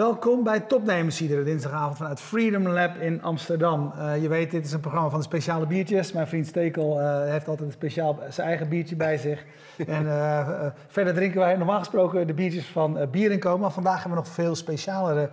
Welkom 0.00 0.42
bij 0.42 0.60
Topnemers 0.60 1.20
iedere 1.20 1.42
dinsdagavond 1.42 1.96
vanuit 1.96 2.20
Freedom 2.20 2.68
Lab 2.68 2.96
in 2.96 3.22
Amsterdam. 3.22 3.92
Uh, 3.96 4.22
je 4.22 4.28
weet, 4.28 4.50
dit 4.50 4.64
is 4.64 4.72
een 4.72 4.80
programma 4.80 5.08
van 5.08 5.18
de 5.18 5.24
speciale 5.24 5.66
biertjes. 5.66 6.12
Mijn 6.12 6.26
vriend 6.26 6.46
Stekel 6.46 7.00
uh, 7.00 7.24
heeft 7.24 7.48
altijd 7.48 7.68
een 7.68 7.74
speciaal, 7.74 8.18
zijn 8.28 8.46
eigen 8.48 8.68
biertje 8.68 8.96
bij 8.96 9.16
zich. 9.16 9.44
en 9.86 10.04
uh, 10.04 10.66
verder 10.88 11.14
drinken 11.14 11.40
wij 11.40 11.56
normaal 11.56 11.78
gesproken 11.78 12.26
de 12.26 12.34
biertjes 12.34 12.66
van 12.66 13.08
Bier 13.10 13.40
en 13.40 13.60
Maar 13.60 13.70
vandaag 13.70 14.02
hebben 14.02 14.18
we 14.18 14.24
nog 14.24 14.34
veel 14.34 14.54
specialere 14.54 15.30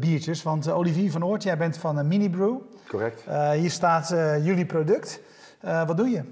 biertjes. 0.00 0.42
Want 0.42 0.70
Olivier 0.70 1.10
van 1.10 1.24
Oort, 1.24 1.42
jij 1.42 1.56
bent 1.56 1.78
van 1.78 2.08
Mini 2.08 2.30
Brew. 2.30 2.56
Correct. 2.88 3.24
hier 3.54 3.70
staat 3.70 4.08
jullie 4.42 4.66
product. 4.66 5.20
wat 5.60 5.96
doe 5.96 6.10
je? 6.10 6.22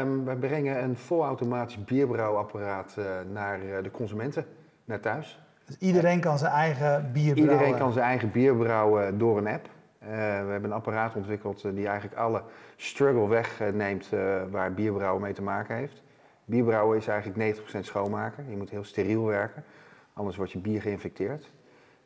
Um, 0.00 0.24
wij 0.24 0.36
brengen 0.36 0.82
een 0.82 0.96
volautomatisch 0.96 1.84
bierbrouwapparaat 1.84 2.96
naar 3.32 3.60
de 3.82 3.90
consumenten, 3.90 4.44
naar 4.84 5.00
thuis. 5.00 5.41
Dus 5.78 5.88
iedereen 5.88 6.20
kan 6.20 6.38
zijn 6.38 6.52
eigen 6.52 7.12
bier 7.12 7.34
brouwen? 7.34 7.52
Iedereen 7.52 7.78
kan 7.78 7.92
zijn 7.92 8.04
eigen 8.04 8.30
bier 8.30 8.56
brouwen 8.56 9.18
door 9.18 9.38
een 9.38 9.46
app. 9.46 9.68
Uh, 10.02 10.08
we 10.08 10.14
hebben 10.50 10.64
een 10.64 10.72
apparaat 10.72 11.16
ontwikkeld 11.16 11.64
uh, 11.64 11.74
die 11.74 11.86
eigenlijk 11.86 12.20
alle 12.20 12.42
struggle 12.76 13.28
wegneemt 13.28 14.10
uh, 14.14 14.42
waar 14.50 14.74
bierbrouwen 14.74 15.22
mee 15.22 15.32
te 15.32 15.42
maken 15.42 15.76
heeft. 15.76 16.02
Bierbrouwen 16.44 16.96
is 16.96 17.06
eigenlijk 17.06 17.56
90% 17.56 17.78
schoonmaken. 17.80 18.50
Je 18.50 18.56
moet 18.56 18.70
heel 18.70 18.84
steriel 18.84 19.24
werken, 19.24 19.64
anders 20.12 20.36
wordt 20.36 20.52
je 20.52 20.58
bier 20.58 20.82
geïnfecteerd. 20.82 21.50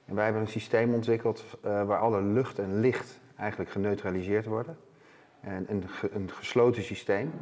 En 0.05 0.15
wij 0.15 0.25
hebben 0.25 0.43
een 0.43 0.49
systeem 0.49 0.95
ontwikkeld 0.95 1.45
waar 1.61 1.99
alle 1.99 2.23
lucht 2.23 2.59
en 2.59 2.81
licht 2.81 3.21
eigenlijk 3.37 3.71
geneutraliseerd 3.71 4.47
worden. 4.47 4.77
En 5.41 5.67
een, 5.69 5.85
een 6.13 6.31
gesloten 6.31 6.83
systeem, 6.83 7.33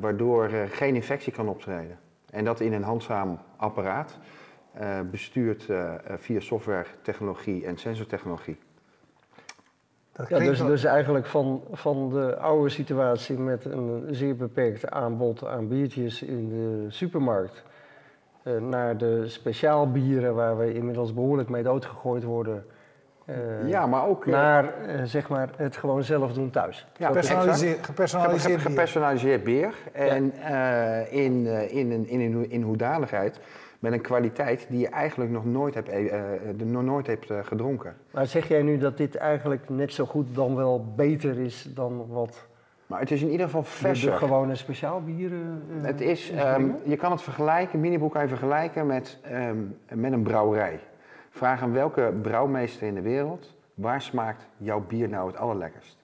waardoor 0.00 0.50
geen 0.70 0.94
infectie 0.94 1.32
kan 1.32 1.48
optreden. 1.48 1.98
En 2.30 2.44
dat 2.44 2.60
in 2.60 2.72
een 2.72 2.82
handzaam 2.82 3.38
apparaat. 3.56 4.18
Uh, 4.80 5.00
bestuurd 5.10 5.66
uh, 5.70 5.94
via 6.16 6.40
software, 6.40 6.86
technologie 7.02 7.66
en 7.66 7.76
sensortechnologie. 7.76 8.58
Ja, 10.28 10.38
dus, 10.38 10.58
dus 10.58 10.84
eigenlijk 10.84 11.26
van, 11.26 11.62
van 11.72 12.10
de 12.10 12.36
oude 12.36 12.68
situatie 12.68 13.38
met 13.38 13.64
een 13.64 14.06
zeer 14.10 14.36
beperkt 14.36 14.90
aanbod 14.90 15.46
aan 15.46 15.68
biertjes 15.68 16.22
in 16.22 16.48
de 16.48 16.86
supermarkt 16.88 17.62
uh, 18.42 18.60
naar 18.60 18.96
de 18.96 19.28
speciaalbieren 19.28 20.34
waar 20.34 20.58
we 20.58 20.74
inmiddels 20.74 21.14
behoorlijk 21.14 21.48
mee 21.48 21.62
doodgegooid 21.62 22.24
worden. 22.24 22.64
ja, 23.66 23.86
maar 23.86 24.06
ook 24.06 24.26
naar 24.26 24.72
zeg 25.04 25.28
maar 25.28 25.48
het 25.56 25.76
gewoon 25.76 26.02
zelf 26.02 26.32
doen 26.32 26.50
thuis. 26.50 26.86
Ja, 26.96 27.06
gepersonaliseerd, 27.06 27.84
gepersonaliseerd 27.86 28.56
bier. 28.56 28.70
Gepersonaliseerd 28.70 29.44
bier. 29.44 29.74
En 29.92 30.32
ja. 30.38 30.94
in, 31.10 31.46
in, 31.70 31.92
in, 31.92 32.08
in, 32.08 32.50
in 32.50 32.62
hoedanigheid 32.62 33.40
met 33.78 33.92
een 33.92 34.00
kwaliteit 34.00 34.66
die 34.68 34.78
je 34.78 34.88
eigenlijk 34.88 35.30
nog 35.30 35.44
nooit 35.44 35.74
hebt, 35.74 35.92
uh, 35.92 36.12
nog 36.64 36.82
nooit 36.82 37.06
hebt 37.06 37.30
uh, 37.30 37.38
gedronken. 37.42 37.96
Maar 38.10 38.26
zeg 38.26 38.48
jij 38.48 38.62
nu 38.62 38.78
dat 38.78 38.96
dit 38.96 39.16
eigenlijk 39.16 39.68
net 39.68 39.92
zo 39.92 40.04
goed 40.04 40.34
dan 40.34 40.56
wel 40.56 40.92
beter 40.96 41.38
is 41.38 41.68
dan 41.74 42.06
wat... 42.08 42.46
Maar 42.86 43.00
het 43.00 43.10
is 43.10 43.22
in 43.22 43.30
ieder 43.30 43.46
geval 43.46 43.62
verser. 43.62 44.10
De, 44.10 44.16
gewone 44.16 44.54
speciaal 44.54 45.02
bieren? 45.02 45.62
Uh, 45.76 45.84
het 45.84 46.00
is, 46.00 46.32
um, 46.56 46.76
je 46.84 46.96
kan 46.96 47.10
het 47.10 47.22
vergelijken, 47.22 47.80
miniboek 47.80 48.12
kan 48.12 48.22
je 48.22 48.28
vergelijken 48.28 48.86
met, 48.86 49.18
um, 49.32 49.76
met 49.94 50.12
een 50.12 50.22
brouwerij. 50.22 50.80
Vraag 51.30 51.62
aan 51.62 51.72
welke 51.72 52.12
brouwmeester 52.22 52.86
in 52.86 52.94
de 52.94 53.00
wereld, 53.00 53.54
waar 53.74 54.02
smaakt 54.02 54.46
jouw 54.56 54.80
bier 54.80 55.08
nou 55.08 55.26
het 55.26 55.36
allerlekkerst? 55.36 55.98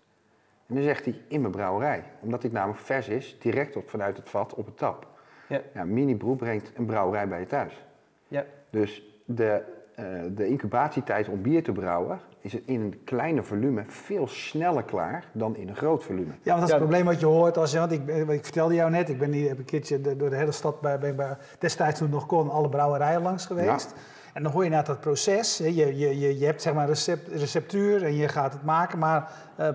En 0.66 0.74
dan 0.74 0.84
zegt 0.84 1.04
hij, 1.04 1.20
in 1.28 1.40
mijn 1.40 1.52
brouwerij. 1.52 2.04
Omdat 2.20 2.42
dit 2.42 2.52
namelijk 2.52 2.80
vers 2.80 3.08
is, 3.08 3.36
direct 3.40 3.76
op, 3.76 3.88
vanuit 3.88 4.16
het 4.16 4.28
vat 4.28 4.54
op 4.54 4.66
het 4.66 4.76
tap. 4.76 5.06
Ja. 5.48 5.60
ja 5.74 5.84
Mini 5.84 6.16
Brew 6.16 6.36
brengt 6.36 6.72
een 6.76 6.86
brouwerij 6.86 7.28
bij 7.28 7.40
je 7.40 7.46
thuis. 7.46 7.84
Ja. 8.28 8.44
Dus 8.70 9.02
de, 9.24 9.62
uh, 10.00 10.06
de 10.34 10.46
incubatietijd 10.46 11.28
om 11.28 11.42
bier 11.42 11.62
te 11.62 11.72
brouwen 11.72 12.20
is 12.40 12.54
in 12.54 12.80
een 12.80 13.00
kleiner 13.04 13.44
volume 13.44 13.84
veel 13.86 14.28
sneller 14.28 14.82
klaar 14.82 15.24
dan 15.32 15.56
in 15.56 15.68
een 15.68 15.76
groot 15.76 16.04
volume. 16.04 16.32
Ja, 16.42 16.56
want 16.56 16.60
dat 16.60 16.62
is 16.62 16.70
het 16.70 16.78
probleem 16.78 17.04
wat 17.04 17.20
je 17.20 17.26
hoort. 17.26 17.56
Als 17.58 17.72
je, 17.72 17.78
want 17.78 17.92
ik, 17.92 18.08
ik 18.28 18.44
vertelde 18.44 18.74
jou 18.74 18.90
net, 18.90 19.08
ik 19.08 19.18
ben 19.18 19.32
hier 19.32 19.50
een 19.50 19.64
keertje 19.64 20.16
door 20.16 20.30
de 20.30 20.36
hele 20.36 20.52
stad 20.52 20.80
bij, 20.80 20.98
bij, 20.98 21.14
bij 21.14 21.36
destijds 21.58 21.98
toen 21.98 22.06
het 22.06 22.16
nog 22.16 22.26
kon, 22.26 22.50
alle 22.50 22.68
brouwerijen 22.68 23.22
langs 23.22 23.46
geweest. 23.46 23.90
Ja. 23.90 24.02
En 24.32 24.42
dan 24.42 24.52
hoor 24.52 24.64
je 24.64 24.70
net 24.70 24.86
dat 24.86 25.00
proces. 25.00 25.58
Je, 25.58 25.74
je, 25.74 25.98
je, 25.98 26.38
je 26.38 26.46
hebt 26.46 26.62
zeg 26.62 26.74
maar 26.74 26.86
recept, 26.86 27.28
receptuur 27.28 28.04
en 28.04 28.14
je 28.14 28.28
gaat 28.28 28.52
het 28.52 28.64
maken. 28.64 28.98
Maar 28.98 29.30
uh, 29.60 29.68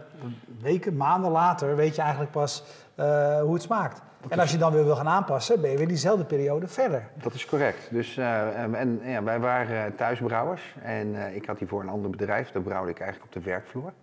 weken, 0.62 0.98
maanden 0.98 1.32
later 1.32 1.76
weet 1.76 1.96
je 1.96 2.02
eigenlijk 2.02 2.32
pas 2.32 2.64
uh, 3.00 3.42
hoe 3.42 3.54
het 3.54 3.62
smaakt 3.62 4.02
en 4.28 4.40
als 4.40 4.52
je 4.52 4.58
dan 4.58 4.72
weer 4.72 4.84
wil 4.84 4.96
gaan 4.96 5.08
aanpassen, 5.08 5.62
ben 5.62 5.72
je 5.72 5.78
weer 5.78 5.88
diezelfde 5.88 6.26
periode 6.26 6.68
verder. 6.68 7.04
Dat 7.22 7.34
is 7.34 7.46
correct. 7.46 7.88
Dus, 7.92 8.18
uh, 8.18 8.64
en, 8.80 9.02
ja, 9.04 9.24
wij 9.24 9.40
waren 9.40 9.96
thuisbrouwers 9.96 10.76
en 10.82 11.08
uh, 11.08 11.36
ik 11.36 11.46
had 11.46 11.60
hiervoor 11.60 11.82
een 11.82 11.90
ander 11.90 12.10
bedrijf, 12.10 12.52
daar 12.52 12.62
brouwde 12.62 12.92
ik 12.92 13.00
eigenlijk 13.00 13.36
op 13.36 13.44
de 13.44 13.50
werkvloer. 13.50 13.94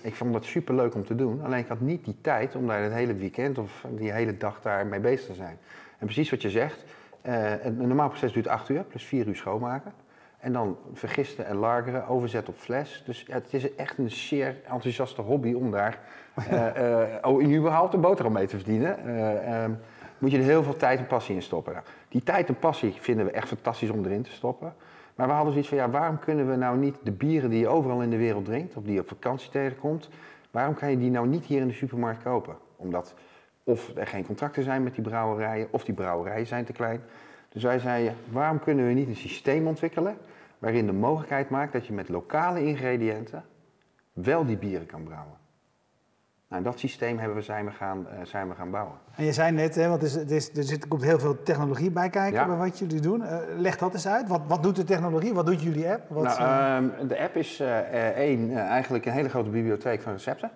Ik 0.00 0.14
vond 0.14 0.32
dat 0.32 0.44
super 0.44 0.74
leuk 0.74 0.94
om 0.94 1.04
te 1.04 1.14
doen, 1.14 1.42
alleen 1.44 1.58
ik 1.58 1.68
had 1.68 1.80
niet 1.80 2.04
die 2.04 2.16
tijd 2.20 2.54
om 2.56 2.66
daar 2.66 2.82
het 2.82 2.92
hele 2.92 3.14
weekend 3.14 3.58
of 3.58 3.86
die 3.88 4.12
hele 4.12 4.36
dag 4.36 4.60
daar 4.62 4.86
mee 4.86 5.00
bezig 5.00 5.26
te 5.26 5.34
zijn. 5.34 5.58
En 5.98 6.06
precies 6.06 6.30
wat 6.30 6.42
je 6.42 6.50
zegt, 6.50 6.84
uh, 7.22 7.64
een 7.64 7.76
normaal 7.76 8.08
proces 8.08 8.32
duurt 8.32 8.48
8 8.48 8.68
uur, 8.68 8.84
plus 8.84 9.04
4 9.04 9.26
uur 9.26 9.36
schoonmaken. 9.36 9.92
En 10.44 10.52
dan 10.52 10.76
vergisten 10.92 11.46
en 11.46 11.56
lageren, 11.56 12.06
overzetten 12.06 12.52
op 12.52 12.58
fles. 12.60 13.02
Dus 13.06 13.24
ja, 13.26 13.34
het 13.34 13.54
is 13.54 13.74
echt 13.74 13.98
een 13.98 14.10
zeer 14.10 14.56
enthousiaste 14.64 15.22
hobby 15.22 15.52
om 15.52 15.70
daar 15.70 15.98
uh, 16.52 17.36
uh, 17.40 17.56
überhaupt 17.56 17.94
een 17.94 18.00
boterham 18.00 18.32
mee 18.32 18.46
te 18.46 18.56
verdienen. 18.56 18.98
Uh, 19.06 19.62
um, 19.64 19.78
moet 20.18 20.30
je 20.30 20.38
er 20.38 20.44
heel 20.44 20.62
veel 20.62 20.76
tijd 20.76 20.98
en 20.98 21.06
passie 21.06 21.34
in 21.34 21.42
stoppen. 21.42 21.72
Nou, 21.72 21.84
die 22.08 22.22
tijd 22.22 22.48
en 22.48 22.58
passie 22.58 22.94
vinden 23.00 23.26
we 23.26 23.30
echt 23.30 23.48
fantastisch 23.48 23.90
om 23.90 24.04
erin 24.04 24.22
te 24.22 24.30
stoppen. 24.30 24.74
Maar 25.14 25.26
we 25.26 25.32
hadden 25.32 25.52
zoiets 25.52 25.70
van, 25.70 25.78
ja, 25.78 25.90
waarom 25.90 26.18
kunnen 26.18 26.50
we 26.50 26.56
nou 26.56 26.78
niet 26.78 26.96
de 27.02 27.12
bieren 27.12 27.50
die 27.50 27.58
je 27.58 27.68
overal 27.68 28.02
in 28.02 28.10
de 28.10 28.16
wereld 28.16 28.44
drinkt, 28.44 28.76
of 28.76 28.82
die 28.82 28.94
je 28.94 29.00
op 29.00 29.08
vakantie 29.08 29.50
tegenkomt, 29.50 30.08
waarom 30.50 30.74
kan 30.74 30.90
je 30.90 30.98
die 30.98 31.10
nou 31.10 31.26
niet 31.26 31.44
hier 31.44 31.60
in 31.60 31.68
de 31.68 31.74
supermarkt 31.74 32.22
kopen? 32.22 32.56
Omdat 32.76 33.14
of 33.62 33.90
er 33.96 34.06
geen 34.06 34.26
contracten 34.26 34.62
zijn 34.62 34.82
met 34.82 34.94
die 34.94 35.04
brouwerijen, 35.04 35.68
of 35.70 35.84
die 35.84 35.94
brouwerijen 35.94 36.46
zijn 36.46 36.64
te 36.64 36.72
klein. 36.72 37.00
Dus 37.48 37.62
wij 37.62 37.78
zeiden, 37.78 38.14
waarom 38.30 38.60
kunnen 38.60 38.86
we 38.86 38.92
niet 38.92 39.08
een 39.08 39.16
systeem 39.16 39.66
ontwikkelen 39.66 40.16
waarin 40.64 40.86
de 40.86 40.92
mogelijkheid 40.92 41.50
maakt 41.50 41.72
dat 41.72 41.86
je 41.86 41.92
met 41.92 42.08
lokale 42.08 42.64
ingrediënten 42.64 43.44
wel 44.12 44.44
die 44.44 44.56
bieren 44.56 44.86
kan 44.86 45.02
brouwen. 45.02 45.36
Nou, 46.48 46.62
dat 46.62 46.78
systeem 46.78 47.18
hebben 47.18 47.36
we, 47.36 47.42
zijn, 47.42 47.64
we 47.64 47.70
gaan, 47.70 48.06
uh, 48.12 48.24
zijn 48.24 48.48
we 48.48 48.54
gaan 48.54 48.70
bouwen. 48.70 48.94
En 49.14 49.24
je 49.24 49.32
zei 49.32 49.52
net, 49.52 49.74
hè, 49.74 49.88
want 49.88 50.02
er, 50.02 50.32
is, 50.32 50.50
is, 50.50 50.68
zit, 50.68 50.82
er 50.82 50.88
komt 50.88 51.02
heel 51.02 51.18
veel 51.18 51.42
technologie 51.42 51.90
bij 51.90 52.10
kijken 52.10 52.40
ja. 52.40 52.46
bij 52.46 52.56
wat 52.56 52.78
jullie 52.78 53.00
doen. 53.00 53.20
Uh, 53.20 53.38
leg 53.56 53.78
dat 53.78 53.94
eens 53.94 54.06
uit. 54.06 54.28
Wat, 54.28 54.40
wat 54.46 54.62
doet 54.62 54.76
de 54.76 54.84
technologie? 54.84 55.34
Wat 55.34 55.46
doet 55.46 55.62
jullie 55.62 55.88
app? 55.88 56.08
Wat, 56.08 56.38
nou, 56.38 56.84
uh, 56.84 57.08
de 57.08 57.18
app 57.18 57.36
is 57.36 57.60
één, 58.14 58.56
eigenlijk 58.56 59.06
een 59.06 59.12
hele 59.12 59.28
grote 59.28 59.50
bibliotheek 59.50 60.02
van 60.02 60.12
recepten. 60.12 60.50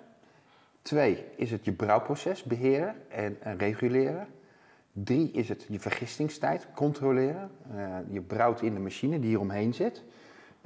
Twee, 0.83 1.25
is 1.37 1.51
het 1.51 1.65
je 1.65 1.73
brouwproces 1.73 2.43
beheren 2.43 2.95
en, 3.09 3.37
en 3.41 3.59
reguleren. 3.59 4.27
Drie 5.04 5.31
is 5.31 5.48
het 5.48 5.66
je 5.69 5.81
vergistingstijd 5.81 6.66
controleren. 6.75 7.50
Uh, 7.75 7.97
je 8.10 8.20
brouwt 8.20 8.62
in 8.62 8.75
de 8.75 8.81
machine 8.81 9.19
die 9.19 9.28
hieromheen 9.28 9.75
zit. 9.75 10.04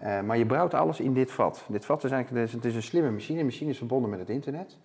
Uh, 0.03 0.21
maar 0.21 0.39
je 0.39 0.47
brouwt 0.47 0.75
alles 0.75 1.01
in 1.01 1.15
dit 1.15 1.31
vat. 1.31 1.65
Dit 1.69 1.85
vat 1.85 2.05
is 2.05 2.11
eigenlijk 2.11 2.53
het 2.53 2.65
is 2.65 2.75
een 2.75 2.83
slimme 2.83 3.11
machine. 3.11 3.39
De 3.39 3.45
machine 3.45 3.71
is 3.71 3.79
verbonden 3.79 4.11
met 4.11 4.19
het 4.19 4.29
internet. 4.29 4.79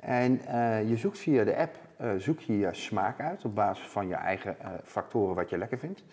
En 0.00 0.40
uh, 0.48 0.88
je 0.88 0.96
zoekt 0.96 1.18
via 1.18 1.44
de 1.44 1.56
app 1.56 1.78
zoek 2.18 2.40
je, 2.40 2.58
je 2.58 2.68
smaak 2.74 3.20
uit 3.20 3.44
op 3.44 3.54
basis 3.54 3.86
van 3.86 4.08
je 4.08 4.14
eigen 4.14 4.56
factoren 4.84 5.34
wat 5.34 5.50
je 5.50 5.58
lekker 5.58 5.78
vindt. 5.78 6.04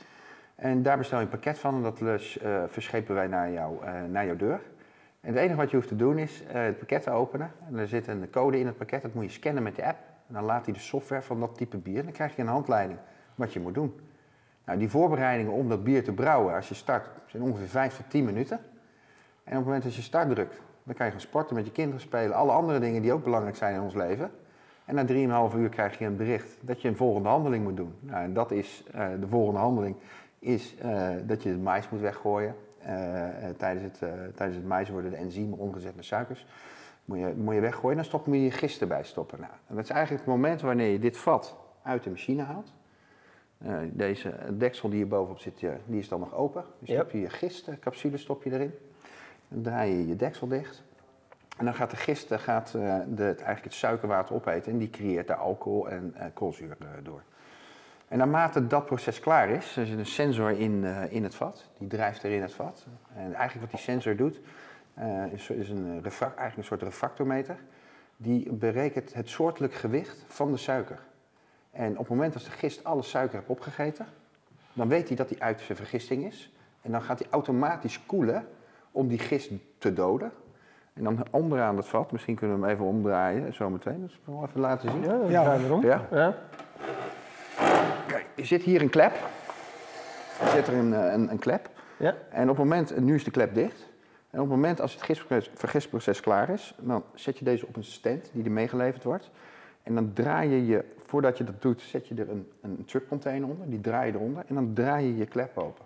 En 0.56 0.84
daar 0.84 0.98
bestel 0.98 1.18
je 1.18 1.24
een 1.24 1.30
pakket 1.30 1.60
van 1.60 1.76
en 1.76 1.82
dat 1.82 2.00
verschepen 2.72 3.16
wij 3.16 3.28
naar, 3.28 3.52
jou, 3.52 3.78
naar 4.10 4.26
jouw 4.26 4.36
deur. 4.36 4.62
En 5.22 5.34
het 5.34 5.38
enige 5.38 5.56
wat 5.56 5.70
je 5.70 5.76
hoeft 5.76 5.88
te 5.88 5.96
doen 5.96 6.18
is 6.18 6.44
het 6.48 6.78
pakket 6.78 7.04
te 7.04 7.10
openen. 7.10 7.52
En 7.68 7.78
er 7.78 7.88
zit 7.88 8.08
een 8.08 8.30
code 8.30 8.60
in 8.60 8.66
het 8.66 8.78
pakket, 8.78 9.02
dat 9.02 9.14
moet 9.14 9.24
je 9.24 9.30
scannen 9.30 9.64
met 9.64 9.76
de 9.76 9.86
app. 9.86 10.13
Dan 10.28 10.44
laat 10.44 10.66
hij 10.66 10.74
de 10.74 10.80
software 10.80 11.22
van 11.22 11.40
dat 11.40 11.58
type 11.58 11.78
bier. 11.78 11.98
En 11.98 12.04
dan 12.04 12.14
krijg 12.14 12.36
je 12.36 12.42
een 12.42 12.48
handleiding 12.48 13.00
wat 13.36 13.54
je 13.54 13.60
moet 13.60 13.74
doen. 13.74 14.00
Nou, 14.66 14.80
die 14.80 14.90
voorbereidingen 14.90 15.54
om 15.54 15.70
dat 15.70 15.84
bier 15.84 16.04
te 16.04 16.12
brouwen, 16.12 16.56
als 16.56 16.70
je 16.70 16.76
start, 16.76 17.10
zijn 17.26 17.44
ongeveer 17.44 17.68
5 17.68 17.96
tot 17.96 18.10
10 18.10 18.26
minuten. 18.26 18.58
En 19.44 19.52
op 19.52 19.58
het 19.58 19.66
moment 19.66 19.84
dat 19.84 19.96
je 19.96 20.02
start 20.02 20.30
drukt, 20.30 20.62
dan 20.84 20.96
kan 20.96 21.06
je 21.06 21.12
gaan 21.12 21.22
sporten 21.22 21.56
met 21.56 21.66
je 21.66 21.72
kinderen 21.72 22.02
spelen. 22.02 22.36
Alle 22.36 22.52
andere 22.52 22.80
dingen 22.80 23.02
die 23.02 23.14
ook 23.14 23.24
belangrijk 23.24 23.56
zijn 23.56 23.76
in 23.76 23.82
ons 23.82 23.94
leven. 23.94 24.32
En 24.86 24.96
na 24.96 25.50
3,5 25.50 25.56
uur 25.58 25.70
krijg 25.70 25.98
je 25.98 26.06
een 26.06 26.18
bericht 26.18 26.58
dat 26.62 26.82
je 26.82 26.88
een 26.88 26.96
volgende 26.96 27.30
handeling 27.30 27.64
moet 27.64 27.78
doen. 27.78 27.94
Nou, 28.00 28.24
en 28.24 28.34
dat 28.34 28.52
is, 28.52 28.84
uh, 28.96 29.08
de 29.20 29.28
volgende 29.28 29.60
handeling 29.60 29.96
is 30.40 30.76
uh, 30.86 31.10
dat 31.26 31.44
je 31.44 31.50
het 31.50 31.62
mais 31.62 31.90
moet 31.90 32.02
weggooien. 32.02 32.56
Uh, 32.88 32.90
tijdens, 33.58 33.84
het, 33.84 33.98
tijdens 34.36 34.58
het 34.58 34.68
mais 34.68 34.90
worden 34.90 35.12
de 35.12 35.18
enzymen 35.18 35.58
omgezet 35.58 35.96
naar 35.96 36.04
suikers 36.04 36.46
moet 37.06 37.20
je, 37.20 37.34
moet 37.38 37.54
je 37.54 37.62
weggooien. 37.62 37.96
Dan 37.96 38.06
stop, 38.06 38.26
moet 38.26 38.36
je 38.36 38.44
je 38.44 38.52
gisten 38.52 38.88
bij 38.88 39.04
stoppen. 39.04 39.40
Nou, 39.40 39.52
dat 39.68 39.84
is 39.84 39.90
eigenlijk 39.90 40.26
het 40.26 40.36
moment 40.36 40.62
wanneer 40.62 40.92
je 40.92 41.00
dit 41.00 41.18
vat 41.18 41.56
uit 41.84 42.04
de 42.04 42.10
machine 42.10 42.44
haalt. 42.44 42.74
Uh, 43.66 43.78
deze 43.92 44.34
deksel 44.52 44.90
die 44.90 44.98
hier 44.98 45.08
bovenop 45.08 45.40
zit, 45.40 45.60
die 45.86 46.00
is 46.00 46.08
dan 46.08 46.20
nog 46.20 46.34
open. 46.34 46.64
Dus 46.80 46.90
stop 46.90 47.12
je 47.12 47.20
je 47.20 47.30
gistcapsule 47.30 48.18
stop 48.18 48.44
je 48.44 48.52
erin. 48.52 48.74
Dan 49.48 49.62
draai 49.62 49.92
je 49.92 50.08
je 50.08 50.16
deksel 50.16 50.48
dicht. 50.48 50.84
En 51.58 51.66
dan 51.66 51.74
gaat 51.74 51.90
de 51.90 51.96
gist 51.96 52.34
gaat, 52.34 52.74
uh, 52.76 52.98
de, 53.16 53.24
eigenlijk 53.24 53.64
het 53.64 53.74
suikerwater 53.74 54.36
opeten 54.36 54.72
en 54.72 54.78
die 54.78 54.90
creëert 54.90 55.28
daar 55.28 55.38
alcohol 55.38 55.90
en 55.90 56.16
uh, 56.18 56.24
koolzuur 56.34 56.78
door. 57.04 57.24
En 58.08 58.18
naarmate 58.18 58.68
dat 58.68 58.86
proces 58.86 59.20
klaar 59.20 59.50
is, 59.50 59.78
er 59.78 59.86
zit 59.86 59.98
een 59.98 60.06
sensor 60.06 60.52
in, 60.52 60.84
in 61.10 61.24
het 61.24 61.36
vat, 61.36 61.70
die 61.78 61.88
drijft 61.88 62.24
er 62.24 62.32
in 62.32 62.42
het 62.42 62.54
vat. 62.54 62.86
En 63.16 63.34
eigenlijk 63.34 63.60
wat 63.60 63.72
die 63.72 63.80
sensor 63.80 64.16
doet, 64.16 64.40
is, 65.32 65.50
is 65.50 65.70
een, 65.70 66.02
eigenlijk 66.04 66.58
een 66.58 66.64
soort 66.64 66.82
refractometer. 66.82 67.58
Die 68.18 68.52
berekent 68.52 69.14
het 69.14 69.30
soortelijk 69.30 69.74
gewicht 69.74 70.24
van 70.28 70.52
de 70.52 70.58
suiker. 70.58 71.00
En 71.72 71.92
op 71.92 71.98
het 71.98 72.10
moment 72.10 72.34
dat 72.34 72.42
de 72.42 72.52
gist 72.52 72.84
alle 72.84 73.02
suiker 73.02 73.36
heeft 73.36 73.50
opgegeten, 73.50 74.06
dan 74.74 74.88
weet 74.88 75.08
hij 75.08 75.18
dat 75.18 75.30
hij 75.30 75.40
uit 75.40 75.62
zijn 75.62 75.78
vergisting 75.78 76.26
is. 76.26 76.54
En 76.82 76.92
dan 76.92 77.02
gaat 77.02 77.20
hij 77.20 77.28
automatisch 77.32 78.06
koelen 78.06 78.48
om 78.92 79.08
die 79.08 79.20
gist 79.20 79.52
te 79.78 79.94
doden. 79.94 80.32
En 80.94 81.04
dan 81.04 81.26
onderaan 81.32 81.78
het 81.78 81.88
vat, 81.88 82.12
misschien 82.12 82.36
kunnen 82.36 82.60
we 82.60 82.66
hem 82.66 82.74
even 82.74 82.86
omdraaien 82.86 83.54
zometeen. 83.54 84.02
Dus 84.02 84.20
we 84.24 84.32
even 84.48 84.60
laten 84.60 84.92
zien. 84.92 85.04
Ja, 85.04 85.30
ja. 85.30 85.58
erom. 85.58 85.86
Ja. 85.86 86.08
ja. 86.12 86.36
Kijk, 88.08 88.26
er 88.36 88.46
zit 88.46 88.62
hier 88.62 88.82
een 88.82 88.90
klep. 88.90 89.14
Er 90.42 90.48
zit 90.48 90.68
er 90.68 90.74
een, 90.74 90.94
eh, 90.94 91.14
een, 91.14 91.32
een 91.32 91.40
klep. 91.40 91.70
Ja. 91.98 92.16
En 92.30 92.50
op 92.50 92.58
het 92.58 92.66
moment, 92.66 93.00
nu 93.00 93.16
is 93.16 93.24
de 93.24 93.32
klep 93.32 93.54
dicht. 93.54 93.90
En 94.34 94.40
op 94.40 94.46
het 94.46 94.56
moment 94.56 94.82
als 94.82 94.94
het 94.94 95.50
vergistproces 95.54 96.20
klaar 96.20 96.50
is, 96.50 96.76
dan 96.80 97.04
zet 97.14 97.38
je 97.38 97.46
deze 97.46 97.68
op 97.68 97.76
een 97.76 97.84
stand 97.84 98.30
die 98.32 98.44
er 98.44 98.52
meegeleverd 98.52 99.04
wordt. 99.04 99.32
En 99.84 99.96
dan 99.96 100.14
draai 100.14 100.50
je 100.50 100.66
je, 100.66 100.86
voordat 100.98 101.38
je 101.38 101.44
dat 101.44 101.62
doet, 101.62 101.82
zet 101.82 102.08
je 102.08 102.16
er 102.16 102.30
een, 102.30 102.52
een 102.62 102.86
truckcontainer 102.86 103.50
onder, 103.50 103.70
die 103.70 103.82
draai 103.82 104.12
je 104.12 104.18
eronder 104.18 104.44
en 104.48 104.56
dan 104.56 104.74
draai 104.74 105.06
je 105.06 105.18
je 105.18 105.26
klep 105.26 105.58
open. 105.58 105.86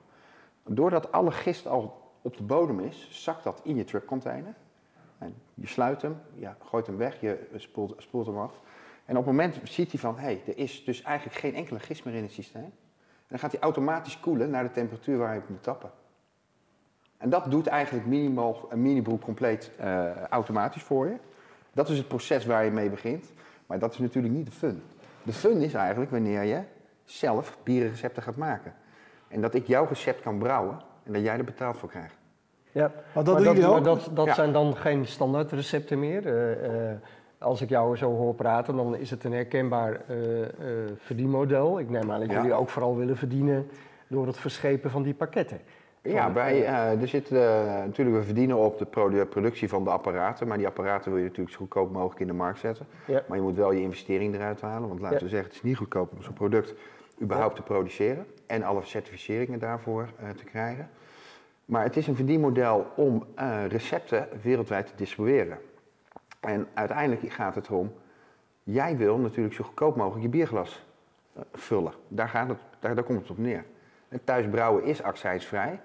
Doordat 0.64 1.12
alle 1.12 1.32
gist 1.32 1.68
al 1.68 2.12
op 2.22 2.38
de 2.38 2.44
bodem 2.44 2.80
is, 2.80 3.08
zakt 3.12 3.44
dat 3.44 3.62
in 3.64 3.76
je 3.76 3.84
truckcontainer. 3.84 4.54
En 5.18 5.36
je 5.54 5.68
sluit 5.68 6.02
hem, 6.02 6.18
je 6.34 6.50
gooit 6.64 6.88
hem 6.88 6.98
weg, 6.98 7.22
je 7.22 7.48
spoelt, 7.56 7.96
spoelt 7.98 8.26
hem 8.26 8.38
af. 8.38 8.54
En 9.06 9.18
op 9.18 9.26
het 9.26 9.36
moment 9.36 9.60
ziet 9.64 9.92
hij 9.92 10.00
van, 10.00 10.16
hé, 10.18 10.22
hey, 10.22 10.42
er 10.48 10.58
is 10.58 10.84
dus 10.84 11.02
eigenlijk 11.02 11.38
geen 11.38 11.56
enkele 11.56 11.80
gist 11.80 12.06
meer 12.06 12.14
in 12.14 12.24
het 12.24 12.32
systeem. 12.32 12.64
En 12.64 13.28
dan 13.28 13.40
gaat 13.40 13.52
hij 13.52 13.62
automatisch 13.62 14.20
koelen 14.20 14.50
naar 14.50 14.64
de 14.64 14.72
temperatuur 14.72 15.18
waar 15.18 15.34
je 15.34 15.40
het 15.40 15.50
moet 15.50 15.64
tappen. 15.64 15.92
En 17.18 17.30
dat 17.30 17.52
doet 17.52 17.68
eigenlijk 17.68 18.06
minimal, 18.06 18.68
een 18.70 18.82
minibroek 18.82 19.22
compleet 19.22 19.72
uh, 19.80 20.22
automatisch 20.30 20.84
voor 20.84 21.06
je. 21.06 21.16
Dat 21.74 21.90
is 21.90 21.98
het 21.98 22.08
proces 22.08 22.46
waar 22.46 22.66
je 22.66 22.72
mee 22.72 22.90
begint. 22.90 23.32
Maar 23.66 23.80
dat 23.80 23.94
is 23.94 23.98
natuurlijk 23.98 24.34
niet 24.34 24.46
de 24.46 24.52
fun. 24.52 24.84
De 25.24 25.34
fun 25.34 25.62
is 25.62 25.74
eigenlijk 25.74 26.12
wanneer 26.12 26.44
je 26.44 26.62
zelf 27.06 27.58
bierenrecepten 27.64 28.24
gaat 28.24 28.36
maken. 28.36 28.74
En 29.28 29.42
dat 29.42 29.54
ik 29.54 29.68
jouw 29.68 29.86
recept 29.86 30.22
kan 30.22 30.38
brouwen 30.38 30.80
en 31.04 31.14
dat 31.14 31.22
jij 31.22 31.38
er 31.38 31.44
betaald 31.44 31.78
voor 31.78 31.90
krijgt. 31.90 32.18
Ja, 32.72 32.92
maar 33.14 33.24
dat, 33.24 33.34
maar 33.34 33.56
dat, 33.56 33.72
maar 33.72 33.84
dat, 33.84 34.10
dat 34.14 34.36
zijn 34.36 34.52
dan 34.54 34.76
geen 34.76 35.06
standaard 35.06 35.52
recepten 35.52 36.00
meer. 36.00 36.26
Uh, 36.26 36.92
als 37.38 37.62
ik 37.62 37.70
jou 37.70 37.98
zo 37.98 38.16
hoor 38.16 38.34
praten, 38.34 38.76
dan 38.76 38.96
is 38.96 39.10
het 39.10 39.24
een 39.24 39.34
herkenbaar 39.34 39.92
uh, 39.92 40.46
verdienmodel. 40.98 41.80
Ik 41.80 41.90
neem 41.90 42.12
aan 42.12 42.20
dat 42.20 42.32
jullie 42.32 42.54
ook 42.54 42.70
vooral 42.70 42.96
willen 42.96 43.18
verdienen 43.18 43.70
door 44.08 44.28
het 44.28 44.38
verschepen 44.38 44.92
van 44.92 45.04
die 45.04 45.14
pakketten. 45.14 45.60
Ja, 46.08 46.30
bij, 46.30 46.60
uh, 46.60 47.02
er 47.02 47.08
zit, 47.08 47.32
uh, 47.32 47.40
natuurlijk, 47.66 48.18
we 48.18 48.24
verdienen 48.24 48.58
op 48.58 48.78
de 48.78 49.26
productie 49.26 49.70
van 49.70 49.84
de 49.84 49.90
apparaten, 49.90 50.48
maar 50.48 50.58
die 50.58 50.68
apparaten 50.68 51.12
wil 51.12 51.20
je 51.20 51.26
natuurlijk 51.26 51.56
zo 51.56 51.58
goedkoop 51.58 51.92
mogelijk 51.92 52.20
in 52.20 52.28
de 52.28 52.34
markt 52.34 52.60
zetten. 52.60 52.86
Ja. 53.06 53.24
Maar 53.28 53.38
je 53.38 53.44
moet 53.44 53.56
wel 53.56 53.72
je 53.72 53.82
investering 53.82 54.36
eruit 54.36 54.62
halen, 54.62 54.88
want 54.88 55.02
laten 55.02 55.24
we 55.24 55.30
zeggen, 55.30 55.48
het 55.48 55.58
is 55.58 55.64
niet 55.64 55.78
goedkoop 55.78 56.12
om 56.12 56.22
zo'n 56.22 56.34
product 56.34 56.74
überhaupt 57.22 57.56
te 57.56 57.62
produceren 57.62 58.26
en 58.48 58.64
alle 58.64 58.82
certificeringen 58.84 59.60
daarvoor 59.60 60.10
uh, 60.22 60.30
te 60.30 60.44
krijgen. 60.44 60.90
Maar 61.66 61.84
het 61.84 61.98
is 61.98 62.08
een 62.08 62.16
verdienmodel 62.16 62.86
om 62.96 63.26
recepten 63.68 64.28
wereldwijd 64.42 64.88
te 64.88 64.94
distribueren. 64.96 65.58
En 66.40 66.68
uiteindelijk 66.74 67.32
gaat 67.32 67.56
het 67.56 67.68
erom, 67.68 67.94
jij 68.64 68.98
wil 68.98 69.18
natuurlijk 69.18 69.56
zo 69.56 69.64
goedkoop 69.64 69.96
mogelijk 69.96 70.24
je 70.24 70.30
bierglas 70.30 70.86
vullen. 71.54 71.94
Daar, 72.08 72.30
gaat 72.30 72.48
het, 72.48 72.58
daar, 72.80 72.96
daar 72.96 73.04
komt 73.04 73.22
het 73.22 73.30
op 73.30 73.38
neer. 73.38 73.66
En 74.10 74.24
thuis 74.24 74.48
brouwen 74.50 74.84
is 74.84 75.04
accijnsvrij. 75.04 75.80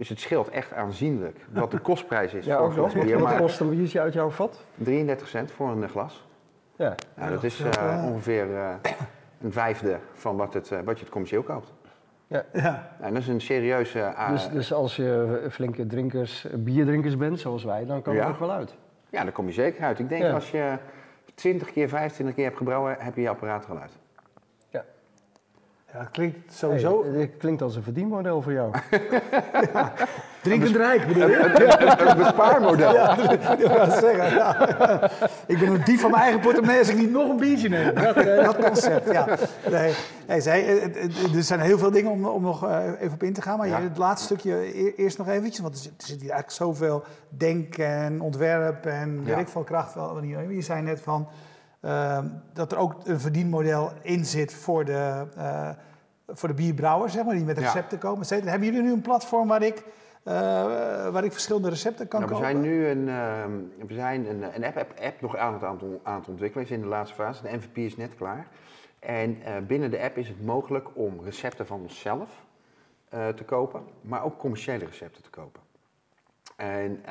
Dus 0.00 0.08
het 0.08 0.20
scheelt 0.20 0.48
echt 0.48 0.72
aanzienlijk 0.72 1.36
wat 1.52 1.70
de 1.70 1.78
kostprijs 1.90 2.34
is. 2.34 2.44
ja, 2.44 2.56
ook 2.56 2.76
nog. 2.76 2.92
Wat 2.94 3.36
kost 3.36 3.60
een 3.60 3.70
biertje 3.70 4.00
uit 4.00 4.12
jouw 4.12 4.30
vat? 4.30 4.64
33 4.74 5.28
cent 5.28 5.50
voor 5.50 5.70
een 5.70 5.88
glas. 5.88 6.26
Ja. 6.76 6.94
Nou, 7.14 7.30
dat 7.30 7.44
is 7.44 7.60
uh, 7.60 8.04
ongeveer 8.06 8.48
uh, 8.48 8.70
een 9.40 9.52
vijfde 9.52 9.98
van 10.12 10.36
wat, 10.36 10.54
het, 10.54 10.70
uh, 10.70 10.78
wat 10.84 10.96
je 10.96 11.02
het 11.02 11.12
commercieel 11.12 11.42
koopt. 11.42 11.72
Ja. 12.26 12.44
ja. 12.52 12.96
En 13.00 13.12
dat 13.12 13.22
is 13.22 13.28
een 13.28 13.40
serieuze... 13.40 14.14
Dus, 14.30 14.48
dus, 14.48 14.72
als 14.72 14.96
je 14.96 15.46
flinke 15.50 15.86
drinkers, 15.86 16.46
bierdrinkers 16.54 17.16
bent, 17.16 17.40
zoals 17.40 17.64
wij, 17.64 17.86
dan 17.86 18.02
kan 18.02 18.14
ja. 18.14 18.20
het 18.20 18.32
ook 18.32 18.38
wel 18.38 18.52
uit? 18.52 18.74
Ja, 19.10 19.22
dan 19.22 19.32
kom 19.32 19.46
je 19.46 19.52
zeker 19.52 19.84
uit. 19.84 19.98
Ik 19.98 20.08
denk 20.08 20.32
als 20.32 20.50
je 20.50 20.76
20 21.34 21.72
keer, 21.72 21.88
25 21.88 22.34
keer 22.34 22.44
hebt 22.44 22.56
gebrouwen, 22.56 22.96
heb 22.98 23.14
je 23.14 23.20
je 23.20 23.28
apparaat 23.28 23.64
er 23.64 23.70
al 23.70 23.78
uit. 23.78 23.98
Ja, 25.92 25.98
het 25.98 26.10
klinkt 26.10 26.54
sowieso... 26.54 27.04
Hey, 27.04 27.20
het 27.20 27.36
klinkt 27.38 27.62
als 27.62 27.76
een 27.76 27.82
verdienmodel 27.82 28.42
voor 28.42 28.52
jou. 28.52 28.72
ja. 29.72 29.92
Drinkend 30.42 30.76
rijk 30.76 31.06
bedoel 31.06 31.28
je? 31.28 31.36
Een, 31.36 32.16
bespaarmodel. 32.16 32.94
Ja, 32.94 33.14
dat 33.86 33.98
zeggen. 33.98 34.34
Ja. 34.34 35.10
Ik 35.46 35.58
ben 35.58 35.68
een 35.68 35.84
dief 35.84 36.00
van 36.00 36.10
mijn 36.10 36.22
eigen 36.22 36.40
portemonnee 36.40 36.78
als 36.78 36.88
ik 36.88 36.96
niet 36.96 37.10
nog 37.10 37.28
een 37.28 37.36
biertje 37.36 37.68
neem. 37.68 37.94
Dat, 37.94 38.16
eh, 38.16 38.44
dat 38.44 38.56
concept, 38.56 39.12
ja. 39.12 39.26
Nee, 39.70 39.94
nee, 40.26 40.40
eh, 40.40 40.84
eh, 40.84 41.34
er 41.34 41.42
zijn 41.42 41.60
heel 41.60 41.78
veel 41.78 41.90
dingen 41.90 42.10
om, 42.10 42.26
om 42.26 42.42
nog 42.42 42.68
even 42.98 43.12
op 43.12 43.22
in 43.22 43.32
te 43.32 43.42
gaan. 43.42 43.58
Maar 43.58 43.68
ja. 43.68 43.80
het 43.80 43.98
laatste 43.98 44.24
stukje 44.24 44.94
eerst 44.96 45.18
nog 45.18 45.28
even. 45.28 45.62
Want 45.62 45.74
er 45.74 45.80
zit, 45.80 46.20
hier 46.20 46.30
eigenlijk 46.30 46.50
zoveel 46.50 47.04
denken 47.28 47.86
en 47.86 48.20
ontwerp 48.20 48.86
en 48.86 49.24
werk 49.24 49.48
van 49.48 49.64
kracht. 49.64 49.94
Je 50.48 50.60
zei 50.60 50.82
net 50.82 51.00
van... 51.00 51.28
Ehm, 51.80 52.26
dat 52.52 52.72
er 52.72 52.78
ook 52.78 52.94
een 53.04 53.20
verdienmodel 53.20 53.92
in 54.02 54.24
zit 54.24 54.54
voor 54.54 54.84
de, 54.84 55.26
uh, 55.36 55.70
voor 56.28 56.48
de 56.48 56.54
bierbrouwers, 56.54 57.12
zeg 57.12 57.24
maar, 57.24 57.34
die 57.34 57.44
met 57.44 57.58
recepten 57.58 57.98
komen. 57.98 58.26
Hebben 58.28 58.64
jullie 58.64 58.82
nu 58.82 58.92
een 58.92 59.00
platform 59.00 59.48
waar 59.48 59.62
ik, 59.62 59.76
uh, 60.24 60.34
waar 61.08 61.24
ik 61.24 61.32
verschillende 61.32 61.68
recepten 61.68 62.08
kan 62.08 62.20
nou, 62.20 62.32
we 62.32 62.38
Zijn 62.38 62.60
nu 62.60 62.86
een, 62.86 63.08
uh, 63.08 63.44
we 63.86 63.94
zijn 63.94 64.26
een, 64.26 64.42
een 64.54 64.64
app, 64.64 64.76
app, 64.76 65.00
app 65.00 65.20
nog 65.20 65.36
aan 65.36 65.52
het, 65.52 65.62
aan 66.02 66.18
het 66.18 66.28
ontwikkelen, 66.28 66.64
is 66.64 66.70
in 66.70 66.80
de 66.80 66.86
laatste 66.86 67.14
fase. 67.14 67.42
De 67.42 67.56
MVP 67.56 67.76
is 67.76 67.96
net 67.96 68.14
klaar. 68.14 68.46
En 68.98 69.38
binnen 69.66 69.90
de 69.90 70.00
app 70.00 70.16
is 70.16 70.28
het 70.28 70.44
mogelijk 70.44 70.88
om 70.94 71.20
recepten 71.24 71.66
van 71.66 71.80
onszelf 71.80 72.30
te 73.08 73.44
kopen, 73.46 73.82
maar 74.00 74.24
ook 74.24 74.38
commerciële 74.38 74.84
recepten 74.84 75.22
te 75.22 75.30
kopen. 75.30 75.60
En 76.56 77.02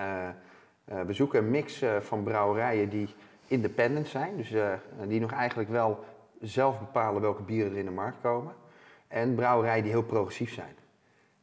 we 0.85 1.13
zoeken 1.13 1.39
een 1.39 1.49
mix 1.49 1.83
van 1.99 2.23
brouwerijen 2.23 2.89
die 2.89 3.15
independent 3.49 4.07
zijn, 4.07 4.37
dus 4.37 4.51
uh, 4.51 4.73
die 5.07 5.19
nog 5.19 5.31
eigenlijk 5.31 5.69
wel 5.69 6.03
zelf 6.41 6.79
bepalen 6.79 7.21
welke 7.21 7.41
bieren 7.41 7.71
er 7.71 7.77
in 7.77 7.85
de 7.85 7.91
markt 7.91 8.17
komen. 8.21 8.53
En 9.07 9.35
brouwerijen 9.35 9.83
die 9.83 9.91
heel 9.91 10.03
progressief 10.03 10.53
zijn. 10.53 10.75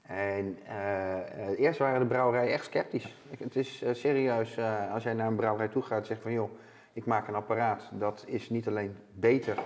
En 0.02 0.58
uh, 0.68 1.58
eerst 1.58 1.78
waren 1.78 2.00
de 2.00 2.06
brouwerijen 2.06 2.52
echt 2.52 2.64
sceptisch. 2.64 3.16
Het 3.38 3.56
is 3.56 3.84
serieus, 3.92 4.58
als 4.92 5.02
jij 5.02 5.14
naar 5.14 5.26
een 5.26 5.36
brouwerij 5.36 5.68
toe 5.68 5.82
gaat 5.82 6.00
en 6.00 6.06
zegt 6.06 6.22
van 6.22 6.32
joh, 6.32 6.50
ik 6.92 7.06
maak 7.06 7.28
een 7.28 7.34
apparaat, 7.34 7.90
dat 7.92 8.24
is 8.26 8.50
niet 8.50 8.68
alleen 8.68 8.96
beter 9.12 9.58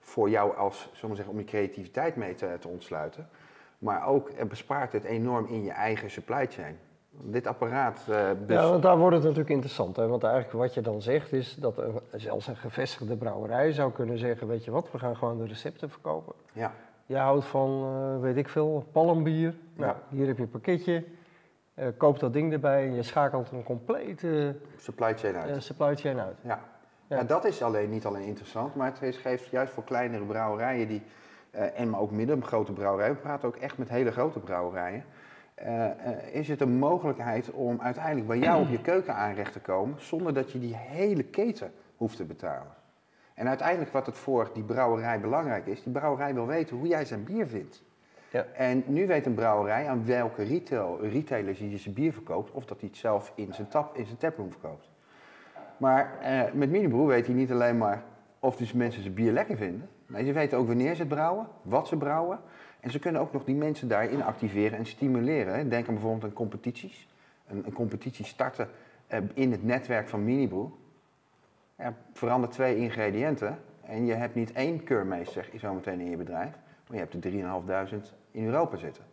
voor 0.00 0.30
jou 0.30 0.56
als, 0.56 0.90
zeggen, 0.92 1.28
om 1.28 1.38
je 1.38 1.44
creativiteit 1.44 2.16
mee 2.16 2.34
te, 2.34 2.56
te 2.60 2.68
ontsluiten, 2.68 3.28
maar 3.78 4.06
ook 4.06 4.48
bespaart 4.48 4.92
het 4.92 5.04
enorm 5.04 5.46
in 5.46 5.64
je 5.64 5.72
eigen 5.72 6.10
supply 6.10 6.46
chain 6.46 6.78
dit 7.22 7.46
apparaat. 7.46 8.06
Uh, 8.10 8.28
dus... 8.46 8.56
Ja, 8.56 8.68
want 8.68 8.82
daar 8.82 8.98
wordt 8.98 9.14
het 9.14 9.24
natuurlijk 9.24 9.50
interessant. 9.50 9.96
Hè? 9.96 10.06
Want 10.06 10.22
eigenlijk 10.24 10.52
wat 10.54 10.74
je 10.74 10.80
dan 10.80 11.02
zegt 11.02 11.32
is 11.32 11.54
dat 11.54 11.78
er, 11.78 11.90
zelfs 12.16 12.46
een 12.46 12.56
gevestigde 12.56 13.16
brouwerij 13.16 13.72
zou 13.72 13.92
kunnen 13.92 14.18
zeggen: 14.18 14.46
Weet 14.46 14.64
je 14.64 14.70
wat, 14.70 14.90
we 14.90 14.98
gaan 14.98 15.16
gewoon 15.16 15.38
de 15.38 15.46
recepten 15.46 15.90
verkopen. 15.90 16.34
Ja. 16.52 16.72
Je 17.06 17.16
houdt 17.16 17.44
van, 17.44 17.84
uh, 17.84 18.20
weet 18.20 18.36
ik 18.36 18.48
veel, 18.48 18.86
palmbier. 18.92 19.54
Nou, 19.74 19.94
hier 20.08 20.26
heb 20.26 20.36
je 20.36 20.42
een 20.42 20.50
pakketje. 20.50 21.04
Uh, 21.74 21.86
koop 21.96 22.18
dat 22.18 22.32
ding 22.32 22.52
erbij 22.52 22.86
en 22.86 22.94
je 22.94 23.02
schakelt 23.02 23.50
een 23.50 23.62
complete 23.62 24.56
supply 24.76 25.16
chain 25.16 25.36
uit. 25.36 25.62
supply 25.62 25.96
chain 25.96 26.20
uit. 26.20 26.36
Ja. 26.42 26.60
Ja. 27.06 27.22
dat 27.22 27.44
is 27.44 27.62
alleen, 27.62 27.90
niet 27.90 28.06
alleen 28.06 28.26
interessant, 28.26 28.74
maar 28.74 28.92
het 29.00 29.16
geeft 29.16 29.46
juist 29.46 29.72
voor 29.72 29.84
kleinere 29.84 30.24
brouwerijen 30.24 30.88
die, 30.88 31.02
en 31.50 31.90
maar 31.90 32.00
ook 32.00 32.10
middengrote 32.10 32.72
brouwerijen, 32.72 33.14
we 33.14 33.20
praten 33.20 33.48
ook 33.48 33.56
echt 33.56 33.78
met 33.78 33.88
hele 33.88 34.12
grote 34.12 34.38
brouwerijen, 34.38 35.04
is 36.32 36.48
het 36.48 36.60
een 36.60 36.78
mogelijkheid 36.78 37.50
om 37.50 37.80
uiteindelijk 37.80 38.26
bij 38.26 38.38
jou 38.38 38.62
op 38.62 38.68
je 38.68 38.80
keuken 38.80 39.14
aanrecht 39.14 39.52
te 39.52 39.60
komen 39.60 39.94
zonder 40.00 40.34
dat 40.34 40.52
je 40.52 40.58
die 40.58 40.76
hele 40.76 41.22
keten 41.22 41.72
hoeft 41.96 42.16
te 42.16 42.24
betalen. 42.24 42.78
En 43.34 43.48
uiteindelijk 43.48 43.92
wat 43.92 44.06
het 44.06 44.16
voor 44.16 44.50
die 44.52 44.62
brouwerij 44.62 45.20
belangrijk 45.20 45.66
is, 45.66 45.82
die 45.82 45.92
brouwerij 45.92 46.34
wil 46.34 46.46
weten 46.46 46.76
hoe 46.76 46.86
jij 46.86 47.04
zijn 47.04 47.24
bier 47.24 47.46
vindt. 47.46 47.82
Ja. 48.30 48.46
En 48.54 48.84
nu 48.86 49.06
weet 49.06 49.26
een 49.26 49.34
brouwerij 49.34 49.88
aan 49.88 50.06
welke 50.06 50.42
retail, 50.42 50.98
retailers 51.02 51.58
hij 51.58 51.78
zijn 51.78 51.94
bier 51.94 52.12
verkoopt, 52.12 52.50
of 52.50 52.64
dat 52.64 52.80
hij 52.80 52.88
het 52.88 52.98
zelf 52.98 53.32
in 53.34 53.54
zijn, 53.54 53.68
tap, 53.68 53.96
in 53.96 54.06
zijn 54.06 54.18
taproom 54.18 54.50
verkoopt. 54.50 54.88
Maar 55.76 56.18
uh, 56.22 56.52
met 56.52 56.70
Minibroe 56.70 57.06
weet 57.06 57.26
hij 57.26 57.34
niet 57.34 57.52
alleen 57.52 57.78
maar 57.78 58.02
of 58.38 58.56
dus 58.56 58.72
mensen 58.72 59.02
zijn 59.02 59.14
bier 59.14 59.32
lekker 59.32 59.56
vinden, 59.56 59.88
maar 60.06 60.22
ze 60.22 60.32
weten 60.32 60.58
ook 60.58 60.66
wanneer 60.66 60.94
ze 60.94 61.00
het 61.00 61.08
brouwen, 61.08 61.46
wat 61.62 61.88
ze 61.88 61.96
brouwen 61.96 62.38
en 62.80 62.90
ze 62.90 62.98
kunnen 62.98 63.20
ook 63.20 63.32
nog 63.32 63.44
die 63.44 63.54
mensen 63.54 63.88
daarin 63.88 64.22
activeren 64.22 64.78
en 64.78 64.86
stimuleren. 64.86 65.68
Denk 65.68 65.88
aan 65.88 65.94
bijvoorbeeld 65.94 66.24
aan 66.24 66.32
competities. 66.32 67.08
Een, 67.46 67.62
een 67.66 67.72
competitie 67.72 68.24
starten 68.24 68.68
eh, 69.06 69.18
in 69.34 69.52
het 69.52 69.64
netwerk 69.64 70.08
van 70.08 70.24
Minibrew. 70.24 70.66
Ja, 71.78 71.94
verander 72.12 72.50
twee 72.50 72.76
ingrediënten 72.76 73.58
en 73.80 74.06
je 74.06 74.14
hebt 74.14 74.34
niet 74.34 74.52
één 74.52 74.84
keurmeester 74.84 75.50
zo 75.58 75.74
meteen 75.74 76.00
in 76.00 76.10
je 76.10 76.16
bedrijf. 76.16 76.52
Maar 76.86 76.98
je 76.98 77.06
hebt 77.08 77.24
er 77.24 78.00
3.500 78.00 78.14
in 78.30 78.44
Europa 78.44 78.76
zitten. 78.76 79.04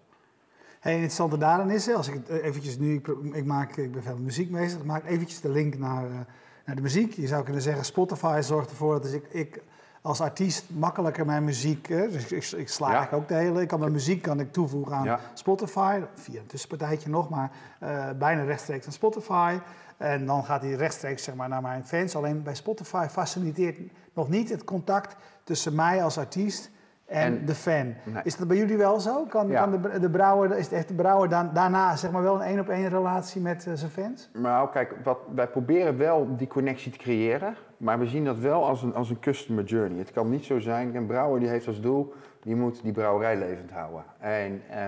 Hey, 0.79 0.95
en 0.95 1.01
het 1.01 1.11
interessante 1.11 1.37
daarin 1.37 1.69
is, 1.69 1.93
als 1.93 2.07
ik 2.07 2.27
eh, 2.27 2.43
eventjes 2.43 2.77
nu, 2.77 3.01
ik, 3.33 3.45
maak, 3.45 3.75
ik 3.77 3.91
ben 3.91 4.03
veel 4.03 4.13
met 4.13 4.23
muziek 4.23 4.51
bezig, 4.51 4.79
ik 4.79 4.85
maak 4.85 5.05
eventjes 5.05 5.41
de 5.41 5.49
link 5.49 5.77
naar, 5.77 6.09
uh, 6.09 6.19
naar 6.65 6.75
de 6.75 6.81
muziek. 6.81 7.13
Je 7.13 7.27
zou 7.27 7.43
kunnen 7.43 7.61
zeggen, 7.61 7.85
Spotify 7.85 8.39
zorgt 8.41 8.69
ervoor 8.69 9.01
dat 9.01 9.13
ik, 9.13 9.27
ik 9.29 9.61
als 10.07 10.21
artiest 10.21 10.69
makkelijker 10.69 11.25
mijn 11.25 11.43
muziek, 11.43 11.87
dus 11.87 12.31
ik, 12.31 12.59
ik, 12.59 12.69
sla 12.69 13.09
ook 13.11 13.27
de 13.27 13.33
hele, 13.33 13.61
ik 13.61 13.67
kan 13.67 13.79
mijn 13.79 13.91
muziek 13.91 14.21
kan 14.21 14.39
ik 14.39 14.51
toevoegen 14.51 14.95
aan 14.95 15.19
Spotify, 15.33 16.01
via 16.15 16.39
een 16.39 16.45
tussenpartijtje 16.45 17.09
nog, 17.09 17.29
maar 17.29 17.51
uh, 17.83 18.09
bijna 18.17 18.43
rechtstreeks 18.43 18.85
aan 18.85 18.91
Spotify. 18.91 19.59
En 19.97 20.25
dan 20.25 20.43
gaat 20.43 20.61
hij 20.61 20.73
rechtstreeks 20.73 21.23
zeg 21.23 21.35
maar, 21.35 21.49
naar 21.49 21.61
mijn 21.61 21.85
fans. 21.85 22.15
Alleen 22.15 22.43
bij 22.43 22.55
Spotify 22.55 23.07
faciliteert 23.09 23.77
nog 24.13 24.29
niet 24.29 24.49
het 24.49 24.63
contact 24.63 25.15
tussen 25.43 25.75
mij 25.75 26.03
als 26.03 26.17
artiest 26.17 26.69
en, 27.07 27.45
de 27.45 27.55
fan. 27.55 27.93
Is 28.23 28.37
dat 28.37 28.47
bij 28.47 28.57
jullie 28.57 28.77
wel 28.77 28.99
zo? 28.99 29.25
Kan, 29.25 29.51
kan 29.51 29.71
de, 29.71 29.99
de 29.99 30.09
brouwer, 30.09 30.57
is 30.57 30.69
de 30.69 30.93
brouwer 30.95 31.29
dan, 31.29 31.49
daarna 31.53 31.95
zeg 31.95 32.11
maar 32.11 32.21
wel 32.21 32.35
een 32.35 32.41
één 32.41 32.59
op 32.59 32.69
één 32.69 32.89
relatie 32.89 33.41
met 33.41 33.65
uh, 33.65 33.73
zijn 33.73 33.91
fans? 33.91 34.29
Nou, 34.33 34.69
kijk, 34.69 34.95
wat, 35.03 35.19
wij 35.35 35.47
proberen 35.47 35.97
wel 35.97 36.37
die 36.37 36.47
connectie 36.47 36.91
te 36.91 36.97
creëren, 36.97 37.55
maar 37.77 37.99
we 37.99 38.07
zien 38.07 38.25
dat 38.25 38.37
wel 38.37 38.65
als 38.65 38.83
een, 38.83 38.95
als 38.95 39.09
een 39.09 39.19
customer 39.19 39.63
journey. 39.63 39.99
Het 39.99 40.11
kan 40.11 40.29
niet 40.29 40.45
zo 40.45 40.59
zijn, 40.59 40.95
een 40.95 41.05
brouwer 41.05 41.39
die 41.39 41.49
heeft 41.49 41.67
als 41.67 41.81
doel, 41.81 42.13
die 42.41 42.55
moet 42.55 42.83
die 42.83 42.91
brouwerij 42.91 43.37
levend 43.37 43.71
houden. 43.71 44.03
En 44.19 44.61
uh, 44.71 44.87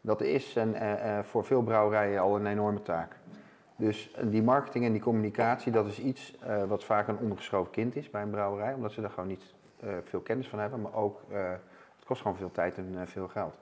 dat 0.00 0.20
is 0.20 0.54
een, 0.54 0.74
uh, 0.74 1.18
voor 1.22 1.44
veel 1.44 1.62
brouwerijen 1.62 2.20
al 2.20 2.36
een 2.36 2.46
enorme 2.46 2.82
taak. 2.82 3.16
Dus 3.76 4.16
die 4.22 4.42
marketing 4.42 4.84
en 4.84 4.92
die 4.92 5.00
communicatie, 5.00 5.72
dat 5.72 5.86
is 5.86 6.00
iets 6.00 6.38
wat 6.68 6.84
vaak 6.84 7.08
een 7.08 7.18
ondergeschoven 7.18 7.72
kind 7.72 7.96
is 7.96 8.10
bij 8.10 8.22
een 8.22 8.30
brouwerij, 8.30 8.74
omdat 8.74 8.92
ze 8.92 9.00
daar 9.00 9.10
gewoon 9.10 9.28
niet 9.28 9.54
uh, 9.84 9.90
veel 10.04 10.20
kennis 10.20 10.48
van 10.48 10.58
hebben, 10.58 10.80
maar 10.80 10.94
ook 10.94 11.20
uh, 11.30 11.38
het 11.96 12.04
kost 12.04 12.22
gewoon 12.22 12.36
veel 12.36 12.50
tijd 12.50 12.76
en 12.76 12.92
uh, 12.94 13.00
veel 13.04 13.28
geld. 13.28 13.54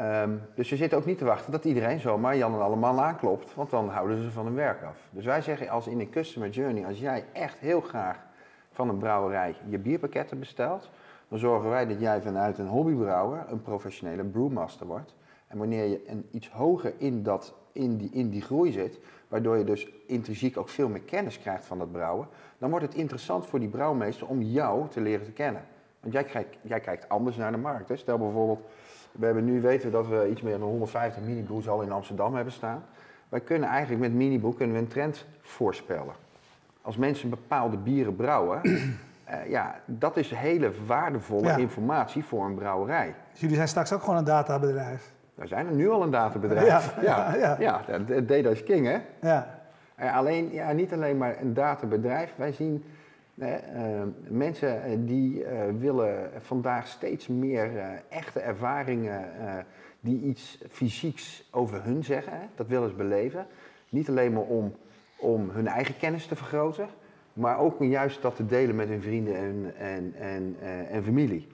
Um, 0.00 0.42
dus 0.54 0.70
we 0.70 0.76
zitten 0.76 0.98
ook 0.98 1.04
niet 1.04 1.18
te 1.18 1.24
wachten 1.24 1.52
dat 1.52 1.64
iedereen 1.64 2.00
zomaar 2.00 2.36
Jan 2.36 2.54
en 2.54 2.60
allemaal 2.60 3.00
aanklopt, 3.00 3.54
want 3.54 3.70
dan 3.70 3.88
houden 3.88 4.22
ze 4.22 4.30
van 4.30 4.44
hun 4.44 4.54
werk 4.54 4.82
af. 4.82 4.96
Dus 5.10 5.24
wij 5.24 5.42
zeggen 5.42 5.68
als 5.68 5.86
in 5.86 6.00
een 6.00 6.10
customer 6.10 6.48
journey, 6.48 6.86
als 6.86 6.98
jij 6.98 7.24
echt 7.32 7.58
heel 7.58 7.80
graag 7.80 8.18
van 8.72 8.88
een 8.88 8.98
brouwerij 8.98 9.54
je 9.68 9.78
bierpakketten 9.78 10.38
bestelt, 10.38 10.90
dan 11.28 11.38
zorgen 11.38 11.70
wij 11.70 11.86
dat 11.86 12.00
jij 12.00 12.20
vanuit 12.22 12.58
een 12.58 12.66
hobbybrouwer 12.66 13.44
een 13.48 13.62
professionele 13.62 14.24
brewmaster 14.24 14.86
wordt. 14.86 15.14
En 15.46 15.58
wanneer 15.58 15.84
je 15.84 16.08
een, 16.08 16.28
iets 16.30 16.50
hoger 16.50 16.92
in, 16.96 17.22
dat, 17.22 17.54
in, 17.72 17.96
die, 17.96 18.10
in 18.12 18.30
die 18.30 18.42
groei 18.42 18.72
zit, 18.72 18.98
waardoor 19.28 19.56
je 19.56 19.64
dus 19.64 19.88
intrinsiek 20.06 20.56
ook 20.56 20.68
veel 20.68 20.88
meer 20.88 21.00
kennis 21.00 21.38
krijgt 21.38 21.64
van 21.64 21.78
dat 21.78 21.92
brouwen, 21.92 22.28
dan 22.58 22.70
wordt 22.70 22.84
het 22.84 22.94
interessant 22.94 23.46
voor 23.46 23.60
die 23.60 23.68
brouwmeester 23.68 24.26
om 24.26 24.42
jou 24.42 24.88
te 24.88 25.00
leren 25.00 25.24
te 25.24 25.30
kennen. 25.30 25.62
Want 26.00 26.12
jij 26.12 26.24
kijkt, 26.24 26.56
jij 26.62 26.80
kijkt 26.80 27.08
anders 27.08 27.36
naar 27.36 27.52
de 27.52 27.58
markt. 27.58 27.88
Hè. 27.88 27.96
Stel 27.96 28.18
bijvoorbeeld, 28.18 28.60
we 29.12 29.24
hebben 29.24 29.44
nu 29.44 29.60
weten 29.60 29.90
dat 29.90 30.06
we 30.06 30.28
iets 30.30 30.42
meer 30.42 30.58
dan 30.58 30.68
150 30.68 31.22
minibrews 31.22 31.68
al 31.68 31.82
in 31.82 31.92
Amsterdam 31.92 32.34
hebben 32.34 32.52
staan. 32.52 32.84
Wij 33.28 33.40
kunnen 33.40 33.68
eigenlijk 33.68 34.00
met 34.00 34.12
minibrew 34.12 34.56
kunnen 34.56 34.76
we 34.76 34.82
een 34.82 34.88
trend 34.88 35.26
voorspellen. 35.40 36.14
Als 36.82 36.96
mensen 36.96 37.30
bepaalde 37.30 37.76
bieren 37.76 38.16
brouwen, 38.16 38.60
uh, 38.64 39.48
ja, 39.56 39.80
dat 39.84 40.16
is 40.16 40.30
hele 40.30 40.72
waardevolle 40.86 41.60
informatie 41.60 42.24
voor 42.24 42.44
een 42.44 42.54
brouwerij. 42.54 43.14
Dus 43.30 43.40
jullie 43.40 43.56
zijn 43.56 43.68
straks 43.68 43.92
ook 43.92 44.00
gewoon 44.00 44.16
een 44.16 44.24
databedrijf? 44.24 45.12
We 45.38 45.46
zijn 45.46 45.66
er 45.66 45.74
nu 45.74 45.90
al 45.90 46.02
een 46.02 46.10
databedrijf. 46.10 47.00
Ja, 47.00 47.34
ja, 47.34 47.34
ja. 47.60 47.82
ja. 47.86 47.98
data 48.20 48.48
is 48.48 48.62
king, 48.62 48.86
hè? 48.86 48.98
Ja. 49.20 49.60
Uh, 50.00 50.16
alleen, 50.16 50.52
ja, 50.52 50.72
niet 50.72 50.92
alleen 50.92 51.16
maar 51.16 51.40
een 51.40 51.54
databedrijf. 51.54 52.32
Wij 52.36 52.52
zien 52.52 52.84
uh, 53.34 53.54
mensen 54.28 54.82
eh, 54.82 54.96
die 54.98 55.42
uh, 55.42 55.48
willen 55.78 56.30
vandaag 56.38 56.86
steeds 56.86 57.26
meer 57.26 57.70
echte 58.08 58.40
ervaringen 58.40 59.24
die 60.00 60.22
iets 60.22 60.58
fysieks 60.70 61.48
over 61.50 61.84
hun 61.84 62.04
zeggen. 62.04 62.32
Hè? 62.32 62.46
Dat 62.54 62.66
willen 62.66 62.88
ze 62.88 62.94
beleven. 62.94 63.46
Niet 63.88 64.08
alleen 64.08 64.32
maar 64.32 64.42
om, 64.42 64.74
om 65.18 65.50
hun 65.50 65.66
eigen 65.66 65.96
kennis 65.96 66.26
te 66.26 66.36
vergroten, 66.36 66.88
maar 67.32 67.58
ook 67.58 67.80
om 67.80 67.86
juist 67.86 68.22
dat 68.22 68.36
te 68.36 68.46
delen 68.46 68.76
met 68.76 68.88
hun 68.88 69.02
vrienden 69.02 69.36
en, 69.36 69.72
en, 69.78 70.14
en, 70.18 70.56
en 70.90 71.04
familie. 71.04 71.46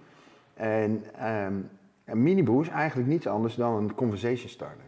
En 0.55 1.05
um, 1.47 1.69
Minibrew 2.13 2.61
is 2.61 2.69
eigenlijk 2.69 3.09
niets 3.09 3.27
anders 3.27 3.55
dan 3.55 3.77
een 3.77 3.95
conversation 3.95 4.49
starter. 4.49 4.85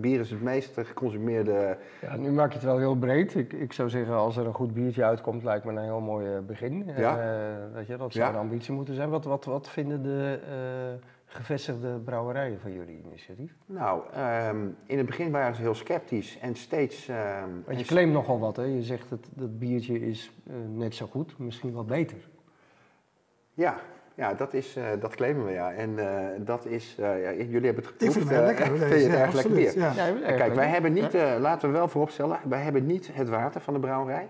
Bier 0.00 0.20
is 0.20 0.30
het 0.30 0.42
meest 0.42 0.78
geconsumeerde. 0.78 1.78
Ja, 2.00 2.16
nu 2.16 2.30
maak 2.30 2.48
je 2.48 2.54
het 2.54 2.64
wel 2.64 2.78
heel 2.78 2.96
breed. 2.96 3.34
Ik, 3.34 3.52
ik 3.52 3.72
zou 3.72 3.88
zeggen, 3.90 4.14
als 4.14 4.36
er 4.36 4.46
een 4.46 4.54
goed 4.54 4.74
biertje 4.74 5.04
uitkomt, 5.04 5.42
lijkt 5.42 5.64
me 5.64 5.72
een 5.72 5.82
heel 5.82 6.00
mooi 6.00 6.34
eh, 6.34 6.38
begin. 6.46 6.92
Ja. 6.96 7.16
Uh, 7.16 7.74
weet 7.74 7.86
je, 7.86 7.96
dat 7.96 8.12
zou 8.12 8.24
ja. 8.24 8.30
een 8.30 8.38
ambitie 8.38 8.74
moeten 8.74 8.94
zijn. 8.94 9.08
Wat, 9.08 9.24
wat, 9.24 9.44
wat 9.44 9.68
vinden 9.68 10.02
de 10.02 10.40
uh, 10.48 11.06
gevestigde 11.26 11.98
brouwerijen 11.98 12.60
van 12.60 12.72
jullie 12.72 13.02
initiatief? 13.06 13.54
Nou, 13.66 14.02
um, 14.48 14.76
in 14.86 14.96
het 14.96 15.06
begin 15.06 15.30
waren 15.30 15.54
ze 15.54 15.60
heel 15.60 15.74
sceptisch 15.74 16.38
en 16.38 16.54
steeds. 16.54 17.08
Um, 17.08 17.62
Want 17.66 17.78
je 17.78 17.84
claimt 17.84 18.12
nogal 18.12 18.38
wat, 18.38 18.56
hè? 18.56 18.64
Je 18.64 18.82
zegt 18.82 19.08
dat 19.08 19.28
dat 19.34 19.58
biertje 19.58 20.00
is 20.00 20.32
net 20.74 20.94
zo 20.94 21.06
goed, 21.06 21.38
misschien 21.38 21.72
wel 21.72 21.84
beter. 21.84 22.28
Ja, 23.54 23.76
ja, 24.14 24.34
dat, 24.34 24.54
is, 24.54 24.76
uh, 24.76 24.84
dat 25.00 25.14
claimen 25.14 25.44
we, 25.44 25.52
ja. 25.52 25.72
En 25.72 25.90
uh, 25.90 26.26
dat 26.38 26.66
is, 26.66 26.96
uh, 27.00 27.22
ja, 27.22 27.32
jullie 27.32 27.66
hebben 27.66 27.84
het 27.84 27.86
geproefd. 27.86 28.16
Ik 28.16 28.22
vind 28.22 28.30
het 28.30 28.44
lekker. 28.44 28.78
vind 28.78 29.02
je 29.02 29.08
het 29.08 29.20
erg 29.20 29.34
lekker 29.34 29.52
bier? 29.52 29.78
Ja. 29.78 29.92
Ja, 29.92 30.36
Kijk, 30.36 30.54
wij 30.54 30.68
hebben 30.68 30.92
niet, 30.92 31.12
laten 31.38 31.68
we 31.68 31.76
wel 31.76 31.88
vooropstellen, 31.88 32.38
wij 32.48 32.60
hebben 32.60 32.86
niet 32.86 33.10
het 33.12 33.28
water 33.28 33.60
van 33.60 33.74
de 33.74 33.80
brouwerij. 33.80 34.28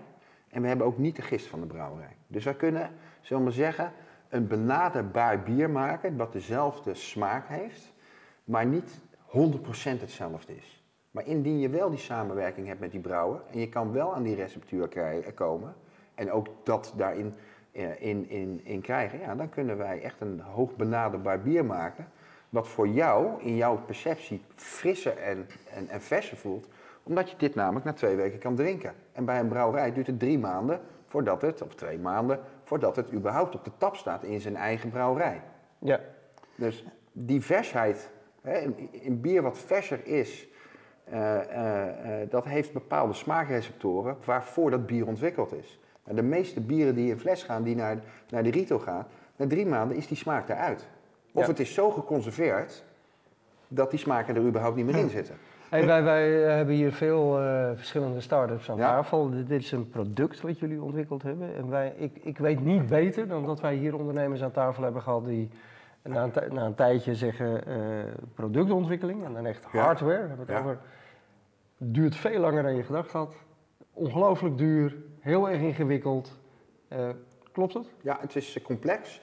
En 0.49 0.61
we 0.61 0.67
hebben 0.67 0.87
ook 0.87 0.97
niet 0.97 1.15
de 1.15 1.21
gist 1.21 1.47
van 1.47 1.59
de 1.59 1.65
brouwerij. 1.65 2.15
Dus 2.27 2.43
wij 2.43 2.53
kunnen, 2.53 2.89
zullen 3.21 3.43
we 3.43 3.49
maar 3.49 3.57
zeggen, 3.57 3.91
een 4.29 4.47
benaderbaar 4.47 5.43
bier 5.43 5.69
maken 5.69 6.17
wat 6.17 6.33
dezelfde 6.33 6.93
smaak 6.93 7.47
heeft, 7.47 7.93
maar 8.43 8.65
niet 8.65 9.01
100% 9.27 9.99
hetzelfde 9.99 10.55
is. 10.55 10.83
Maar 11.11 11.25
indien 11.27 11.59
je 11.59 11.69
wel 11.69 11.89
die 11.89 11.99
samenwerking 11.99 12.67
hebt 12.67 12.79
met 12.79 12.91
die 12.91 12.99
brouwer 12.99 13.41
en 13.51 13.59
je 13.59 13.69
kan 13.69 13.91
wel 13.91 14.15
aan 14.15 14.23
die 14.23 14.35
receptuur 14.35 14.87
komen 15.35 15.75
en 16.15 16.31
ook 16.31 16.47
dat 16.63 16.93
daarin 16.97 17.25
eh, 17.25 17.33
in, 17.99 18.29
in, 18.29 18.61
in 18.63 18.81
krijgen, 18.81 19.19
ja, 19.19 19.35
dan 19.35 19.49
kunnen 19.49 19.77
wij 19.77 20.01
echt 20.01 20.21
een 20.21 20.39
hoog 20.39 20.75
benaderbaar 20.75 21.41
bier 21.41 21.65
maken. 21.65 22.07
Wat 22.49 22.67
voor 22.67 22.87
jou, 22.87 23.41
in 23.41 23.55
jouw 23.55 23.77
perceptie, 23.77 24.41
frisser 24.55 25.17
en, 25.17 25.47
en, 25.73 25.89
en 25.89 26.01
verser 26.01 26.37
voelt. 26.37 26.67
Omdat 27.03 27.29
je 27.29 27.37
dit 27.37 27.55
namelijk 27.55 27.85
na 27.85 27.93
twee 27.93 28.15
weken 28.15 28.39
kan 28.39 28.55
drinken. 28.55 28.93
En 29.11 29.25
bij 29.25 29.39
een 29.39 29.47
brouwerij 29.47 29.93
duurt 29.93 30.07
het 30.07 30.19
drie 30.19 30.39
maanden 30.39 30.79
voordat 31.07 31.41
het, 31.41 31.61
of 31.61 31.75
twee 31.75 31.99
maanden, 31.99 32.39
voordat 32.63 32.95
het 32.95 33.11
überhaupt 33.13 33.55
op 33.55 33.63
de 33.63 33.71
tap 33.77 33.95
staat 33.95 34.23
in 34.23 34.41
zijn 34.41 34.55
eigen 34.55 34.89
brouwerij. 34.89 35.41
Ja. 35.79 35.99
Dus 36.55 36.85
die 37.11 37.41
versheid, 37.41 38.11
hè, 38.41 38.61
een, 39.03 39.21
bier 39.21 39.41
wat 39.41 39.57
verser 39.57 40.05
is, 40.05 40.47
uh, 41.13 41.39
uh, 41.51 42.29
dat 42.29 42.45
heeft 42.45 42.73
bepaalde 42.73 43.13
smaakreceptoren 43.13 44.17
waarvoor 44.25 44.71
dat 44.71 44.85
bier 44.85 45.07
ontwikkeld 45.07 45.53
is. 45.53 45.79
De 46.03 46.21
meeste 46.21 46.61
bieren 46.61 46.95
die 46.95 47.09
in 47.09 47.19
fles 47.19 47.43
gaan, 47.43 47.63
die 47.63 47.75
naar, 47.75 47.97
naar 48.29 48.43
de 48.43 48.51
rito 48.51 48.79
gaan, 48.79 49.05
na 49.35 49.47
drie 49.47 49.65
maanden 49.65 49.97
is 49.97 50.07
die 50.07 50.17
smaak 50.17 50.49
eruit. 50.49 50.87
Of 51.31 51.47
het 51.47 51.59
is 51.59 51.73
zo 51.73 51.91
geconserveerd 51.91 52.83
dat 53.67 53.89
die 53.89 53.99
smaken 53.99 54.35
er 54.35 54.41
überhaupt 54.41 54.75
niet 54.75 54.85
meer 54.85 54.95
in 54.95 55.09
zitten. 55.09 55.35
Hey, 55.69 55.85
wij, 55.85 56.03
wij 56.03 56.45
eh, 56.45 56.55
hebben 56.55 56.75
hier 56.75 56.91
veel 56.91 57.41
uh, 57.41 57.69
verschillende 57.75 58.21
start-ups 58.21 58.69
aan 58.69 58.77
tafel. 58.77 59.29
Dit 59.29 59.51
is 59.61 59.71
een 59.71 59.89
product 59.89 60.41
wat 60.41 60.59
jullie 60.59 60.81
ontwikkeld 60.81 61.23
hebben. 61.23 61.55
En 61.55 61.69
wij, 61.69 61.93
ik, 61.97 62.11
ik 62.21 62.37
weet 62.37 62.63
niet 62.63 62.87
beter 62.87 63.27
dan 63.27 63.45
dat 63.45 63.61
wij 63.61 63.75
hier 63.75 63.95
ondernemers 63.95 64.43
aan 64.43 64.51
tafel 64.51 64.83
hebben 64.83 65.01
gehad 65.01 65.25
die 65.25 65.49
na 66.01 66.23
een, 66.23 66.53
na 66.53 66.65
een 66.65 66.75
tijdje 66.75 67.15
zeggen 67.15 67.61
uh, 67.67 67.77
productontwikkeling 68.33 69.23
en 69.23 69.33
dan 69.33 69.45
echt 69.45 69.63
hardware. 69.63 70.21
Ja. 70.21 70.27
Hebben 70.27 70.45
het 70.47 70.57
over, 70.57 70.77
duurt 71.77 72.15
veel 72.15 72.39
langer 72.39 72.63
dan 72.63 72.75
je 72.75 72.83
gedacht 72.83 73.11
had. 73.11 73.35
Ongelooflijk 73.93 74.57
duur, 74.57 74.95
heel 75.19 75.49
erg 75.49 75.61
ingewikkeld. 75.61 76.37
Uh, 76.93 77.09
klopt 77.51 77.73
dat? 77.73 77.85
Ja, 78.01 78.17
het 78.21 78.35
is 78.35 78.57
uh, 78.57 78.63
complex. 78.63 79.21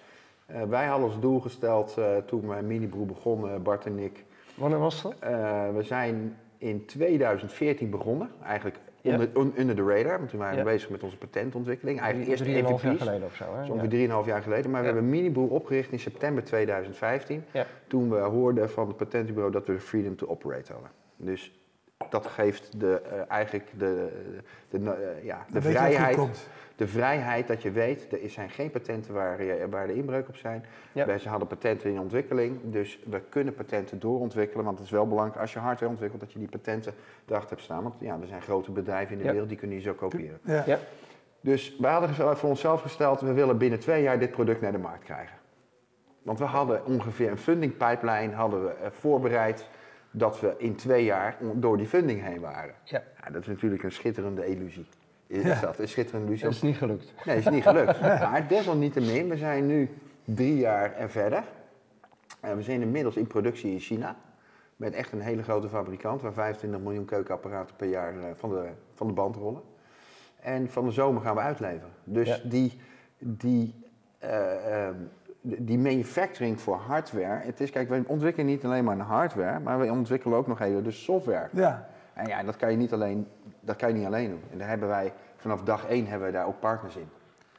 Uh, 0.51 0.63
wij 0.63 0.87
hadden 0.87 1.09
als 1.09 1.21
doel 1.21 1.41
gesteld 1.41 1.97
toen 2.27 2.47
mijn 2.47 2.67
minibroer 2.67 3.07
begon, 3.07 3.63
Bart 3.63 3.87
en 3.87 3.99
ik. 3.99 4.25
Wanneer 4.55 4.79
was 4.79 5.03
dat? 5.03 5.15
we 5.75 5.81
zijn 5.83 6.37
in 6.59 6.87
2014 6.87 7.91
begonnen, 7.91 8.31
eigenlijk 8.43 8.79
onder, 9.03 9.31
un, 9.37 9.53
under 9.59 9.75
the 9.75 9.83
radar. 9.83 10.19
Want 10.19 10.31
toen 10.31 10.39
waren 10.39 10.59
we 10.59 10.65
bezig 10.65 10.91
met 10.91 11.03
onze 11.03 11.17
patentontwikkeling. 11.17 12.01
Eigenlijk 12.01 12.31
eerst 12.31 12.45
3,5 12.45 12.85
jaar 12.85 12.97
geleden 12.97 13.27
of 13.27 13.35
zo. 13.35 13.45
Hè? 13.55 13.65
Zo 13.65 13.73
ongeveer 13.73 14.09
3,5 14.09 14.27
jaar 14.27 14.43
geleden. 14.43 14.71
Maar 14.71 14.81
we 14.81 14.87
hebben 14.87 15.09
Minibroer 15.09 15.51
opgericht 15.51 15.93
in 15.93 15.99
september 15.99 16.45
2015. 16.45 17.45
Toen 17.87 18.11
we 18.11 18.19
hoorden 18.19 18.71
van 18.71 18.87
het 18.87 18.97
patentbureau 18.97 19.53
dat 19.53 19.67
we 19.67 19.73
de 19.73 19.81
freedom 19.81 20.17
to 20.17 20.27
operate 20.27 20.73
hadden. 20.73 20.91
Dus 21.17 21.60
dat 22.09 22.27
geeft 22.27 22.81
de, 22.81 23.03
uh, 23.13 23.21
eigenlijk 23.29 23.69
de, 23.79 24.09
de, 24.71 24.79
uh, 24.79 25.25
ja, 25.25 25.47
de 25.53 25.63
vrijheid. 25.63 26.49
De 26.77 26.89
vrijheid 26.89 27.47
dat 27.47 27.63
je 27.63 27.71
weet, 27.71 28.13
er 28.23 28.31
zijn 28.31 28.51
geen 28.51 28.71
patenten 28.71 29.15
waar, 29.15 29.43
je, 29.43 29.67
waar 29.71 29.87
de 29.87 29.95
inbreuk 29.95 30.29
op 30.29 30.37
zijn. 30.37 30.65
Ja. 30.93 31.07
Wij 31.07 31.21
hadden 31.25 31.49
patenten 31.49 31.91
in 31.91 32.01
ontwikkeling, 32.01 32.59
dus 32.63 32.99
we 33.11 33.21
kunnen 33.29 33.55
patenten 33.55 33.99
doorontwikkelen. 33.99 34.65
Want 34.65 34.79
het 34.79 34.87
is 34.87 34.93
wel 34.93 35.07
belangrijk 35.07 35.41
als 35.41 35.53
je 35.53 35.59
hardware 35.59 35.91
ontwikkelt 35.91 36.21
dat 36.21 36.33
je 36.33 36.39
die 36.39 36.49
patenten 36.49 36.95
erachter 37.29 37.51
hebt 37.51 37.63
staan. 37.63 37.83
Want 37.83 37.95
ja, 37.99 38.19
er 38.21 38.27
zijn 38.27 38.43
grote 38.43 38.71
bedrijven 38.71 39.17
in 39.17 39.23
de 39.23 39.31
wereld 39.31 39.49
die 39.49 39.59
kunnen 39.59 39.77
die 39.77 39.87
zo 39.87 39.95
kopiëren. 39.95 40.39
Ja. 40.45 40.63
ja. 40.67 40.79
Dus 41.41 41.77
wij 41.79 41.93
hadden 41.93 42.37
voor 42.37 42.49
onszelf 42.49 42.81
gesteld, 42.81 43.21
we 43.21 43.33
willen 43.33 43.59
binnen 43.59 43.79
twee 43.79 44.03
jaar 44.03 44.19
dit 44.19 44.31
product 44.31 44.61
naar 44.61 44.73
de 44.73 44.79
markt 44.79 45.05
krijgen. 45.05 45.37
Want 46.23 46.39
we 46.39 46.45
hadden 46.45 46.87
ongeveer 46.87 47.31
een 47.31 47.39
funding 47.39 47.77
pipeline 47.77 48.35
hadden 48.35 48.65
we, 48.65 48.75
voorbereid 48.91 49.67
dat 50.11 50.41
we 50.41 50.55
in 50.59 50.75
twee 50.75 51.05
jaar 51.05 51.37
door 51.55 51.77
die 51.77 51.87
funding 51.87 52.23
heen 52.23 52.41
waren. 52.41 52.75
Ja. 52.85 53.03
ja 53.23 53.31
dat 53.31 53.43
is 53.43 53.49
natuurlijk 53.49 53.83
een 53.83 53.93
schitterende 53.93 54.47
illusie. 54.47 54.87
Is 55.27 55.61
dat? 55.61 55.79
Een 55.79 55.89
schitterende 55.89 56.27
illusie. 56.27 56.47
Dat 56.47 56.55
is 56.55 56.63
niet 56.63 56.77
gelukt. 56.77 57.13
Nee, 57.25 57.37
is 57.37 57.49
niet 57.49 57.63
gelukt. 57.63 58.01
maar 58.31 58.49
desalniettemin, 58.49 59.29
we 59.29 59.37
zijn 59.37 59.67
nu 59.67 59.89
drie 60.25 60.57
jaar 60.57 60.93
en 60.93 61.11
verder. 61.11 61.45
En 62.41 62.57
we 62.57 62.63
zijn 62.63 62.83
inmiddels 62.83 63.17
in 63.17 63.27
productie 63.27 63.73
in 63.73 63.81
China. 63.81 64.17
Met 64.77 64.95
echt 64.95 65.13
een 65.13 65.21
hele 65.21 65.43
grote 65.43 65.69
fabrikant 65.69 66.23
waar 66.23 66.33
25 66.33 66.81
miljoen 66.81 67.05
keukenapparaten 67.05 67.77
per 67.77 67.89
jaar 67.89 68.19
eh, 68.19 68.25
van 68.35 68.51
de, 68.51 68.69
van 68.95 69.07
de 69.07 69.13
band 69.13 69.37
rollen. 69.37 69.63
En 70.41 70.71
van 70.71 70.85
de 70.85 70.91
zomer 70.91 71.23
gaan 71.23 71.35
we 71.35 71.41
uitleveren. 71.41 71.91
Dus 72.05 72.43
die, 72.45 72.81
die, 73.19 73.75
uh, 74.25 74.89
die 75.41 75.79
manufacturing 75.79 76.61
voor 76.61 76.77
hardware. 76.77 77.45
Het 77.45 77.61
is, 77.61 77.71
kijk, 77.71 77.89
we 77.89 78.03
ontwikkelen 78.07 78.47
niet 78.47 78.65
alleen 78.65 78.85
maar 78.85 78.95
een 78.95 79.01
hardware, 79.01 79.61
maar 79.61 79.79
we 79.79 79.91
ontwikkelen 79.91 80.39
ook 80.39 80.47
nog 80.47 80.59
hele 80.59 80.83
de 80.83 80.91
software. 80.91 81.49
Ja. 81.53 81.89
En 82.15 82.27
ja, 82.27 82.43
dat 82.43 82.57
kan 82.57 82.71
je 82.71 82.77
niet 82.77 82.93
alleen, 82.93 83.27
dat 83.61 83.77
kan 83.77 83.89
je 83.89 83.95
niet 83.95 84.07
alleen 84.07 84.31
doen. 84.31 84.43
En 84.53 84.59
daar 84.59 84.69
hebben 84.69 84.89
wij 84.89 85.13
vanaf 85.37 85.63
dag 85.63 85.87
één 85.87 86.07
hebben 86.07 86.27
we 86.27 86.33
daar 86.33 86.47
ook 86.47 86.61
partners 86.61 86.97
in. 86.97 87.09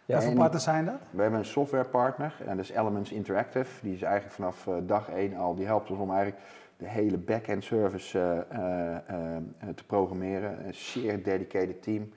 Ja, 0.05 0.19
Welke 0.19 0.35
partners 0.35 0.63
zijn 0.63 0.85
dat? 0.85 0.99
We 1.09 1.21
hebben 1.21 1.39
een 1.39 1.45
softwarepartner 1.45 2.35
en 2.45 2.55
dat 2.55 2.65
is 2.65 2.71
Elements 2.71 3.11
Interactive. 3.11 3.81
Die 3.81 3.93
is 3.93 4.01
eigenlijk 4.01 4.33
vanaf 4.33 4.65
uh, 4.65 4.75
dag 4.85 5.09
één 5.09 5.35
al, 5.35 5.55
die 5.55 5.65
helpt 5.65 5.89
ons 5.89 5.99
om 5.99 6.11
eigenlijk 6.11 6.41
de 6.77 6.87
hele 6.87 7.17
back-end 7.17 7.63
service 7.63 8.17
uh, 8.17 8.57
uh, 8.57 9.37
te 9.75 9.83
programmeren. 9.85 10.65
Een 10.65 10.73
zeer 10.73 11.23
dedicated 11.23 11.83
team. 11.83 12.13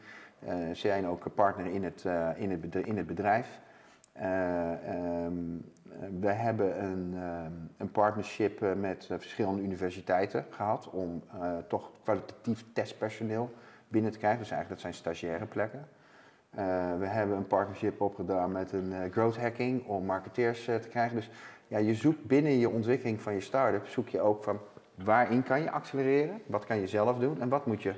ze 0.49 0.71
zijn 0.73 1.06
ook 1.06 1.25
een 1.25 1.35
partner 1.35 1.66
in 1.66 1.85
het, 1.85 2.04
in 2.37 2.50
het. 2.50 2.87
In 2.87 2.97
het 2.97 3.06
bedrijf. 3.06 3.61
Um, 4.23 5.73
we 6.21 6.28
hebben 6.28 6.85
een, 6.85 7.14
um, 7.14 7.71
een 7.76 7.90
partnership 7.90 8.75
met 8.76 9.06
verschillende 9.06 9.62
universiteiten 9.62 10.47
gehad 10.50 10.90
om 10.90 11.23
toch 11.68 11.90
kwalitatief 12.02 12.64
testpersoneel 12.73 13.50
binnen 13.88 14.12
te 14.12 14.18
krijgen. 14.18 14.40
Dus 14.40 14.50
eigenlijk 14.50 14.83
dat 14.83 14.92
zijn 14.92 14.94
stagiaire 15.04 15.47
plekken. 15.47 15.88
We 16.99 17.06
hebben 17.06 17.37
een 17.37 17.47
partnership 17.47 18.00
opgedaan 18.00 18.52
met 18.52 18.73
een 18.73 19.12
growth 19.12 19.37
hacking 19.37 19.87
om 19.87 20.04
marketeers 20.04 20.64
te 20.64 20.88
krijgen. 20.90 21.16
Dus 21.16 21.30
ja, 21.68 21.78
je 21.78 21.94
zoekt 21.94 22.25
binnen 22.25 22.52
je 22.52 22.68
ontwikkeling 22.68 23.21
van 23.21 23.35
je 23.35 23.40
start-up, 23.40 23.87
zoek 23.87 24.09
je 24.09 24.21
ook 24.21 24.42
van 24.42 24.59
waarin 24.94 25.42
kan 25.42 25.61
je 25.61 25.71
accelereren, 25.71 26.40
wat 26.47 26.64
kan 26.64 26.80
je 26.80 26.87
zelf 26.87 27.18
doen 27.18 27.40
en 27.40 27.49
wat 27.49 27.66
moet 27.66 27.83
je, 27.83 27.94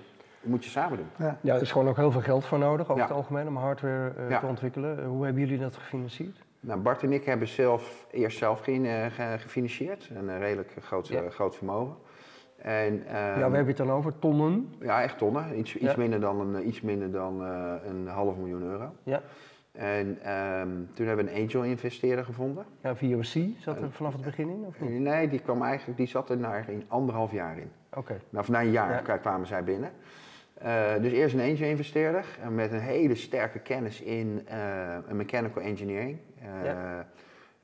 moet 0.46 0.64
je 0.64 0.70
samen 0.70 0.96
doen. 0.96 1.08
Ja. 1.18 1.38
ja, 1.40 1.54
er 1.54 1.62
is 1.62 1.72
gewoon 1.72 1.88
ook 1.88 1.96
heel 1.96 2.10
veel 2.10 2.20
geld 2.20 2.44
voor 2.44 2.58
nodig 2.58 2.90
over 2.90 3.02
het 3.02 3.12
algemeen 3.12 3.48
om 3.48 3.56
hardware 3.56 4.38
te 4.40 4.46
ontwikkelen. 4.46 5.04
hoe 5.04 5.24
hebben 5.24 5.42
jullie 5.42 5.58
dat 5.58 5.76
gefinancierd? 5.76 6.44
Nou, 6.60 6.80
Bart 6.80 7.02
en 7.02 7.12
ik 7.12 7.24
hebben 7.24 7.48
zelf, 7.48 8.06
eerst 8.10 8.38
zelf 8.38 8.60
gefinancierd, 9.36 10.10
een 10.14 10.38
redelijk 10.38 10.72
groot, 10.80 11.12
groot 11.30 11.56
vermogen. 11.56 11.96
En, 12.56 13.02
ja, 13.06 13.34
we 13.34 13.40
hebben 13.40 13.66
het 13.66 13.76
dan 13.76 13.90
over 13.90 14.18
tonnen? 14.18 14.74
Ja, 14.80 15.02
echt 15.02 15.18
tonnen. 15.18 15.58
Iets, 15.58 15.76
iets 15.76 15.94
minder 15.94 16.20
dan, 16.20 16.40
een, 16.40 16.68
iets 16.68 16.80
minder 16.80 17.10
dan 17.10 17.42
uh, 17.42 17.72
een 17.84 18.06
half 18.06 18.36
miljoen 18.36 18.62
euro. 18.62 18.92
Ja. 19.02 19.22
En 19.72 20.32
um, 20.32 20.88
toen 20.94 21.06
hebben 21.06 21.24
we 21.24 21.32
een 21.32 21.42
angel 21.42 21.62
investeerder 21.62 22.24
gevonden. 22.24 22.64
Ja, 22.82 22.94
VOC 22.94 23.48
zat 23.58 23.80
er 23.80 23.90
vanaf 23.90 24.12
het 24.12 24.22
begin 24.22 24.48
in? 24.48 24.64
Of 24.66 24.80
niet? 24.80 25.00
Nee, 25.00 25.28
die, 25.28 25.38
kwam 25.38 25.62
eigenlijk, 25.62 25.98
die 25.98 26.06
zat 26.06 26.30
er 26.30 26.36
na 26.36 26.54
in 26.56 26.84
anderhalf 26.88 27.32
jaar 27.32 27.58
in. 27.58 27.70
Oké. 27.88 27.98
Okay. 27.98 28.20
Nou, 28.30 28.50
na 28.50 28.60
een 28.60 28.70
jaar 28.70 29.02
ja. 29.06 29.16
kwamen 29.16 29.46
zij 29.46 29.64
binnen. 29.64 29.90
Uh, 30.64 31.02
dus 31.02 31.12
eerst 31.12 31.34
een 31.34 31.40
angel 31.40 31.68
investeerder 31.68 32.24
met 32.50 32.72
een 32.72 32.80
hele 32.80 33.14
sterke 33.14 33.58
kennis 33.58 34.00
in 34.00 34.46
uh, 34.50 34.96
mechanical 35.12 35.62
engineering. 35.62 36.18
Ja. 36.64 37.06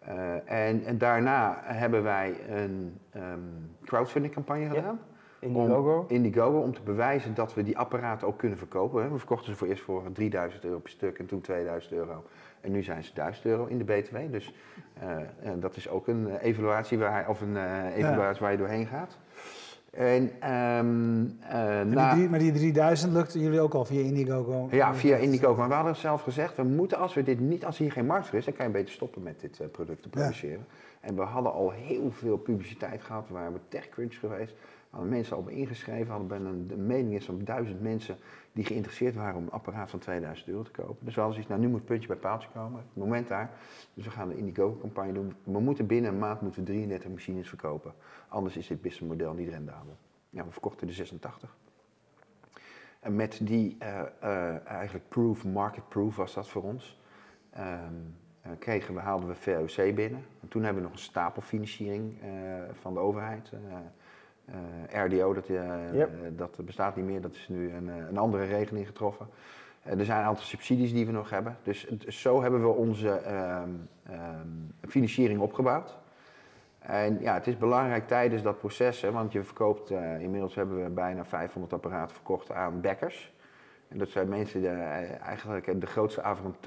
Uh, 0.09 0.69
en, 0.69 0.85
en, 0.85 0.99
daarna 0.99 1.61
hebben 1.63 2.03
wij 2.03 2.37
een 2.49 2.99
um, 3.17 3.77
crowdfunding 3.85 4.35
campagne 4.35 4.69
gedaan. 4.69 5.01
Indiegogo. 5.43 5.99
Om, 5.99 6.05
Indiegogo, 6.09 6.59
om 6.59 6.75
te 6.75 6.83
bewijzen 6.83 7.35
dat 7.35 7.55
we 7.55 7.63
die 7.63 7.79
apparaten 7.79 8.27
ook 8.27 8.39
kunnen 8.39 8.59
verkopen. 8.59 9.13
We 9.13 9.19
verkochten 9.19 9.53
ze 9.53 9.59
voor 9.59 9.69
eerst 9.69 9.83
voor 9.83 10.13
3000 10.13 10.65
euro 10.65 10.79
per 10.79 10.91
stuk 10.91 11.19
en 11.19 11.27
toen 11.27 11.41
2000 11.41 11.93
euro. 11.93 12.25
En 12.61 12.73
nu 12.73 12.83
zijn 12.83 13.05
ze 13.05 13.11
1000 13.15 13.45
euro 13.47 13.67
in 13.67 13.79
de 13.79 13.85
BTW. 13.85 14.17
Dus 14.31 14.55
uh, 15.03 15.51
dat 15.59 15.77
is 15.77 15.89
ook 15.89 16.09
een 16.09 16.37
evaluatie 16.37 16.99
waar, 16.99 17.29
of 17.29 17.41
een 17.41 17.55
uh, 17.55 17.97
evaluatie 17.97 18.41
waar 18.41 18.53
je 18.53 18.59
doorheen 18.59 18.87
gaat. 18.87 19.19
En, 19.93 20.51
um, 20.53 21.39
uh, 21.53 22.15
die, 22.15 22.29
maar 22.29 22.39
die 22.39 22.53
3000 22.53 23.13
lukte 23.13 23.41
jullie 23.41 23.61
ook 23.61 23.75
al 23.75 23.85
via 23.85 24.01
Indiegogo? 24.01 24.69
Ja, 24.71 24.95
via 24.95 25.17
Indiegogo. 25.17 25.57
Maar 25.57 25.69
we 25.69 25.75
hadden 25.75 25.97
zelf 25.97 26.23
gezegd, 26.23 26.57
we 26.57 26.63
moeten 26.63 26.99
als 26.99 27.15
we 27.15 27.23
dit 27.23 27.41
niet, 27.41 27.65
als 27.65 27.79
hier 27.79 27.93
geen 27.93 28.07
markt 28.07 28.27
voor 28.27 28.39
is, 28.39 28.45
dan 28.45 28.55
kan 28.55 28.67
je 28.67 28.73
beter 28.73 28.93
stoppen 28.93 29.23
met 29.23 29.41
dit 29.41 29.59
uh, 29.61 29.67
product 29.69 30.03
te 30.03 30.09
produceren. 30.09 30.67
En 31.01 31.15
we 31.17 31.23
hadden 31.23 31.53
al 31.53 31.71
heel 31.71 32.11
veel 32.11 32.37
publiciteit 32.37 33.03
gehad, 33.03 33.29
we 33.29 33.35
waren 33.35 33.61
TechCrunch 33.69 34.15
geweest, 34.19 34.55
hadden 34.93 35.11
mensen 35.11 35.37
al 35.37 35.49
ingeschreven, 35.49 36.11
hadden 36.11 36.29
bijna 36.29 36.51
de 36.67 36.77
mening 36.77 37.15
is 37.15 37.25
van 37.25 37.45
duizend 37.45 37.81
mensen 37.81 38.17
die 38.53 38.65
geïnteresseerd 38.65 39.15
waren 39.15 39.37
om 39.37 39.43
een 39.43 39.51
apparaat 39.51 39.91
van 39.91 39.99
2000 39.99 40.49
euro 40.49 40.63
te 40.63 40.71
kopen. 40.71 40.97
Dus 41.05 41.15
we 41.15 41.21
hadden 41.21 41.33
zoiets, 41.33 41.49
nou 41.49 41.61
nu 41.61 41.69
moet 41.69 41.79
het 41.79 41.89
puntje 41.89 42.09
bij 42.09 42.17
paaltje 42.17 42.49
komen, 42.55 42.79
het 42.79 43.03
moment 43.03 43.29
daar. 43.29 43.51
Dus 43.95 44.05
we 44.05 44.11
gaan 44.11 44.29
de 44.29 44.37
Indiegogo-campagne 44.37 45.13
doen. 45.13 45.35
We 45.45 45.61
moeten 45.61 45.87
binnen 45.87 46.13
een 46.13 46.19
maand 46.19 46.41
moeten 46.41 46.61
we 46.61 46.71
33 46.71 47.11
machines 47.11 47.49
verkopen. 47.49 47.93
Anders 48.29 48.57
is 48.57 48.67
dit 48.67 48.81
businessmodel 48.81 49.33
niet 49.35 49.49
rendabel. 49.49 49.97
Ja, 50.31 50.45
we 50.45 50.51
verkochten 50.51 50.87
de 50.87 50.93
86. 50.93 51.57
En 53.01 53.17
met 53.17 53.41
die 53.43 53.77
uh, 53.83 54.03
uh, 54.23 54.67
eigenlijk 54.67 55.09
proof, 55.09 55.45
market 55.45 55.89
proof 55.89 56.17
was 56.17 56.35
dat 56.35 56.49
voor 56.49 56.63
ons, 56.63 57.01
um, 57.59 58.15
uh, 58.47 58.53
kregen 58.59 58.95
we, 58.95 59.01
haalden 59.01 59.29
we 59.29 59.35
VOC 59.35 59.95
binnen. 59.95 60.25
En 60.41 60.49
toen 60.49 60.63
hebben 60.63 60.83
we 60.83 60.89
nog 60.89 60.97
een 60.99 61.05
stapelfinanciering 61.05 62.15
van 62.73 62.95
de 62.95 63.01
overheid. 63.01 63.53
RDO, 65.05 65.35
dat, 65.35 65.47
yep. 65.47 66.11
dat 66.37 66.59
bestaat 66.65 66.97
niet 66.97 67.05
meer, 67.05 67.21
dat 67.21 67.35
is 67.35 67.49
nu 67.49 67.73
een, 67.73 67.89
een 67.89 68.19
andere 68.19 68.45
regeling 68.45 68.87
getroffen. 68.87 69.27
er 69.83 70.05
zijn 70.05 70.21
een 70.21 70.27
aantal 70.27 70.45
subsidies 70.45 70.93
die 70.93 71.07
we 71.07 71.13
nog 71.13 71.31
hebben. 71.31 71.57
Dus 71.63 71.87
zo 72.09 72.43
hebben 72.43 72.63
we 72.63 72.69
onze 72.69 73.09
um, 73.09 73.89
um, 74.11 74.75
financiering 74.89 75.41
opgebouwd. 75.41 75.97
En 76.83 77.21
ja, 77.21 77.35
het 77.35 77.47
is 77.47 77.59
belangrijk 77.59 78.07
tijdens 78.07 78.43
dat 78.43 78.59
proces, 78.59 79.01
hè, 79.01 79.13
want 79.13 79.33
je 79.33 79.43
verkoopt, 79.43 79.91
uh, 79.91 80.21
inmiddels 80.21 80.55
hebben 80.55 80.83
we 80.83 80.91
bijna 80.91 81.25
500 81.25 81.73
apparaten 81.73 82.15
verkocht 82.15 82.53
aan 82.53 82.81
backers. 82.81 83.33
En 83.89 83.99
dat 83.99 84.09
zijn 84.09 84.29
mensen 84.29 84.61
die 84.61 84.69
uh, 84.69 85.21
eigenlijk 85.21 85.81
de 85.81 85.87
grootste 85.87 86.23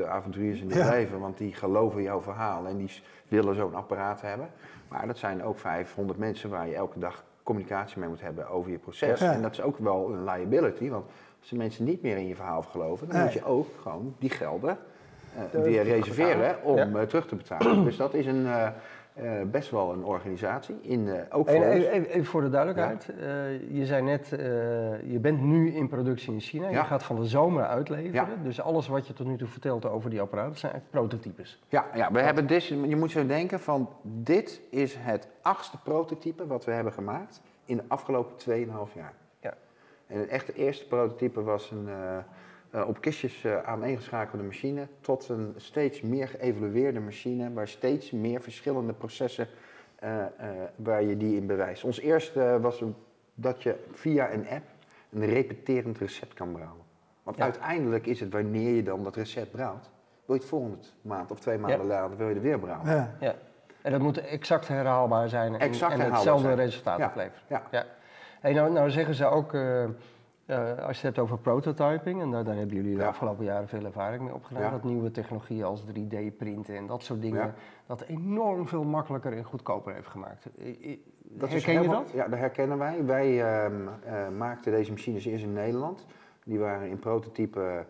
avonturiers 0.06 0.62
in 0.62 0.72
het 0.72 0.90
leven, 0.90 1.20
want 1.20 1.38
die 1.38 1.54
geloven 1.54 2.02
jouw 2.02 2.22
verhaal 2.22 2.68
en 2.68 2.78
die 2.78 3.02
willen 3.28 3.56
zo'n 3.56 3.76
apparaat 3.76 4.22
hebben. 4.22 4.50
Maar 4.88 5.08
dat 5.08 5.18
zijn 5.18 5.44
ook 5.44 5.58
500 5.58 6.20
mensen 6.20 6.50
waar 6.50 6.68
je 6.68 6.76
elke 6.76 7.00
dag 7.00 7.24
communicatie 7.46 8.00
mee 8.00 8.10
moet 8.10 8.22
hebben 8.22 8.50
over 8.50 8.72
je 8.72 8.78
proces. 8.78 9.22
En 9.22 9.42
dat 9.42 9.52
is 9.52 9.62
ook 9.62 9.78
wel 9.78 10.10
een 10.14 10.24
liability, 10.24 10.90
want 10.90 11.06
als 11.40 11.50
de 11.50 11.56
mensen 11.56 11.86
niet 11.86 12.02
meer 12.02 12.18
in 12.18 12.28
je 12.28 12.36
verhaal 12.36 12.62
geloven, 12.62 13.10
dan 13.10 13.22
moet 13.22 13.34
je 13.34 13.46
ook 13.46 13.68
gewoon 13.82 14.16
die 14.20 14.30
gelden 14.30 14.78
uh, 15.56 15.62
weer 15.62 15.84
reserveren 15.84 16.64
om 16.64 17.08
terug 17.08 17.28
te 17.28 17.36
betalen. 17.36 17.84
Dus 17.90 17.98
dat 17.98 18.14
is 18.14 18.26
een 18.26 18.46
uh, 18.46 18.68
best 19.52 19.72
wel 19.72 19.92
een 19.94 20.04
organisatie. 20.04 20.76
In, 20.82 21.00
uh, 21.00 21.14
ook 21.30 21.50
voor 21.50 21.64
even, 21.64 22.10
even, 22.10 22.26
voor 22.26 22.42
de 22.42 22.50
duidelijkheid. 22.50 23.10
Uh, 23.10 23.78
je 23.78 23.86
zei 23.86 24.02
net, 24.02 24.28
je 25.06 25.18
bent 25.22 25.42
nu 25.42 25.74
in 25.74 25.88
productie 25.88 26.34
in 26.34 26.40
China. 26.40 26.70
Je 26.70 26.84
gaat 26.84 27.04
van 27.04 27.16
de 27.16 27.26
zomer 27.26 27.66
uitleveren. 27.66 28.44
Dus 28.44 28.62
alles 28.62 28.88
wat 28.88 29.08
je 29.08 29.14
tot 29.14 29.28
nu 29.28 29.38
toe 29.38 29.48
vertelt 29.48 29.86
over 29.86 30.10
die 30.10 30.22
apparaten 30.22 30.58
zijn 30.58 30.84
prototypes. 30.90 31.64
Ja, 31.70 31.86
ja 31.94 32.12
we 32.12 32.22
hebben 32.22 32.48
dus, 32.48 32.68
je 32.68 32.96
moet 32.96 33.12
zo 33.12 33.26
denken 33.26 33.60
van 33.60 33.90
dit 34.02 34.62
is 34.70 34.96
het 35.00 35.28
achtste 35.42 35.78
prototype 35.78 36.48
wat 36.48 36.66
we 36.66 36.72
hebben 36.72 36.94
gemaakt 36.94 37.42
in 37.66 37.78
de 37.78 37.84
afgelopen 37.88 38.36
2,5 38.50 38.94
jaar. 38.94 39.14
Ja. 39.40 39.54
En 40.08 40.20
het 40.20 40.30
echte 40.30 40.54
eerste 40.54 40.88
prototype 40.88 41.44
was 41.44 41.72
een 41.72 41.88
uh, 42.76 42.88
op 42.88 43.02
kistjes 43.02 43.44
uh, 43.44 43.64
aaneengeschakelde 43.64 44.44
machine 44.44 44.88
tot 45.02 45.30
een 45.30 45.54
steeds 45.58 46.02
meer 46.02 46.28
geëvolueerde 46.28 47.00
machine 47.00 47.54
waar 47.54 47.68
steeds 47.68 48.12
meer 48.12 48.42
verschillende 48.42 48.94
processen 48.94 49.48
uh, 50.04 50.26
waar 50.76 51.04
je 51.04 51.18
die 51.18 51.36
in 51.36 51.48
bewijst. 51.48 51.84
Ons 51.84 52.00
eerste 52.00 52.58
was 52.62 52.84
dat 53.34 53.64
je 53.64 53.76
via 53.92 54.32
een 54.32 54.48
app 54.50 54.64
een 55.12 55.26
repeterend 55.26 55.98
recept 55.98 56.34
kan 56.34 56.52
brouwen. 56.52 56.84
Want 57.24 57.42
uiteindelijk 57.42 58.06
is 58.06 58.20
het 58.20 58.34
wanneer 58.34 58.76
je 58.76 58.84
dan 58.84 59.04
dat 59.04 59.16
recept 59.16 59.52
brouwt, 59.52 59.90
wil 60.26 60.36
je 60.36 60.42
het 60.42 60.50
volgende 60.50 60.78
maand 61.02 61.32
of 61.32 61.40
twee 61.40 61.58
maanden 61.58 61.86
later 61.86 62.18
wil 62.18 62.30
je 62.30 62.36
er 62.36 62.42
weer 62.42 62.60
brouwen. 62.60 62.90
Ja. 62.90 63.16
ja. 63.20 63.36
En 63.82 63.92
dat 63.92 64.02
moet 64.02 64.18
exact 64.18 64.68
herhaalbaar 64.68 65.30
zijn 65.30 65.54
en, 65.54 65.60
exact 65.60 65.94
en 65.94 66.12
hetzelfde 66.12 66.54
resultaat 66.54 67.04
opleveren. 67.10 67.42
Ja. 67.48 67.62
Ja. 67.72 67.86
Hey, 68.40 68.54
nou, 68.54 68.72
nou 68.72 68.90
zeggen 68.90 69.16
ze 69.16 69.26
ook 69.26 69.54
uh, 70.46 70.86
als 70.88 71.02
je 71.02 71.08
het 71.08 71.16
hebt 71.16 71.20
over 71.20 71.38
prototyping, 71.38 72.22
en 72.22 72.32
daar, 72.32 72.44
daar 72.44 72.56
hebben 72.56 72.76
jullie 72.76 72.98
de 72.98 73.06
afgelopen 73.06 73.46
jaren 73.46 73.68
veel 73.68 73.86
ervaring 73.86 74.24
mee 74.24 74.34
opgedaan, 74.34 74.72
dat 74.72 74.84
nieuwe 74.84 75.12
technologieën 75.12 75.64
als 75.64 75.84
3D-printen 75.84 76.76
en 76.76 76.88
dat 76.88 77.04
soort 77.04 77.22
dingen, 77.22 77.54
dat 77.86 78.02
enorm 78.02 78.68
veel 78.68 78.84
makkelijker 78.84 79.34
en 79.34 79.44
goedkoper 79.44 79.94
heeft 79.94 80.08
gemaakt. 80.08 80.50
Dat 81.22 81.50
Herken 81.50 81.82
je 81.82 81.88
dat? 81.88 82.12
Ja, 82.14 82.28
dat 82.28 82.40
herkennen 82.40 82.78
wij. 82.78 83.06
Wij 83.06 83.28
uh, 83.28 83.72
uh, 84.06 84.30
maakten 84.38 84.72
deze 84.72 84.92
machines 84.92 85.26
eerst 85.26 85.44
in 85.44 85.54
Nederland. 85.54 86.06
Die 86.44 86.60
waren 86.60 86.90
in 86.90 87.00
prototype 87.00 87.86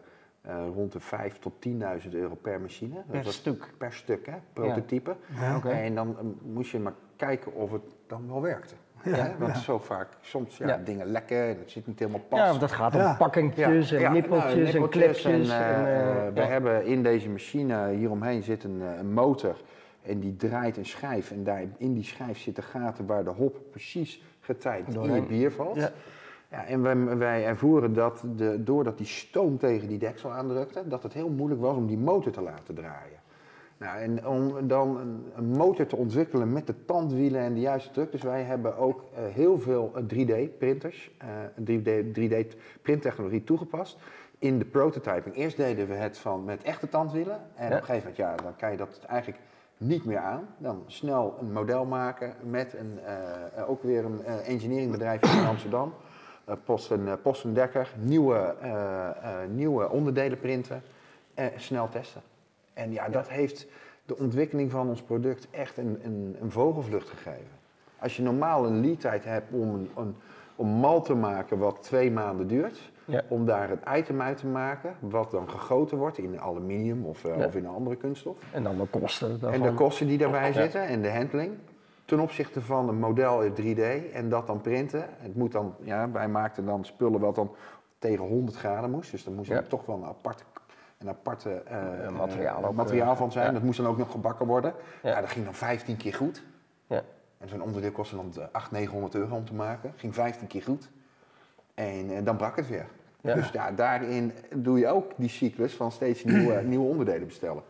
rond 0.73 0.91
de 0.91 0.99
5 0.99 1.39
tot 1.39 1.53
10.000 1.67 2.09
euro 2.11 2.35
per 2.35 2.61
machine. 2.61 3.03
Per 3.11 3.25
stuk? 3.25 3.73
Per 3.77 3.93
stuk, 3.93 4.25
hè, 4.25 4.37
prototype. 4.53 5.15
Ja. 5.39 5.61
En 5.63 5.95
dan 5.95 6.37
moest 6.41 6.71
je 6.71 6.79
maar 6.79 6.93
kijken 7.15 7.53
of 7.53 7.71
het 7.71 7.83
dan 8.07 8.27
wel 8.27 8.41
werkte. 8.41 8.75
Ja, 9.05 9.35
want 9.39 9.57
zo 9.57 9.77
vaak, 9.77 10.07
soms 10.21 10.57
ja, 10.57 10.77
dingen 10.83 11.05
lekken, 11.05 11.47
het 11.47 11.71
zit 11.71 11.87
niet 11.87 11.99
helemaal 11.99 12.21
pas. 12.29 12.39
Ja, 12.39 12.53
dat 12.53 12.71
gaat 12.71 12.95
om 12.95 13.17
pakkingjes 13.17 13.91
en 13.91 14.11
nippeltjes, 14.11 14.73
nou, 14.73 14.83
en 14.83 14.89
clipjes. 14.89 15.23
En, 15.23 15.33
en, 15.33 16.33
we 16.33 16.41
hebben 16.41 16.85
in 16.85 17.03
deze 17.03 17.29
machine 17.29 17.89
hieromheen 17.89 18.43
zit 18.43 18.63
een, 18.63 18.81
een 18.81 19.13
motor 19.13 19.55
en 20.01 20.19
die 20.19 20.35
draait 20.35 20.77
een 20.77 20.85
schijf. 20.85 21.31
En 21.31 21.43
daar 21.43 21.63
in 21.77 21.93
die 21.93 22.03
schijf 22.03 22.39
zitten 22.39 22.63
gaten 22.63 23.05
waar 23.05 23.23
de 23.23 23.29
hop 23.29 23.57
precies 23.71 24.23
getijpt 24.39 24.93
in 24.93 25.09
het 25.09 25.27
bier 25.27 25.51
valt. 25.51 25.75
Ja. 25.75 25.91
Ja, 26.51 26.65
en 26.65 26.81
wij, 26.81 27.17
wij 27.17 27.45
ervoeren 27.45 27.93
dat 27.93 28.23
de, 28.35 28.63
doordat 28.63 28.97
die 28.97 29.07
stoom 29.07 29.57
tegen 29.57 29.87
die 29.87 29.97
deksel 29.97 30.31
aandrukte, 30.31 30.87
dat 30.87 31.03
het 31.03 31.13
heel 31.13 31.29
moeilijk 31.29 31.61
was 31.61 31.75
om 31.75 31.87
die 31.87 31.97
motor 31.97 32.31
te 32.31 32.41
laten 32.41 32.75
draaien. 32.75 33.19
Nou, 33.77 33.99
en 33.99 34.27
om 34.27 34.67
dan 34.67 34.97
een, 35.35 35.45
motor 35.45 35.85
te 35.85 35.95
ontwikkelen 35.95 36.53
met 36.53 36.67
de 36.67 36.85
tandwielen 36.85 37.41
en 37.41 37.53
de 37.53 37.59
juiste 37.59 37.91
druk. 37.91 38.11
Dus 38.11 38.21
wij 38.21 38.43
hebben 38.43 38.77
ook 38.77 39.03
uh, 39.13 39.19
heel 39.33 39.59
veel 39.59 39.91
3D-printers, 40.13 41.11
uh, 41.21 41.69
3D-printtechnologie 42.15 43.43
toegepast 43.43 43.97
in 44.39 44.59
de 44.59 44.65
prototyping. 44.65 45.35
Eerst 45.35 45.57
deden 45.57 45.88
we 45.88 45.93
het 45.93 46.17
van 46.17 46.43
met 46.43 46.63
echte 46.63 46.89
tandwielen. 46.89 47.39
En 47.55 47.65
op 47.65 47.71
een 47.71 47.77
gegeven 47.77 47.97
moment, 47.97 48.15
ja, 48.15 48.35
dan 48.35 48.55
kan 48.55 48.71
je 48.71 48.77
dat 48.77 48.99
eigenlijk 49.07 49.41
niet 49.77 50.05
meer 50.05 50.17
aan. 50.17 50.47
Dan 50.57 50.83
snel 50.88 51.38
een 51.39 51.51
model 51.51 51.85
maken 51.85 52.33
met 52.43 52.73
een, 52.73 52.99
uh, 53.57 53.69
ook 53.69 53.83
weer 53.83 54.05
een 54.05 54.23
engineeringbedrijf 54.23 55.39
in 55.39 55.45
Amsterdam. 55.45 55.93
Posten, 56.63 57.21
posten 57.21 57.53
Dekker, 57.53 57.93
nieuwe, 57.99 58.55
nieuwe 59.49 59.89
onderdelen 59.89 60.39
printen 60.39 60.81
en 61.33 61.51
snel 61.55 61.89
testen. 61.89 62.21
En 62.75 62.91
ja, 62.91 63.09
dat 63.09 63.29
heeft 63.29 63.67
de 64.05 64.17
ontwikkeling 64.17 64.71
van 64.71 64.89
ons 64.89 65.01
product 65.01 65.47
echt 65.51 65.77
een, 65.77 65.99
een, 66.03 66.35
een 66.41 66.51
vogelvlucht 66.51 67.09
gegeven. 67.09 67.63
Als 67.99 68.15
je 68.15 68.23
normaal 68.23 68.65
een 68.65 68.81
lead 68.81 68.99
tijd 68.99 69.23
hebt 69.23 69.53
om 69.53 69.73
een, 69.73 69.89
een 69.95 70.15
om 70.55 70.67
mal 70.67 71.01
te 71.01 71.13
maken 71.13 71.57
wat 71.57 71.83
twee 71.83 72.11
maanden 72.11 72.47
duurt, 72.47 72.91
om 73.27 73.45
daar 73.45 73.69
het 73.69 73.79
item 73.95 74.21
uit 74.21 74.38
te 74.38 74.47
maken, 74.47 74.95
wat 74.99 75.31
dan 75.31 75.49
gegoten 75.49 75.97
wordt 75.97 76.17
in 76.17 76.39
aluminium 76.39 77.05
of, 77.05 77.23
uh, 77.23 77.38
of 77.38 77.55
in 77.55 77.65
een 77.65 77.71
andere 77.71 77.95
kunststof. 77.95 78.38
En 78.51 78.63
dan 78.63 78.77
de 78.77 78.85
kosten 78.85 79.29
daarvan. 79.29 79.53
En 79.53 79.61
de 79.61 79.73
kosten 79.73 80.07
die 80.07 80.17
daarbij 80.17 80.53
zitten 80.53 80.81
en 80.88 81.01
de 81.01 81.11
handling. 81.11 81.53
Ten 82.05 82.19
opzichte 82.19 82.61
van 82.61 82.89
een 82.89 82.99
model 82.99 83.43
in 83.43 83.51
3D 83.51 84.13
en 84.13 84.29
dat 84.29 84.47
dan 84.47 84.61
printen. 84.61 85.05
Het 85.17 85.35
moet 85.35 85.51
dan, 85.51 85.75
ja, 85.79 86.11
wij 86.11 86.27
maakten 86.27 86.65
dan 86.65 86.85
spullen 86.85 87.19
wat 87.19 87.35
dan 87.35 87.51
tegen 87.99 88.25
100 88.25 88.57
graden 88.57 88.91
moest. 88.91 89.11
Dus 89.11 89.23
dan 89.23 89.33
moest 89.33 89.49
er 89.49 89.67
toch 89.67 89.85
wel 89.85 89.95
een 89.95 90.05
aparte 90.05 90.43
een 90.97 91.10
aparte 91.10 91.63
uh, 91.71 92.10
materiaal, 92.10 92.73
materiaal 92.73 93.15
van 93.15 93.31
zijn. 93.31 93.53
Dat 93.53 93.63
moest 93.63 93.77
dan 93.77 93.88
ook 93.88 93.97
nog 93.97 94.12
gebakken 94.12 94.45
worden. 94.45 94.73
Ja. 95.03 95.21
dat 95.21 95.29
ging 95.29 95.45
dan 95.45 95.53
15 95.53 95.97
keer 95.97 96.13
goed. 96.13 96.43
Ja. 96.88 97.03
En 97.38 97.49
zo'n 97.49 97.62
onderdeel 97.62 97.91
kostte 97.91 98.15
dan 98.15 98.25
800, 98.25 98.71
900 98.71 99.15
euro 99.15 99.36
om 99.36 99.45
te 99.45 99.53
maken. 99.53 99.93
Ging 99.95 100.13
15 100.13 100.47
keer 100.47 100.63
goed. 100.63 100.89
En 101.73 102.12
uh, 102.12 102.17
dan 102.23 102.38
brak 102.38 102.55
het 102.55 102.67
weer. 102.67 102.86
Dus 103.21 103.49
ja, 103.49 103.71
daarin 103.71 104.34
doe 104.55 104.79
je 104.79 104.88
ook 104.88 105.12
die 105.15 105.29
cyclus 105.29 105.73
van 105.73 105.91
steeds 105.91 106.23
nieuwe, 106.34 106.62
nieuwe 106.62 106.88
onderdelen 106.88 107.27
bestellen. 107.27 107.63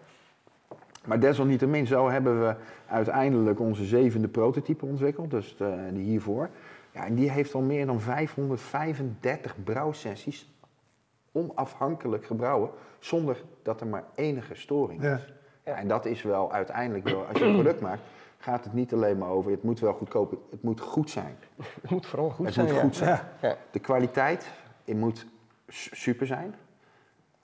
Maar 1.06 1.20
desalniettemin, 1.20 1.88
zo 1.88 2.10
hebben 2.10 2.48
we 2.48 2.56
uiteindelijk 2.88 3.60
onze 3.60 3.86
zevende 3.86 4.28
prototype 4.28 4.86
ontwikkeld, 4.86 5.32
dus 5.32 5.58
de, 5.58 5.90
die 5.94 6.04
hiervoor. 6.04 6.50
Ja, 6.92 7.06
en 7.06 7.16
die 7.16 7.32
heeft 7.32 7.54
al 7.54 7.62
meer 7.62 7.86
dan 7.86 8.02
535 8.02 9.56
brouwsessies 9.64 10.55
onafhankelijk 11.36 12.26
gebrouwen, 12.26 12.70
zonder 13.00 13.44
dat 13.64 13.82
er 13.82 13.88
maar 13.88 14.04
enige 14.16 14.56
storing 14.56 15.04
is. 15.04 15.34
Ja. 15.64 15.74
en 15.76 15.88
dat 15.88 16.06
is 16.06 16.22
wel 16.22 16.52
uiteindelijk 16.52 17.10
wel, 17.10 17.26
als 17.26 17.38
je 17.38 17.46
een 17.46 17.54
product 17.62 17.82
maakt, 17.82 18.02
gaat 18.38 18.64
het 18.64 18.74
niet 18.74 18.94
alleen 18.94 19.18
maar 19.18 19.30
over, 19.30 19.52
het 19.52 19.64
moet 19.64 19.80
wel 19.80 19.94
goedkoop, 19.94 20.38
het 20.52 20.64
moet 20.64 20.80
goed 20.80 21.10
zijn. 21.10 21.36
Het 21.82 21.90
moet 21.90 22.06
vooral 22.06 22.30
goed 22.30 22.46
het 22.46 22.54
zijn. 22.54 22.66
Het 22.66 22.76
moet 22.76 22.84
goed 22.84 22.96
zijn. 22.96 23.20
De 23.72 23.80
kwaliteit, 23.80 24.48
het 24.86 24.98
moet 24.98 25.26
super 25.68 26.28
zijn. 26.28 26.56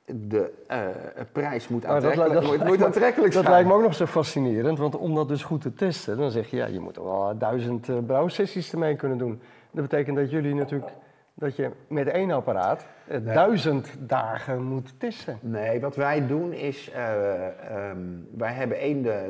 De 0.05 0.53
uh, 0.71 0.87
prijs 1.31 1.67
moet 1.67 1.85
aantrekkelijk, 1.85 2.33
dat, 2.33 2.43
dat, 2.43 2.67
moet 2.67 2.83
aantrekkelijk 2.83 3.33
zijn. 3.33 3.43
Dat 3.43 3.53
lijkt 3.53 3.69
me 3.69 3.75
ook 3.75 3.81
nog 3.81 3.95
zo 3.95 4.05
fascinerend, 4.05 4.77
want 4.77 4.97
om 4.97 5.15
dat 5.15 5.27
dus 5.27 5.43
goed 5.43 5.61
te 5.61 5.73
testen, 5.73 6.17
dan 6.17 6.31
zeg 6.31 6.49
je, 6.49 6.57
ja, 6.57 6.65
je 6.65 6.79
moet 6.79 6.95
er 6.95 7.03
wel 7.03 7.37
duizend 7.37 7.87
uh, 7.87 7.97
brouwsessies 8.05 8.71
ermee 8.71 8.95
kunnen 8.95 9.17
doen. 9.17 9.41
Dat 9.71 9.89
betekent 9.89 10.17
dat 10.17 10.31
jullie 10.31 10.55
natuurlijk 10.55 10.91
dat 11.33 11.55
je 11.55 11.71
met 11.87 12.07
één 12.07 12.31
apparaat 12.31 12.85
uh, 13.11 13.33
duizend 13.33 13.95
dagen 13.99 14.63
moet 14.63 14.99
testen. 14.99 15.39
Nee, 15.41 15.79
wat 15.79 15.95
wij 15.95 16.27
doen 16.27 16.53
is, 16.53 16.89
uh, 16.89 17.89
um, 17.89 18.27
wij 18.37 18.53
hebben 18.53 18.77
één, 18.77 19.01
de, 19.01 19.29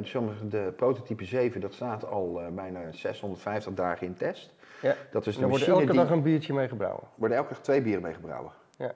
de 0.50 0.74
prototype 0.76 1.26
7, 1.26 1.62
dat 1.62 1.74
staat 1.74 2.06
al 2.06 2.42
uh, 2.42 2.48
bijna 2.48 2.80
650 2.92 3.74
dagen 3.74 4.08
in 4.08 4.16
test. 4.16 4.54
Ja. 4.82 4.96
Dat 5.12 5.28
is 5.28 5.36
de 5.36 5.42
er 5.42 5.50
wordt 5.50 5.68
elke 5.68 5.94
dag 5.94 6.10
een 6.10 6.22
biertje 6.22 6.54
mee 6.54 6.68
gebrouwen. 6.68 7.04
Er 7.04 7.10
worden 7.16 7.38
elke 7.38 7.50
dag 7.50 7.62
twee 7.62 7.82
bieren 7.82 8.02
mee 8.02 8.14
gebrouwen. 8.14 8.52
Ja. 8.78 8.92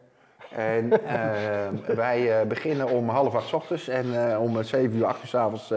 En 0.52 0.86
uh, 0.86 1.96
wij 2.04 2.42
uh, 2.42 2.48
beginnen 2.48 2.90
om 2.90 3.10
half 3.10 3.36
acht 3.36 3.54
ochtends 3.54 3.88
en 3.88 4.06
uh, 4.06 4.42
om 4.42 4.64
zeven 4.64 4.98
uur, 4.98 5.06
acht 5.06 5.22
uur 5.22 5.28
s'avonds 5.28 5.74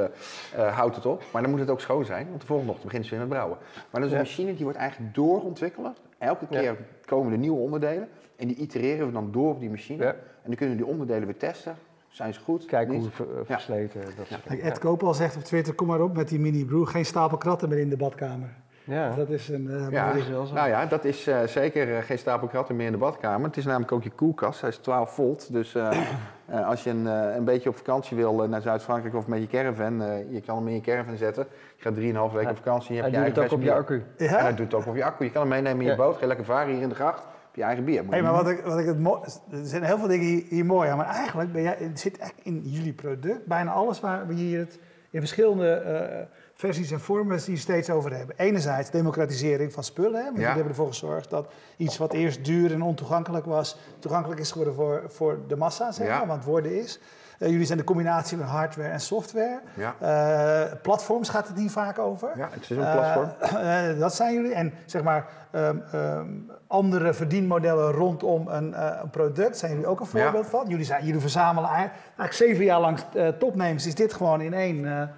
houdt 0.57 0.97
het 0.97 1.07
op. 1.07 1.23
Maar 1.33 1.43
dan 1.43 1.51
moet 1.51 1.61
het 1.61 1.71
ook 1.71 1.81
schoon 1.81 2.05
zijn, 2.05 2.29
want 2.29 2.41
de 2.41 2.47
volgende 2.47 2.73
ochtend 2.73 2.91
beginnen 2.91 3.09
ze 3.09 3.17
weer 3.17 3.27
met 3.27 3.37
brouwen. 3.37 3.59
Maar 3.91 4.01
dat 4.01 4.11
is 4.11 4.17
een 4.17 4.23
machine 4.23 4.55
die 4.55 4.65
wordt 4.65 4.79
eigenlijk 4.79 5.15
doorontwikkelen. 5.15 5.95
Elke 6.19 6.47
keer 6.47 6.63
ja. 6.63 6.77
komen 7.05 7.33
er 7.33 7.39
nieuwe 7.39 7.59
onderdelen 7.59 8.09
en 8.37 8.47
die 8.47 8.57
itereren 8.57 9.07
we 9.07 9.13
dan 9.13 9.33
door 9.33 9.51
op 9.51 9.61
die 9.61 9.71
machine. 9.71 10.05
Ja. 10.05 10.11
En 10.11 10.45
dan 10.45 10.55
kunnen 10.55 10.77
we 10.77 10.83
die 10.83 10.91
onderdelen 10.93 11.25
weer 11.25 11.37
testen. 11.37 11.77
Zijn 12.09 12.35
ze 12.35 12.41
goed? 12.41 12.65
Kijken 12.65 12.95
hoe 12.95 13.11
versleten. 13.45 14.01
Dat 14.17 14.29
ja. 14.29 14.57
Ed 14.57 14.79
Koopal 14.79 15.15
zegt 15.15 15.37
op 15.37 15.43
Twitter, 15.43 15.75
kom 15.75 15.87
maar 15.87 16.01
op 16.01 16.17
met 16.17 16.29
die 16.29 16.39
mini 16.39 16.65
brew. 16.65 16.87
Geen 16.87 17.05
stapel 17.05 17.39
kratten 17.39 17.69
meer 17.69 17.79
in 17.79 17.89
de 17.89 17.97
badkamer. 17.97 18.49
Ja. 18.89 19.07
Dus 19.07 19.17
dat 19.17 19.29
is 19.29 19.49
een 19.49 19.67
uh, 19.71 19.91
ja. 19.91 20.11
is 20.11 20.29
wel 20.29 20.47
zo. 20.47 20.55
Nou 20.55 20.69
ja, 20.69 20.87
dat 20.87 21.05
is 21.05 21.29
uh, 21.29 21.43
zeker 21.43 21.89
uh, 21.89 21.99
geen 21.99 22.19
stapel 22.19 22.49
kratten 22.49 22.77
meer 22.77 22.87
in 22.87 22.93
de 22.93 22.99
badkamer. 22.99 23.47
Het 23.47 23.57
is 23.57 23.65
namelijk 23.65 23.93
ook 23.93 24.03
je 24.03 24.11
koelkast. 24.11 24.61
Hij 24.61 24.71
is 24.71 24.77
12 24.77 25.15
volt. 25.15 25.53
Dus 25.53 25.77
als 26.71 26.85
je 26.85 26.91
een, 26.91 27.07
een 27.07 27.45
beetje 27.45 27.69
op 27.69 27.77
vakantie 27.77 28.17
wil 28.17 28.49
naar 28.49 28.61
Zuid-Frankrijk 28.61 29.15
of 29.15 29.27
met 29.27 29.41
je 29.41 29.47
caravan, 29.47 30.03
je 30.31 30.41
kan 30.41 30.57
hem 30.57 30.69
in 30.69 30.75
je 30.75 30.81
caravan 30.81 31.17
zetten. 31.17 31.47
Je 31.77 31.83
gaat 31.83 32.31
3,5 32.31 32.35
weken 32.35 32.51
op 32.51 32.57
vakantie. 32.57 32.95
Je 32.95 33.03
hebt 33.03 33.15
hij 33.15 33.27
je 33.27 33.33
doet 33.33 33.43
het 33.43 33.53
ook 33.53 33.59
op 33.59 33.65
je 33.65 33.73
accu. 33.73 34.05
Ja? 34.17 34.27
En 34.27 34.43
hij 34.43 34.55
doet 34.55 34.73
het 34.73 34.75
ook 34.75 34.87
op 34.87 34.97
je 34.97 35.05
accu. 35.05 35.25
Je 35.25 35.31
kan 35.31 35.41
hem 35.41 35.51
meenemen 35.51 35.85
in 35.85 35.91
je 35.91 35.97
boot. 35.97 36.15
Ga 36.15 36.21
je 36.21 36.27
lekker 36.27 36.45
varen 36.45 36.73
hier 36.73 36.83
in 36.83 36.89
de 36.89 36.95
gracht. 36.95 37.21
Op 37.21 37.55
je 37.55 37.63
eigen 37.63 37.85
bier. 37.85 38.05
Hey, 38.11 38.23
maar 38.23 38.33
wat 38.33 38.49
ik, 38.49 38.61
wat 38.65 38.79
ik 38.79 38.87
het 38.87 38.99
mooi... 38.99 39.21
Er 39.51 39.59
zijn 39.63 39.83
heel 39.83 39.99
veel 39.99 40.09
dingen 40.09 40.27
hier, 40.27 40.45
hier 40.49 40.65
mooi 40.65 40.89
aan. 40.89 40.97
Maar 40.97 41.07
eigenlijk 41.07 41.53
ben 41.53 41.63
jij, 41.63 41.77
het 41.79 42.01
zit 42.01 42.19
echt 42.19 42.35
in 42.43 42.61
jullie 42.65 42.93
product. 42.93 43.47
Bijna 43.47 43.71
alles 43.71 44.01
waar 44.01 44.27
we 44.27 44.35
hier 44.35 44.59
het 44.59 44.79
in 45.11 45.21
verschillende 45.21 46.29
versies 46.59 46.91
en 46.91 47.01
vormen 47.01 47.45
die 47.45 47.57
steeds 47.57 47.91
over 47.91 48.17
hebben. 48.17 48.37
Enerzijds 48.39 48.91
democratisering 48.91 49.73
van 49.73 49.85
spullen. 49.85 50.21
Hè? 50.21 50.25
Want 50.25 50.39
ja. 50.39 50.47
hebben 50.47 50.69
ervoor 50.69 50.87
gezorgd 50.87 51.31
dat 51.31 51.49
iets 51.77 51.99
wat 51.99 52.13
eerst 52.13 52.45
duur 52.45 52.73
en 52.73 52.83
ontoegankelijk 52.83 53.47
was, 53.47 53.77
toegankelijk 53.99 54.41
is 54.41 54.51
geworden 54.51 54.75
voor, 54.75 55.03
voor 55.09 55.39
de 55.49 55.57
massa, 55.57 55.93
zeg 55.93 56.09
maar, 56.09 56.27
want 56.27 56.45
worden 56.45 56.79
is. 56.81 57.01
Uh, 57.39 57.49
jullie 57.49 57.67
zijn 57.67 57.79
de 57.79 57.85
combinatie 57.85 58.39
van 58.39 58.47
hardware 58.47 58.89
en 58.89 59.01
software. 59.01 59.61
Ja. 59.75 59.95
Uh, 60.03 60.73
platforms 60.83 61.29
gaat 61.29 61.49
het 61.49 61.59
hier 61.59 61.71
vaak 61.71 61.99
over. 61.99 62.31
Ja, 62.37 62.49
het 62.51 62.63
is 62.63 62.71
een 62.71 62.77
platform. 62.77 63.31
Uh, 63.43 63.99
dat 63.99 64.15
zijn 64.15 64.35
jullie. 64.35 64.55
En 64.55 64.73
zeg 64.87 65.03
maar 65.03 65.27
um, 65.53 65.83
um, 65.95 66.51
andere 66.67 67.15
verdienmodellen 67.15 67.93
rondom 67.93 68.49
een, 68.49 68.83
een, 69.03 69.11
product 69.11 69.59
zijn 69.59 69.73
jullie 69.73 69.87
ook 69.87 70.01
een 70.01 70.07
voorbeeld 70.07 70.45
ja. 70.45 70.51
van. 70.51 70.69
Jullie, 70.69 70.85
zijn, 70.85 71.05
jullie 71.05 71.21
verzamelen 71.21 71.71
eigenlijk 71.71 72.33
zeven 72.33 72.65
jaar 72.65 72.81
lang 72.81 72.99
topnames. 73.39 73.87
Is 73.87 73.95
dit 73.95 74.13
gewoon 74.13 74.41
in 74.41 74.55
één 74.55 75.11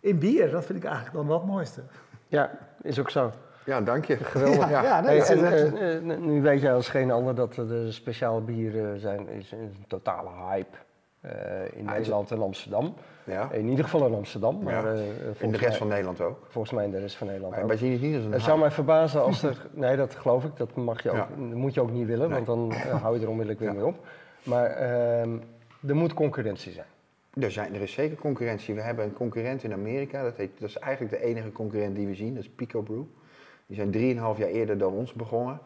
in 0.00 0.18
bier. 0.18 0.50
Dat 0.50 0.64
vind 0.64 0.78
ik 0.78 0.84
eigenlijk 0.84 1.14
dan 1.14 1.26
wel 1.26 1.38
het 1.38 1.46
mooiste. 1.46 1.82
Ja, 2.28 2.50
is 2.82 2.98
ook 2.98 3.10
zo. 3.10 3.32
Ja, 3.64 3.80
dank 3.80 4.04
je. 4.04 4.16
Geweldig. 4.16 4.70
Ja, 4.70 4.82
ja 4.82 5.00
nee, 5.00 5.20
hey, 5.20 5.36
en, 5.36 6.06
uh, 6.06 6.18
nu 6.18 6.42
weet 6.42 6.60
jij 6.60 6.74
als 6.74 6.88
geen 6.88 7.10
ander 7.10 7.34
dat 7.34 7.56
er 7.56 7.68
de 7.68 7.92
speciale 7.92 8.40
bieren 8.40 9.00
zijn. 9.00 9.28
is 9.28 9.52
een 9.52 9.84
totale 9.88 10.30
hype 10.48 10.76
uh, 11.24 11.32
in 11.72 11.88
ah, 11.88 11.94
Nederland 11.94 12.30
en 12.30 12.42
Amsterdam. 12.42 12.94
Ja. 13.24 13.50
In 13.52 13.68
ieder 13.68 13.84
geval 13.84 14.06
in 14.06 14.14
Amsterdam. 14.14 14.62
Maar, 14.62 14.86
ja. 14.86 14.92
uh, 14.92 15.00
in 15.38 15.50
de 15.50 15.56
rest 15.56 15.68
mij, 15.68 15.78
van 15.78 15.88
Nederland 15.88 16.20
ook? 16.20 16.46
Volgens 16.48 16.74
mij 16.74 16.84
in 16.84 16.90
de 16.90 16.98
rest 16.98 17.16
van 17.16 17.26
Nederland 17.26 17.54
maar 17.54 17.62
ook. 17.62 17.68
Wij 17.68 17.78
zien 17.78 17.92
het 17.92 18.00
niet 18.00 18.14
als 18.14 18.24
een 18.24 18.32
Het 18.32 18.42
zou 18.42 18.58
mij 18.58 18.70
verbazen 18.70 19.22
als 19.22 19.42
er... 19.42 19.66
Nee, 19.72 19.96
dat 19.96 20.14
geloof 20.14 20.44
ik. 20.44 20.56
Dat, 20.56 20.74
mag 20.74 21.02
je 21.02 21.10
ook, 21.10 21.36
moet 21.36 21.74
je 21.74 21.80
ook 21.80 21.90
niet 21.90 22.06
willen, 22.06 22.28
nee. 22.28 22.44
want 22.44 22.46
dan 22.46 22.72
hou 23.00 23.16
je 23.16 23.22
er 23.22 23.28
onmiddellijk 23.28 23.60
weer 23.60 23.74
mee 23.74 23.86
op. 23.86 24.06
Maar 24.42 24.66
ehm, 24.66 25.38
er 25.86 25.96
moet 25.96 26.14
concurrentie 26.14 26.72
zijn. 26.72 26.86
Er, 27.34 27.50
zijn, 27.50 27.74
er 27.74 27.80
is 27.80 27.92
zeker 27.92 28.16
concurrentie. 28.16 28.74
We 28.74 28.80
hebben 28.80 29.04
een 29.04 29.12
concurrent 29.12 29.64
in 29.64 29.72
Amerika. 29.72 30.22
Dat, 30.22 30.36
heet, 30.36 30.50
dat 30.58 30.68
is 30.68 30.78
eigenlijk 30.78 31.14
de 31.14 31.28
enige 31.28 31.52
concurrent 31.52 31.96
die 31.96 32.06
we 32.06 32.14
zien. 32.14 32.34
Dat 32.34 32.42
is 32.42 32.50
Pico 32.50 32.82
Brew. 32.82 33.02
Die 33.66 33.76
zijn 33.76 33.92
3,5 33.92 34.38
jaar 34.38 34.48
eerder 34.48 34.78
dan 34.78 34.92
ons 34.92 35.12
begonnen. 35.12 35.60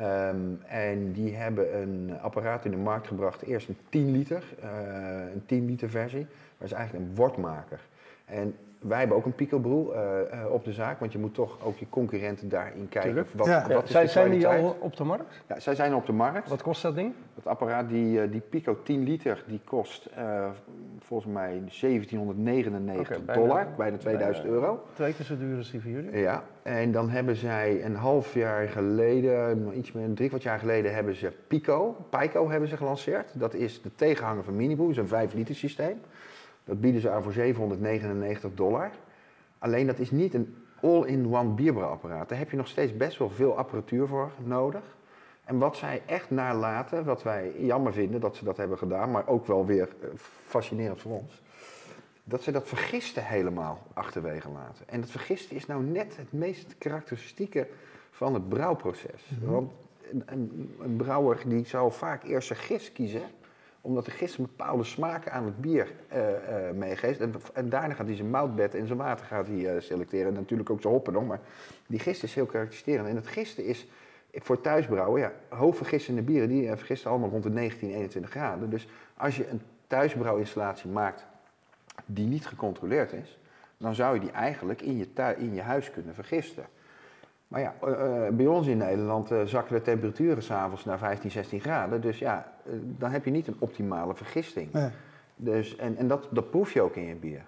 Um, 0.00 0.60
en 0.62 1.12
die 1.12 1.34
hebben 1.34 1.80
een 1.80 2.20
apparaat 2.20 2.64
in 2.64 2.70
de 2.70 2.76
markt 2.76 3.06
gebracht. 3.06 3.42
Eerst 3.42 3.68
een 3.68 3.76
10 3.88 4.10
liter, 4.12 4.44
uh, 4.62 5.32
een 5.32 5.46
10 5.46 5.66
liter 5.66 5.90
versie. 5.90 6.26
Maar 6.58 6.68
is 6.68 6.72
eigenlijk 6.72 7.04
een 7.04 7.14
wortmaker. 7.14 7.80
En 8.24 8.56
wij 8.82 8.98
hebben 8.98 9.16
ook 9.16 9.24
een 9.24 9.34
picobroe 9.34 9.92
uh, 9.92 10.52
op 10.52 10.64
de 10.64 10.72
zaak, 10.72 11.00
want 11.00 11.12
je 11.12 11.18
moet 11.18 11.34
toch 11.34 11.58
ook 11.64 11.78
je 11.78 11.86
concurrenten 11.88 12.48
daarin 12.48 12.88
kijken. 12.88 13.26
Wat, 13.32 13.46
ja. 13.46 13.66
wat 13.68 13.88
ja. 13.88 14.06
zijn 14.06 14.30
die 14.30 14.46
al 14.46 14.76
op 14.80 14.96
de 14.96 15.04
markt? 15.04 15.42
Ja, 15.48 15.60
zij 15.60 15.74
zijn 15.74 15.94
op 15.94 16.06
de 16.06 16.12
markt. 16.12 16.48
Wat 16.48 16.62
kost 16.62 16.82
dat 16.82 16.94
ding? 16.94 17.14
Het 17.34 17.46
apparaat, 17.46 17.88
die, 17.88 18.28
die 18.28 18.40
Pico 18.40 18.82
10 18.82 19.02
liter, 19.02 19.44
die 19.46 19.60
kost 19.64 20.08
uh, 20.18 20.48
volgens 20.98 21.32
mij 21.32 21.62
1799 21.80 23.18
okay, 23.18 23.34
dollar, 23.34 23.66
bijna, 23.76 23.96
2000 23.96 24.46
euro. 24.46 24.84
Twee 24.94 25.14
keer 25.14 25.24
zo 25.24 25.36
duur 25.36 25.56
als 25.56 25.70
die 25.70 25.80
voor 25.80 25.90
jullie? 25.90 26.18
Ja, 26.18 26.42
en 26.62 26.92
dan 26.92 27.10
hebben 27.10 27.36
zij 27.36 27.84
een 27.84 27.96
half 27.96 28.34
jaar 28.34 28.68
geleden, 28.68 29.72
iets 29.78 29.92
meer, 29.92 30.14
drie 30.14 30.28
kwart 30.28 30.42
jaar 30.42 30.58
geleden, 30.58 30.94
hebben 30.94 31.14
ze 31.14 31.32
Pico, 31.46 31.96
Pico 32.10 32.50
hebben 32.50 32.68
ze 32.68 32.76
gelanceerd. 32.76 33.30
Dat 33.32 33.54
is 33.54 33.82
de 33.82 33.90
tegenhanger 33.94 34.44
van 34.44 34.56
Miniboo, 34.56 34.88
is 34.88 34.96
een 34.96 35.08
5 35.08 35.34
liter 35.34 35.54
systeem. 35.54 36.00
Dat 36.64 36.80
bieden 36.80 37.00
ze 37.00 37.10
aan 37.10 37.22
voor 37.22 37.32
799 37.32 38.54
dollar. 38.54 38.90
Alleen 39.58 39.86
dat 39.86 39.98
is 39.98 40.10
niet 40.10 40.34
een 40.34 40.56
all-in-one 40.82 41.48
bierbrouwapparaat. 41.48 42.28
Daar 42.28 42.38
heb 42.38 42.50
je 42.50 42.56
nog 42.56 42.68
steeds 42.68 42.96
best 42.96 43.18
wel 43.18 43.30
veel 43.30 43.56
apparatuur 43.56 44.06
voor 44.06 44.30
nodig. 44.44 44.82
En 45.44 45.58
wat 45.58 45.76
zij 45.76 46.02
echt 46.06 46.30
nalaten, 46.30 47.04
wat 47.04 47.22
wij 47.22 47.52
jammer 47.58 47.92
vinden 47.92 48.20
dat 48.20 48.36
ze 48.36 48.44
dat 48.44 48.56
hebben 48.56 48.78
gedaan, 48.78 49.10
maar 49.10 49.26
ook 49.26 49.46
wel 49.46 49.66
weer 49.66 49.88
eh, 50.00 50.08
fascinerend 50.46 51.00
voor 51.00 51.12
ons, 51.12 51.42
dat 52.24 52.42
ze 52.42 52.50
dat 52.52 52.68
vergisten 52.68 53.24
helemaal 53.24 53.86
achterwege 53.92 54.48
laten. 54.48 54.88
En 54.88 55.00
dat 55.00 55.10
vergisten 55.10 55.56
is 55.56 55.66
nou 55.66 55.82
net 55.82 56.16
het 56.16 56.32
meest 56.32 56.74
karakteristieke 56.78 57.68
van 58.10 58.34
het 58.34 58.48
brouwproces. 58.48 59.30
Mhm. 59.40 59.50
Want 59.50 59.72
een, 60.10 60.22
een, 60.26 60.74
een, 60.80 60.96
brouwer 60.96 61.42
die 61.46 61.66
zou 61.66 61.92
vaak 61.92 62.24
eerst 62.24 62.46
zijn 62.46 62.58
gist 62.58 62.92
kiezen 62.92 63.22
omdat 63.82 64.04
de 64.04 64.10
gist 64.10 64.38
een 64.38 64.44
bepaalde 64.56 64.84
smaken 64.84 65.32
aan 65.32 65.44
het 65.44 65.60
bier 65.60 65.92
uh, 66.12 66.28
uh, 66.28 66.70
meegeeft. 66.74 67.20
En, 67.20 67.34
en, 67.54 67.68
daarna 67.68 67.94
gaat 67.94 68.06
hij 68.06 68.16
zijn 68.16 68.30
moutbed 68.30 68.74
en 68.74 68.86
zijn 68.86 68.98
water 68.98 69.26
gaat 69.26 69.46
hij, 69.46 69.56
uh, 69.56 69.80
selecteren. 69.80 70.26
En 70.26 70.34
natuurlijk 70.34 70.70
ook 70.70 70.80
zijn 70.80 70.92
hoppen 70.92 71.12
nog. 71.12 71.26
Maar 71.26 71.40
die 71.86 71.98
gist 71.98 72.22
is 72.22 72.34
heel 72.34 72.46
karakteristiserend. 72.46 73.08
En 73.08 73.16
het 73.16 73.26
gisten 73.26 73.64
is 73.64 73.86
voor 74.32 74.60
thuisbrouwen, 74.60 75.20
ja, 75.20 75.32
hoog 75.48 75.76
vergistende 75.76 76.22
bieren, 76.22 76.48
die 76.48 76.68
vergisten 76.76 77.10
allemaal 77.10 77.30
rond 77.30 77.42
de 77.42 77.50
19, 77.50 77.88
21 77.88 78.30
graden. 78.30 78.70
Dus 78.70 78.88
als 79.16 79.36
je 79.36 79.48
een 79.48 79.62
thuisbrouwinstallatie 79.86 80.90
maakt 80.90 81.26
die 82.06 82.26
niet 82.26 82.46
gecontroleerd 82.46 83.12
is, 83.12 83.38
dan 83.76 83.94
zou 83.94 84.14
je 84.14 84.20
die 84.20 84.30
eigenlijk 84.30 84.82
in 84.82 84.96
je, 84.96 85.34
in 85.36 85.54
je 85.54 85.62
huis 85.62 85.90
kunnen 85.90 86.14
vergisten. 86.14 86.64
Maar 87.52 87.60
ja, 87.60 87.74
uh, 87.84 88.28
bij 88.36 88.46
ons 88.46 88.66
in 88.66 88.76
Nederland 88.76 89.32
uh, 89.32 89.42
zakken 89.42 89.74
de 89.74 89.82
temperaturen 89.82 90.42
s'avonds 90.42 90.84
naar 90.84 90.98
15, 90.98 91.30
16 91.30 91.60
graden. 91.60 92.00
Dus 92.00 92.18
ja, 92.18 92.52
dan 92.82 93.10
heb 93.10 93.24
je 93.24 93.30
niet 93.30 93.46
een 93.46 93.56
optimale 93.58 94.14
vergisting. 94.14 94.72
Nee. 94.72 94.88
Dus, 95.36 95.76
en 95.76 95.96
en 95.96 96.08
dat, 96.08 96.28
dat 96.30 96.50
proef 96.50 96.72
je 96.72 96.82
ook 96.82 96.96
in 96.96 97.06
je 97.06 97.14
bier. 97.14 97.44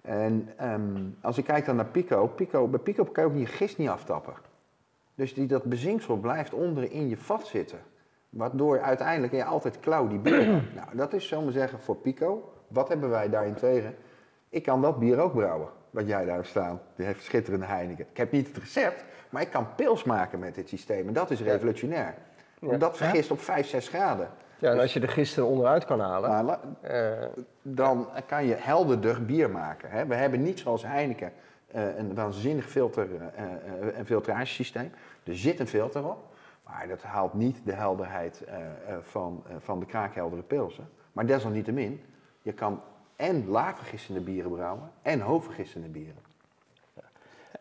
En 0.00 0.48
um, 0.62 1.16
als 1.20 1.38
ik 1.38 1.44
kijk 1.44 1.64
dan 1.64 1.76
naar 1.76 1.86
Pico, 1.86 2.26
Pico, 2.26 2.68
bij 2.68 2.80
Pico 2.80 3.04
kan 3.04 3.24
je 3.24 3.30
ook 3.30 3.36
niet 3.36 3.48
je 3.48 3.54
gist 3.54 3.78
niet 3.78 3.88
aftappen. 3.88 4.34
Dus 5.14 5.34
die, 5.34 5.46
dat 5.46 5.64
bezinksel 5.64 6.16
blijft 6.16 6.52
onder 6.52 6.92
in 6.92 7.08
je 7.08 7.16
vat 7.16 7.46
zitten. 7.46 7.78
Waardoor 8.30 8.80
uiteindelijk 8.80 9.32
je 9.32 9.44
altijd 9.44 9.80
klauw 9.80 10.08
die 10.08 10.18
bier 10.18 10.46
Nou, 10.74 10.96
dat 10.96 11.12
is 11.12 11.28
zomaar 11.28 11.52
zeggen 11.52 11.80
voor 11.80 11.96
Pico. 11.96 12.52
Wat 12.68 12.88
hebben 12.88 13.10
wij 13.10 13.30
daarin 13.30 13.54
tegen? 13.54 13.94
Ik 14.48 14.62
kan 14.62 14.82
dat 14.82 14.98
bier 14.98 15.18
ook 15.18 15.34
brouwen, 15.34 15.68
wat 15.90 16.06
jij 16.06 16.24
daar 16.24 16.44
staan. 16.44 16.80
Die 16.96 17.06
heeft 17.06 17.22
schitterende 17.22 17.66
Heineken. 17.66 18.06
Ik 18.10 18.16
heb 18.16 18.32
niet 18.32 18.46
het 18.46 18.56
recept, 18.56 19.04
maar 19.34 19.42
ik 19.42 19.50
kan 19.50 19.74
pils 19.74 20.04
maken 20.04 20.38
met 20.38 20.54
dit 20.54 20.68
systeem. 20.68 21.06
En 21.06 21.12
dat 21.12 21.30
is 21.30 21.40
revolutionair. 21.40 22.14
Want 22.58 22.80
dat 22.80 22.96
vergist 22.96 23.30
op 23.30 23.40
5, 23.40 23.66
6 23.66 23.88
graden. 23.88 24.28
Ja, 24.58 24.70
en 24.70 24.80
als 24.80 24.92
je 24.92 25.00
de 25.00 25.08
gisten 25.08 25.46
onderuit 25.46 25.84
kan 25.84 26.00
halen... 26.00 26.60
Uh, 26.84 27.10
dan 27.62 28.08
kan 28.26 28.46
je 28.46 28.54
helderder 28.54 29.24
bier 29.24 29.50
maken. 29.50 29.90
Hè? 29.90 30.06
We 30.06 30.14
hebben 30.14 30.42
niet 30.42 30.58
zoals 30.58 30.82
Heineken 30.82 31.32
uh, 31.74 31.98
een 31.98 32.14
waanzinnig 32.14 32.70
filter, 32.70 33.06
uh, 33.10 33.98
een 33.98 34.06
filtragesysteem. 34.06 34.92
Er 35.24 35.36
zit 35.36 35.60
een 35.60 35.68
filter 35.68 36.08
op, 36.08 36.34
maar 36.64 36.88
dat 36.88 37.02
haalt 37.02 37.34
niet 37.34 37.60
de 37.64 37.72
helderheid 37.72 38.44
van, 39.02 39.44
van 39.58 39.80
de 39.80 39.86
kraakheldere 39.86 40.42
pilsen. 40.42 40.88
Maar 41.12 41.26
desalniettemin, 41.26 42.00
je 42.42 42.52
kan 42.52 42.80
en 43.16 43.48
laagvergistende 43.48 44.20
bieren 44.20 44.50
brouwen 44.50 44.90
en 45.02 45.20
hoogvergistende 45.20 45.88
bieren. 45.88 46.23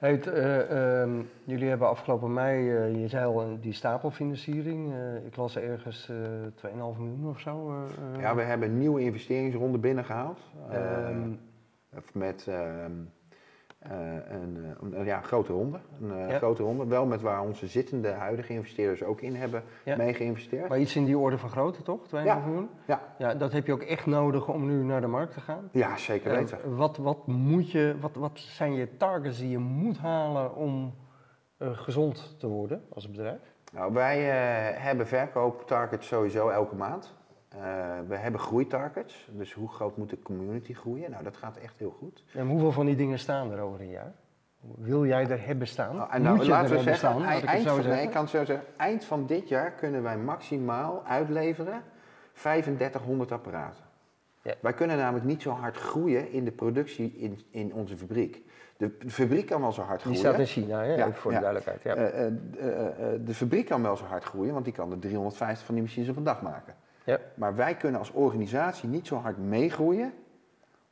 Hey, 0.03 0.19
uh, 0.27 1.05
uh, 1.05 1.19
jullie 1.43 1.67
hebben 1.67 1.87
afgelopen 1.87 2.33
mei, 2.33 2.71
uh, 2.71 3.01
je 3.01 3.07
zei 3.07 3.25
al, 3.25 3.57
die 3.59 3.73
stapelfinanciering. 3.73 4.93
Eh, 4.93 5.25
ik 5.25 5.35
las 5.35 5.57
ergens 5.57 6.11
2,5 6.55 6.97
miljoen 6.97 7.29
of 7.29 7.39
zo. 7.39 7.85
ja, 8.19 8.35
we 8.35 8.41
hebben 8.41 8.69
een 8.69 8.77
nieuwe 8.77 9.01
investeringsronde 9.01 9.77
binnengehaald. 9.77 10.39
Ehm, 10.69 11.31
met 12.13 12.47
ehm, 12.47 12.91
een, 13.89 14.75
een, 14.81 15.05
ja, 15.05 15.21
grote 15.21 15.53
ronde. 15.53 15.79
Een 16.01 16.31
grote 16.31 16.63
ronde. 16.63 16.85
Wel 16.87 17.05
met 17.05 17.21
waar 17.21 17.41
onze 17.41 17.67
zittende 17.67 18.11
huidige 18.11 18.53
investeerders 18.53 19.03
ook 19.03 19.21
in 19.21 19.35
hebben 19.35 19.63
ja. 19.83 19.95
mee 19.95 20.13
geïnvesteerd. 20.13 20.69
Maar 20.69 20.79
iets 20.79 20.95
in 20.95 21.05
die 21.05 21.17
orde 21.17 21.37
van 21.37 21.49
grootte, 21.49 21.81
toch? 21.81 21.99
2,5 22.05 22.09
ja. 22.23 22.35
miljoen? 22.45 22.69
Ja. 22.85 23.01
ja. 23.17 23.33
Dat 23.33 23.51
heb 23.51 23.65
je 23.65 23.73
ook 23.73 23.81
echt 23.81 24.05
nodig 24.05 24.47
om 24.47 24.65
nu 24.65 24.83
naar 24.83 25.01
de 25.01 25.07
markt 25.07 25.33
te 25.33 25.39
gaan? 25.39 25.69
Ja, 25.71 25.97
zeker 25.97 26.31
weten. 26.31 26.75
wat, 26.75 26.97
wat, 26.97 27.27
moet 27.27 27.71
je, 27.71 27.95
wat, 27.99 28.15
wat 28.15 28.39
zijn 28.39 28.73
je 28.73 28.97
targets 28.97 29.37
die 29.37 29.49
je 29.49 29.57
moet 29.57 29.97
halen 29.97 30.55
om 30.55 30.93
gezond 31.57 32.35
te 32.39 32.47
worden 32.47 32.83
als 32.89 33.09
bedrijf? 33.09 33.53
Nou, 33.73 33.93
wij 33.93 34.21
hebben 34.75 35.07
verkooptargets 35.07 36.07
sowieso 36.07 36.49
elke 36.49 36.75
maand. 36.75 37.13
Uh, 37.55 37.61
we 38.07 38.15
hebben 38.15 38.39
groeitargets, 38.39 39.27
dus 39.31 39.53
hoe 39.53 39.69
groot 39.69 39.97
moet 39.97 40.09
de 40.09 40.19
community 40.19 40.73
groeien? 40.73 41.11
Nou, 41.11 41.23
dat 41.23 41.37
gaat 41.37 41.57
echt 41.57 41.79
heel 41.79 41.95
goed. 41.99 42.23
En 42.33 42.47
hoeveel 42.47 42.71
van 42.71 42.85
die 42.85 42.95
dingen 42.95 43.19
staan 43.19 43.51
er 43.51 43.59
over 43.59 43.79
een 43.79 43.89
jaar? 43.89 44.13
Wil 44.77 45.05
jij 45.05 45.27
er 45.27 45.45
hebben 45.45 45.67
staan? 45.67 45.95
Nou, 45.95 46.21
nou, 46.21 46.35
moet 46.35 46.45
je 46.45 46.51
laten 46.51 46.71
er 46.71 46.77
we 46.77 46.83
zeggen, 46.83 47.09
staan, 47.09 47.23
eind, 47.23 47.43
eind 47.43 47.67
van, 47.67 47.87
nee, 47.87 48.03
ik 48.03 48.11
kan 48.11 48.27
zo 48.27 48.45
zeggen, 48.45 48.65
eind 48.77 49.05
van 49.05 49.25
dit 49.25 49.49
jaar 49.49 49.71
kunnen 49.71 50.03
wij 50.03 50.17
maximaal 50.17 51.03
uitleveren 51.05 51.83
3500 52.33 53.31
apparaten. 53.31 53.83
Ja. 54.41 54.53
Wij 54.59 54.73
kunnen 54.73 54.97
namelijk 54.97 55.25
niet 55.25 55.41
zo 55.41 55.49
hard 55.49 55.77
groeien 55.77 56.31
in 56.31 56.45
de 56.45 56.51
productie 56.51 57.15
in, 57.17 57.39
in 57.49 57.73
onze 57.73 57.97
fabriek. 57.97 58.41
De, 58.77 58.91
fabriek 59.07 59.45
kan 59.45 59.61
wel 59.61 59.71
zo 59.71 59.81
hard 59.81 60.01
groeien. 60.01 60.19
Die 60.19 60.29
staat 60.29 60.39
in 60.39 60.45
China, 60.45 60.83
hè? 60.83 60.95
Ja, 60.95 61.11
voor 61.11 61.31
de 61.31 61.39
duidelijkheid. 61.39 61.83
Ja. 61.83 61.95
Uh, 61.95 62.25
uh, 62.25 62.31
de 63.25 63.33
fabriek 63.33 63.65
kan 63.65 63.81
wel 63.81 63.97
zo 63.97 64.03
hard 64.03 64.23
groeien, 64.23 64.53
want 64.53 64.65
die 64.65 64.73
kan 64.73 64.91
er 64.91 64.99
350 64.99 65.65
van 65.65 65.75
die 65.75 65.83
machines 65.83 66.09
op 66.09 66.17
een 66.17 66.23
dag 66.23 66.41
maken. 66.41 66.75
Ja. 67.03 67.19
Maar 67.33 67.55
wij 67.55 67.75
kunnen 67.75 67.99
als 67.99 68.11
organisatie 68.11 68.89
niet 68.89 69.07
zo 69.07 69.15
hard 69.15 69.37
meegroeien 69.37 70.13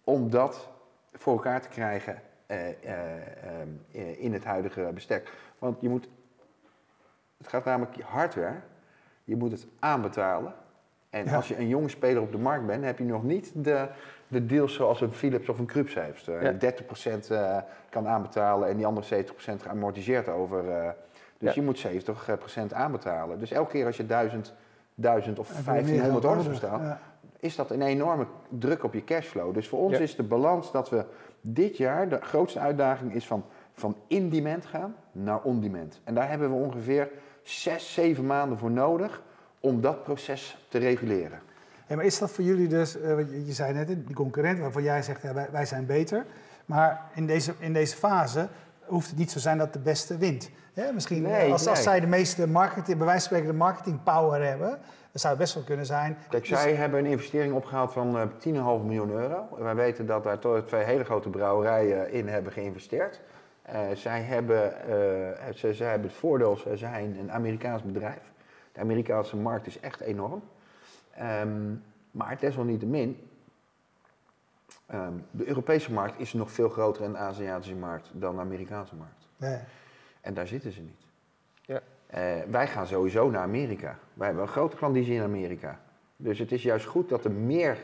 om 0.03 0.29
dat 0.29 0.69
voor 1.13 1.33
elkaar 1.33 1.61
te 1.61 1.69
krijgen 1.69 2.21
eh, 2.45 2.69
eh, 2.69 3.21
eh, 3.91 4.23
in 4.23 4.33
het 4.33 4.43
huidige 4.43 4.91
bestek. 4.93 5.31
Want 5.59 5.81
je 5.81 5.89
moet, 5.89 6.09
het 7.37 7.47
gaat 7.47 7.65
namelijk 7.65 8.01
hardware, 8.01 8.59
je 9.23 9.35
moet 9.35 9.51
het 9.51 9.67
aanbetalen. 9.79 10.53
En 11.09 11.27
als 11.27 11.47
je 11.47 11.57
een 11.57 11.67
jonge 11.67 11.89
speler 11.89 12.21
op 12.21 12.31
de 12.31 12.37
markt 12.37 12.65
bent, 12.65 12.83
heb 12.83 12.97
je 12.97 13.03
nog 13.03 13.23
niet 13.23 13.51
de, 13.55 13.87
de 14.27 14.45
deals 14.45 14.73
zoals 14.73 15.01
een 15.01 15.11
Philips 15.11 15.49
of 15.49 15.59
een 15.59 15.65
Krups 15.65 15.93
heeft. 15.93 16.25
Ja. 16.25 16.53
30% 16.53 17.65
kan 17.89 18.07
aanbetalen 18.07 18.69
en 18.69 18.77
die 18.77 18.85
andere 18.85 19.25
70% 19.25 19.27
geamortiseerd 19.61 20.27
over. 20.27 20.93
dus 21.37 21.53
je 21.53 21.61
moet 21.61 21.87
70% 21.87 22.73
aanbetalen. 22.73 23.39
Dus 23.39 23.51
elke 23.51 23.71
keer 23.71 23.85
als 23.85 23.97
je 23.97 24.05
1000 24.05 24.53
1000 25.01 25.39
of 25.39 25.47
1500 25.65 26.25
orders 26.25 26.47
bestaan, 26.47 26.97
is 27.39 27.55
dat 27.55 27.71
een 27.71 27.81
enorme 27.81 28.25
druk 28.49 28.83
op 28.83 28.93
je 28.93 29.03
cashflow. 29.03 29.53
Dus 29.53 29.67
voor 29.67 29.79
ons 29.79 29.99
is 29.99 30.15
de 30.15 30.23
balans 30.23 30.71
dat 30.71 30.89
we 30.89 31.05
dit 31.41 31.77
jaar, 31.77 32.09
de 32.09 32.19
grootste 32.21 32.59
uitdaging 32.59 33.13
is 33.13 33.27
van, 33.27 33.45
van 33.73 33.95
in-demand 34.07 34.65
gaan 34.65 34.95
naar 35.11 35.41
on-demand. 35.41 36.01
En 36.03 36.13
daar 36.13 36.29
hebben 36.29 36.49
we 36.49 36.55
ongeveer 36.55 37.09
6, 37.43 37.93
7 37.93 38.25
maanden 38.25 38.57
voor 38.57 38.71
nodig 38.71 39.21
om 39.59 39.81
dat 39.81 40.03
proces 40.03 40.65
te 40.67 40.77
reguleren. 40.77 41.39
Ja, 41.87 41.95
maar 41.95 42.05
is 42.05 42.19
dat 42.19 42.31
voor 42.31 42.43
jullie 42.43 42.67
dus, 42.67 42.97
uh, 42.97 43.45
je 43.45 43.53
zei 43.53 43.73
net, 43.73 43.87
die 43.87 44.15
concurrent 44.15 44.59
waarvan 44.59 44.83
jij 44.83 45.01
zegt, 45.01 45.21
ja, 45.21 45.33
wij, 45.33 45.47
wij 45.51 45.65
zijn 45.65 45.85
beter. 45.85 46.25
Maar 46.65 47.09
in 47.13 47.25
deze, 47.25 47.53
in 47.59 47.73
deze 47.73 47.95
fase 47.95 48.47
hoeft 48.91 49.09
het 49.09 49.17
niet 49.17 49.31
zo 49.31 49.39
zijn 49.39 49.57
dat 49.57 49.73
de 49.73 49.79
beste 49.79 50.17
wint. 50.17 50.49
misschien 50.93 51.25
als, 51.25 51.67
als 51.67 51.83
zij 51.83 51.99
de 51.99 52.07
meeste 52.07 52.47
marketing, 52.47 52.97
bij 52.97 53.05
wijze 53.05 53.27
van 53.27 53.37
spreken 53.37 53.47
de 53.47 53.63
marketing 53.63 54.03
power 54.03 54.43
hebben, 54.43 54.69
dan 54.69 55.19
zou 55.19 55.33
het 55.33 55.41
best 55.41 55.53
wel 55.53 55.63
kunnen 55.63 55.85
zijn. 55.85 56.17
Kijk, 56.29 56.47
dus- 56.49 56.61
zij 56.61 56.73
hebben 56.73 56.99
een 56.99 57.11
investering 57.11 57.53
opgehaald 57.53 57.93
van 57.93 58.15
uh, 58.15 58.21
eh, 58.21 58.29
10,5 58.79 58.85
miljoen 58.85 59.11
euro. 59.11 59.47
Wij 59.57 59.75
weten 59.75 60.05
dat 60.05 60.23
daar 60.23 60.39
twee 60.65 60.83
hele 60.83 61.03
grote 61.03 61.29
brouwerijen 61.29 62.11
in 62.11 62.27
hebben 62.27 62.51
geïnvesteerd. 62.51 63.21
Uh, 63.69 63.79
zij, 63.93 64.21
hebben, 64.21 64.73
uh, 64.89 65.53
ze, 65.55 65.73
zij 65.73 65.89
hebben 65.89 66.07
het 66.07 66.17
voordeel, 66.17 66.57
ze 66.57 66.77
zijn 66.77 67.17
een 67.19 67.31
Amerikaans 67.31 67.83
bedrijf. 67.83 68.31
De 68.71 68.79
Amerikaanse 68.79 69.35
markt 69.35 69.67
is 69.67 69.79
echt 69.79 69.99
enorm. 69.99 70.41
Um, 71.41 71.83
maar 72.11 72.37
desalniettemin 72.39 73.30
Ehm, 74.91 75.13
de 75.31 75.47
Europese 75.47 75.93
markt 75.93 76.19
is 76.19 76.33
nog 76.33 76.51
veel 76.51 76.69
groter 76.69 77.03
en 77.03 77.11
de 77.11 77.17
Aziatische 77.17 77.75
markt 77.75 78.09
dan 78.13 78.35
de 78.35 78.41
Amerikaanse 78.41 78.95
markt. 78.95 79.27
Nee. 79.37 79.57
En 80.21 80.33
daar 80.33 80.47
zitten 80.47 80.71
ze 80.71 80.81
niet. 80.81 81.05
Ja. 81.61 81.81
Uh, 82.15 82.43
wij 82.49 82.67
gaan 82.67 82.87
sowieso 82.87 83.29
naar 83.29 83.41
Amerika. 83.41 83.97
Wij 84.13 84.25
hebben 84.27 84.43
een 84.45 84.51
grote 84.51 84.75
klandizie 84.75 85.15
in 85.15 85.21
Amerika. 85.23 85.79
Dus 86.17 86.39
het 86.39 86.51
is 86.51 86.63
juist 86.63 86.85
goed 86.85 87.09
dat 87.09 87.25
er 87.25 87.31
meer. 87.31 87.77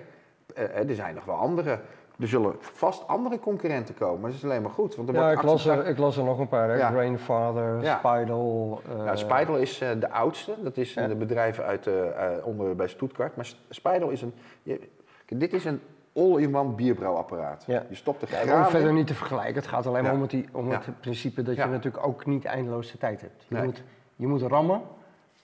Uh, 0.58 0.90
er 0.90 0.96
zijn 0.96 1.16
nog 1.16 1.26
wel 1.26 1.36
andere 1.36 1.80
Er 2.20 2.28
zullen 2.28 2.56
vast 2.60 3.08
andere 3.08 3.40
concurrenten 3.40 3.96
komen, 3.96 4.20
maar 4.22 4.30
dat 4.30 4.40
is 4.40 4.46
alleen 4.46 4.62
maar 4.62 4.72
goed. 4.72 4.96
Want 4.96 5.10
er 5.10 5.16
Ja, 5.16 5.22
wordt 5.22 5.40
ik 5.40 5.46
las, 5.46 5.66
er, 5.66 5.86
ik 5.86 5.98
las 5.98 6.18
er 6.18 6.24
nog 6.24 6.40
een 6.40 6.48
paar. 6.48 6.70
Hè? 6.70 6.76
Ja. 6.76 6.90
Grainfather, 6.90 7.82
Ja. 7.82 7.98
Spidal. 7.98 8.82
eh, 8.90 8.96
Nou, 9.04 9.18
Spidal 9.18 9.58
is 9.58 9.82
eh, 9.82 9.90
de 10.00 10.10
oudste. 10.10 10.56
Dat 10.64 10.78
is 10.78 10.94
Ja. 10.94 11.10
een 11.10 11.18
bedrijf 11.18 11.60
uit, 11.60 11.88
eh, 11.88 12.36
eh, 12.38 12.46
onder, 12.46 12.76
bij 12.76 12.88
Stuttgart. 12.88 13.36
Maar 13.36 13.52
Spidal 13.70 14.10
is 14.10 14.22
een... 14.22 14.34
Je, 14.64 14.80
dit 15.28 15.54
is 15.54 15.66
een 15.66 15.82
all-in-one 16.18 16.70
bierbrouwapparaat. 16.74 17.64
Ja. 17.68 17.84
Je 17.90 17.96
stopt 17.96 18.20
de 18.20 18.28
Ja, 18.30 18.38
ik 18.38 18.48
graan 18.48 18.62
hoef 18.62 18.70
verder 18.72 18.94
niet 18.94 19.08
te 19.08 19.14
vergelijken. 19.14 19.56
Het 19.56 19.68
gaat 19.68 19.86
alleen 19.86 20.02
maar 20.04 20.12
Ja. 20.12 20.16
om, 20.18 20.22
het, 20.22 20.32
die- 20.32 20.48
om 20.52 20.70
Ja. 20.70 20.82
het 20.86 21.00
principe 21.02 21.42
dat 21.44 21.56
Ja. 21.56 21.66
je 21.66 21.72
natuurlijk 21.72 22.06
ook 22.08 22.26
niet 22.26 22.46
eindeloos 22.46 22.92
de 22.92 22.98
tijd 22.98 23.22
hebt. 23.22 23.46
Je, 23.48 23.56
Nee. 23.56 23.64
moet, 23.64 23.84
je 24.16 24.28
moet 24.28 24.42
rammen 24.42 24.82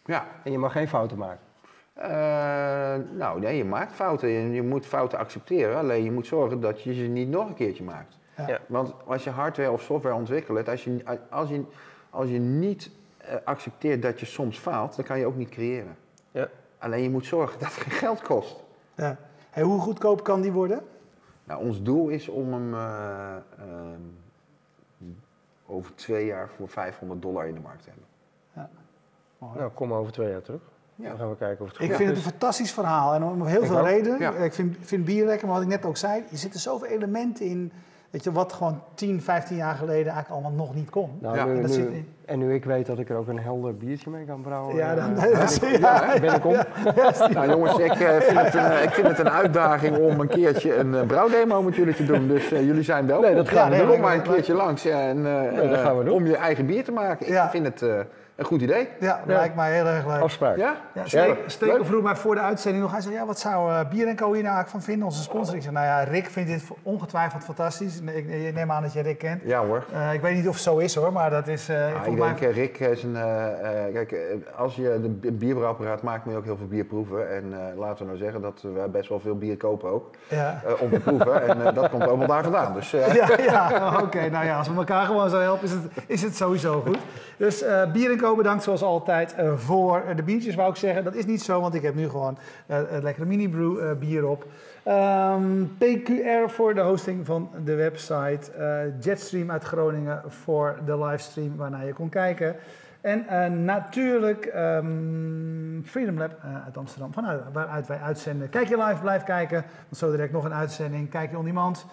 Ja. 0.05 0.25
en 0.43 0.51
je 0.51 0.57
mag 0.57 0.71
geen 0.71 0.87
fouten 0.87 1.17
maken. 1.17 1.39
Eh, 1.93 2.09
nou, 3.17 3.39
nee, 3.39 3.57
je 3.57 3.65
maakt 3.65 3.91
fouten. 3.91 4.29
Je, 4.29 4.51
je 4.51 4.63
moet 4.63 4.85
fouten 4.85 5.17
accepteren. 5.19 5.77
Alleen 5.77 6.03
je 6.03 6.11
moet 6.11 6.27
zorgen 6.27 6.59
dat 6.59 6.81
je 6.81 6.93
ze 6.93 7.01
niet 7.01 7.29
nog 7.29 7.47
een 7.47 7.53
keertje 7.53 7.83
maakt. 7.83 8.17
Ja. 8.37 8.47
Ja. 8.47 8.59
Want 8.67 8.93
als 9.05 9.23
je 9.23 9.29
hardware 9.29 9.71
of 9.71 9.81
software 9.81 10.15
ontwikkelt, 10.15 10.69
als 10.69 10.83
je, 10.83 11.03
als 11.29 11.49
je, 11.49 11.63
als 12.09 12.29
je 12.29 12.39
niet 12.39 12.91
eh, 13.17 13.35
accepteert 13.43 14.01
dat 14.01 14.19
je 14.19 14.25
soms 14.25 14.59
faalt, 14.59 14.95
dan 14.95 15.05
kan 15.05 15.19
je 15.19 15.25
ook 15.25 15.35
niet 15.35 15.49
creëren. 15.49 15.95
Ja. 16.31 16.47
Alleen 16.77 17.03
je 17.03 17.09
moet 17.09 17.25
zorgen 17.25 17.59
dat 17.59 17.67
het 17.75 17.77
geen 17.83 17.91
geld 17.91 18.21
kost. 18.21 18.63
Ja. 18.95 19.17
Hey, 19.53 19.63
hoe 19.63 19.79
goedkoop 19.79 20.23
kan 20.23 20.41
die 20.41 20.51
worden? 20.51 20.81
Nou, 21.43 21.65
ons 21.65 21.81
doel 21.81 22.09
is 22.09 22.29
om 22.29 22.53
hem 22.53 22.73
eh, 22.73 23.35
ehm, 23.59 24.01
over 25.65 25.95
twee 25.95 26.25
jaar 26.25 26.49
voor 26.49 26.67
500 26.69 27.21
dollar 27.21 27.47
in 27.47 27.53
de 27.53 27.59
markt 27.59 27.83
te 27.83 27.89
hebben. 27.89 28.07
Mooi. 29.37 29.57
Nou, 29.57 29.71
kom 29.71 29.93
over 29.93 30.11
twee 30.11 30.29
jaar 30.29 30.41
terug. 30.41 30.61
Ja. 30.95 31.09
Dan 31.09 31.17
gaan 31.17 31.29
we 31.29 31.35
kijken 31.35 31.65
of 31.65 31.71
het 31.71 31.81
Ik 31.81 31.95
vind 31.95 32.09
het 32.09 32.17
een 32.17 32.23
fantastisch 32.23 32.71
verhaal 32.71 33.13
en 33.13 33.23
om 33.23 33.45
heel 33.45 33.61
Ik 33.61 33.67
veel 33.67 33.79
ook. 33.79 33.85
redenen. 33.85 34.19
Ja. 34.19 34.31
Ik 34.31 34.53
vind, 34.53 34.77
vind 34.79 35.05
bier 35.05 35.25
lekker, 35.25 35.47
maar 35.47 35.55
wat 35.55 35.63
ik 35.65 35.69
net 35.69 35.85
ook 35.85 35.97
zei, 35.97 36.23
er 36.31 36.37
zitten 36.37 36.59
zoveel 36.59 36.87
elementen 36.87 37.45
in, 37.45 37.71
weet 38.13 38.23
je, 38.23 38.31
wat 38.31 38.53
gewoon 38.53 38.81
10, 38.95 39.21
15 39.21 39.55
jaar 39.57 39.75
geleden 39.75 40.11
eigenlijk 40.13 40.29
allemaal 40.29 40.65
nog 40.65 40.75
niet 40.75 40.89
kon. 40.89 41.09
Nou, 41.19 41.35
Ja, 41.37 41.45
nu, 41.45 41.55
en 41.55 41.61
dat 41.61 41.69
nu- 41.69 41.75
zit 41.75 41.87
in- 41.91 42.07
en 42.25 42.39
nu 42.39 42.53
ik 42.53 42.65
weet 42.65 42.85
dat 42.85 42.99
ik 42.99 43.09
er 43.09 43.15
ook 43.17 43.27
een 43.27 43.39
helder 43.39 43.77
biertje 43.77 44.09
mee 44.09 44.25
kan 44.25 44.41
brouwen. 44.41 44.75
Ja, 44.75 44.95
dan- 44.95 45.13
ben 46.21 46.33
ik- 46.35 46.45
om. 46.45 46.55
Nou 47.33 47.49
jongens, 47.49 47.77
ik, 47.77 47.91
eh, 47.93 48.15
vind 48.17 48.39
het 48.39 48.53
een, 48.53 48.83
ik 48.83 48.89
vind 48.89 49.07
het 49.07 49.19
een 49.19 49.29
uitdaging 49.29 49.97
om 49.97 50.19
een 50.19 50.27
keertje 50.27 50.75
een 50.75 50.95
eh, 50.95 51.05
brouwdemo 51.05 51.61
met 51.61 51.75
jullie 51.75 51.93
te 51.95 52.05
doen. 52.05 52.27
Dus 52.27 52.51
eh, 52.51 52.65
jullie 52.65 52.83
zijn 52.83 53.05
welkom. 53.07 53.25
Nee, 53.25 53.35
dat 53.35 53.49
gaan 53.49 53.71
we 53.71 53.77
Kom 53.77 53.87
doen. 53.87 53.99
maar 53.99 54.13
een 54.15 54.21
keertje 54.21 54.53
langs 54.53 54.85
en, 54.85 55.25
eh, 55.25 55.51
Nee, 55.57 55.69
dat 55.69 55.79
gaan 55.79 55.97
we 55.97 56.03
doen. 56.03 56.13
om 56.13 56.25
je 56.25 56.35
eigen 56.35 56.65
bier 56.65 56.83
te 56.83 56.91
maken. 56.91 57.27
Ik 57.27 57.49
vind 57.49 57.65
het 57.65 57.81
eh, 57.81 57.99
een 58.35 58.45
goed 58.45 58.61
idee. 58.61 58.87
Ja, 58.99 59.21
lijkt 59.25 59.55
mij 59.55 59.73
heel 59.73 59.85
erg 59.85 60.05
leuk. 60.07 60.21
Afspraak. 60.21 60.57
Ja? 60.57 60.75
Ja. 60.93 61.01
Steek, 61.05 61.37
Steker 61.45 61.77
Leuk. 61.77 61.85
vroeg 61.85 62.03
mij 62.03 62.15
voor 62.15 62.35
de 62.35 62.41
uitzending 62.41 62.83
nog. 62.83 62.91
Hij 62.91 63.01
zei, 63.01 63.13
ja, 63.13 63.25
wat 63.25 63.39
zou 63.39 63.71
eh, 63.71 63.79
Bier 63.89 64.07
en 64.07 64.15
Co 64.15 64.23
hier 64.33 64.43
nou 64.43 64.55
eigenlijk 64.55 64.69
van 64.69 64.81
vinden, 64.81 65.05
onze 65.05 65.21
sponsor? 65.21 65.55
Ik 65.55 65.61
zei, 65.61 65.73
nou 65.73 65.85
ja, 65.85 66.03
Rick 66.03 66.25
vindt 66.29 66.49
dit 66.49 66.63
ongetwijfeld 66.83 67.43
fantastisch. 67.43 67.99
Ik, 68.01 68.29
ik 68.29 68.53
neem 68.53 68.71
aan 68.71 68.81
dat 68.81 68.93
je 68.93 69.01
Rick 69.01 69.17
kent. 69.17 69.41
Ja 69.45 69.65
hoor. 69.65 69.83
Eh, 69.93 70.13
ik 70.13 70.21
weet 70.21 70.35
niet 70.35 70.47
of 70.47 70.53
het 70.53 70.63
zo 70.63 70.77
is 70.77 70.95
hoor, 70.95 71.11
maar 71.13 71.29
dat 71.29 71.47
is... 71.47 71.65
volgens 72.03 72.31
ik 72.31 72.39
denk, 72.39 72.53
Rick 72.55 72.79
is 72.79 73.03
een. 73.03 73.17
kijk, 73.93 74.15
als 74.55 74.75
je 74.75 74.97
bi- 75.19 75.31
bierbrouwapparaat 75.31 76.01
maakt, 76.01 76.23
moet 76.25 76.33
je 76.33 76.39
ook 76.39 76.45
heel 76.45 76.57
veel 76.57 76.67
bier 76.67 76.85
proeven. 76.85 77.35
En 77.35 77.53
laten 77.77 77.97
we 77.97 78.05
nou 78.05 78.17
zeggen 78.17 78.41
dat 78.41 78.61
we 78.61 78.87
best 78.91 79.09
wel 79.09 79.19
veel 79.19 79.37
bier 79.37 79.57
kopen 79.57 79.89
ook. 79.91 80.09
ja. 80.27 80.61
om 80.79 80.89
te 80.89 80.99
proeven. 80.99 81.47
En 81.65 81.73
dat 81.73 81.89
komt 81.89 82.05
wel 82.05 82.17
daar 82.27 82.43
vandaan. 82.43 82.73
Dus 82.73 82.91
Ja, 82.91 83.27
ja 83.37 83.99
oké. 84.01 84.29
Nou 84.29 84.45
ja, 84.45 84.57
als 84.57 84.67
we 84.67 84.75
elkaar 84.75 85.05
gewoon 85.05 85.29
zo 85.29 85.39
helpen, 85.39 85.63
is 85.67 85.71
het, 85.71 85.83
is 86.07 86.21
het 86.21 86.35
sowieso 86.35 86.81
goed. 86.85 86.97
Dus 87.37 87.63
Bier 87.93 88.09
bedankt 88.35 88.63
zoals 88.63 88.81
altijd 88.83 89.33
eh, 89.35 89.53
voor 89.57 90.03
de 90.15 90.23
biertjes, 90.23 90.55
wou 90.55 90.69
ik 90.69 90.75
zeggen. 90.75 91.03
Dat 91.03 91.15
is 91.15 91.25
niet 91.25 91.41
zo, 91.41 91.61
want 91.61 91.73
ik 91.73 91.81
heb 91.81 91.95
nu 91.95 92.09
gewoon 92.09 92.37
eh 92.65 92.77
een 92.91 93.03
lekkere 93.03 93.25
mini-brew 93.25 93.79
eh, 93.79 93.97
bier 93.97 94.25
op. 94.27 94.45
Ehm, 94.83 95.63
PQR 95.77 96.49
voor 96.49 96.73
de 96.75 96.81
hosting 96.81 97.25
van 97.25 97.49
de 97.63 97.75
website. 97.75 98.51
eh, 98.51 98.99
Jetstream 98.99 99.51
uit 99.51 99.63
Groningen 99.63 100.21
voor 100.27 100.79
de 100.85 100.97
livestream 100.97 101.55
waarnaar 101.55 101.85
je 101.85 101.93
kon 101.93 102.09
kijken. 102.09 102.55
En 103.01 103.27
eh, 103.27 103.49
natuurlijk 103.51 104.45
ehm, 104.45 105.81
Freedom 105.83 106.17
Lab 106.17 106.31
eh, 106.43 106.63
uit 106.65 106.77
Amsterdam, 106.77 107.13
vanuit, 107.13 107.41
waaruit 107.53 107.87
wij 107.87 107.99
uitzenden. 107.99 108.49
Kijk 108.49 108.67
je 108.67 108.77
live, 108.77 109.01
blijf 109.01 109.23
kijken, 109.23 109.63
want 109.83 109.97
zo 109.97 110.11
direct 110.11 110.31
nog 110.31 110.43
een 110.43 110.53
uitzending. 110.53 111.09
Kijk 111.09 111.31
je 111.31 111.37
on 111.37 111.45
demand, 111.45 111.85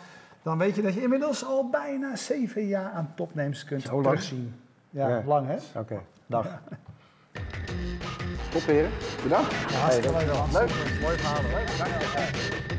dan 0.42 0.58
weet 0.58 0.74
je 0.76 0.82
dat 0.82 0.94
je 0.94 1.02
inmiddels 1.02 1.44
al 1.46 1.68
bijna 1.70 2.16
zeven 2.16 2.66
jaar 2.66 2.90
aan 2.90 3.12
topnames 3.14 3.64
kunt. 3.64 3.82
Ja, 4.90 5.08
Ja. 5.08 5.22
lang 5.26 5.46
hè? 5.46 5.80
Oké, 5.80 5.98
dag. 6.30 6.46
top 8.50 8.66
heren. 8.66 8.90
Bedankt. 9.22 9.52
Ja, 9.70 9.78
hartstikke 9.78 10.12
leuk. 10.12 10.52
Leuk. 10.52 10.70
Mooi 11.00 11.16
verhaal. 11.16 11.42
Leuk. 11.42 12.69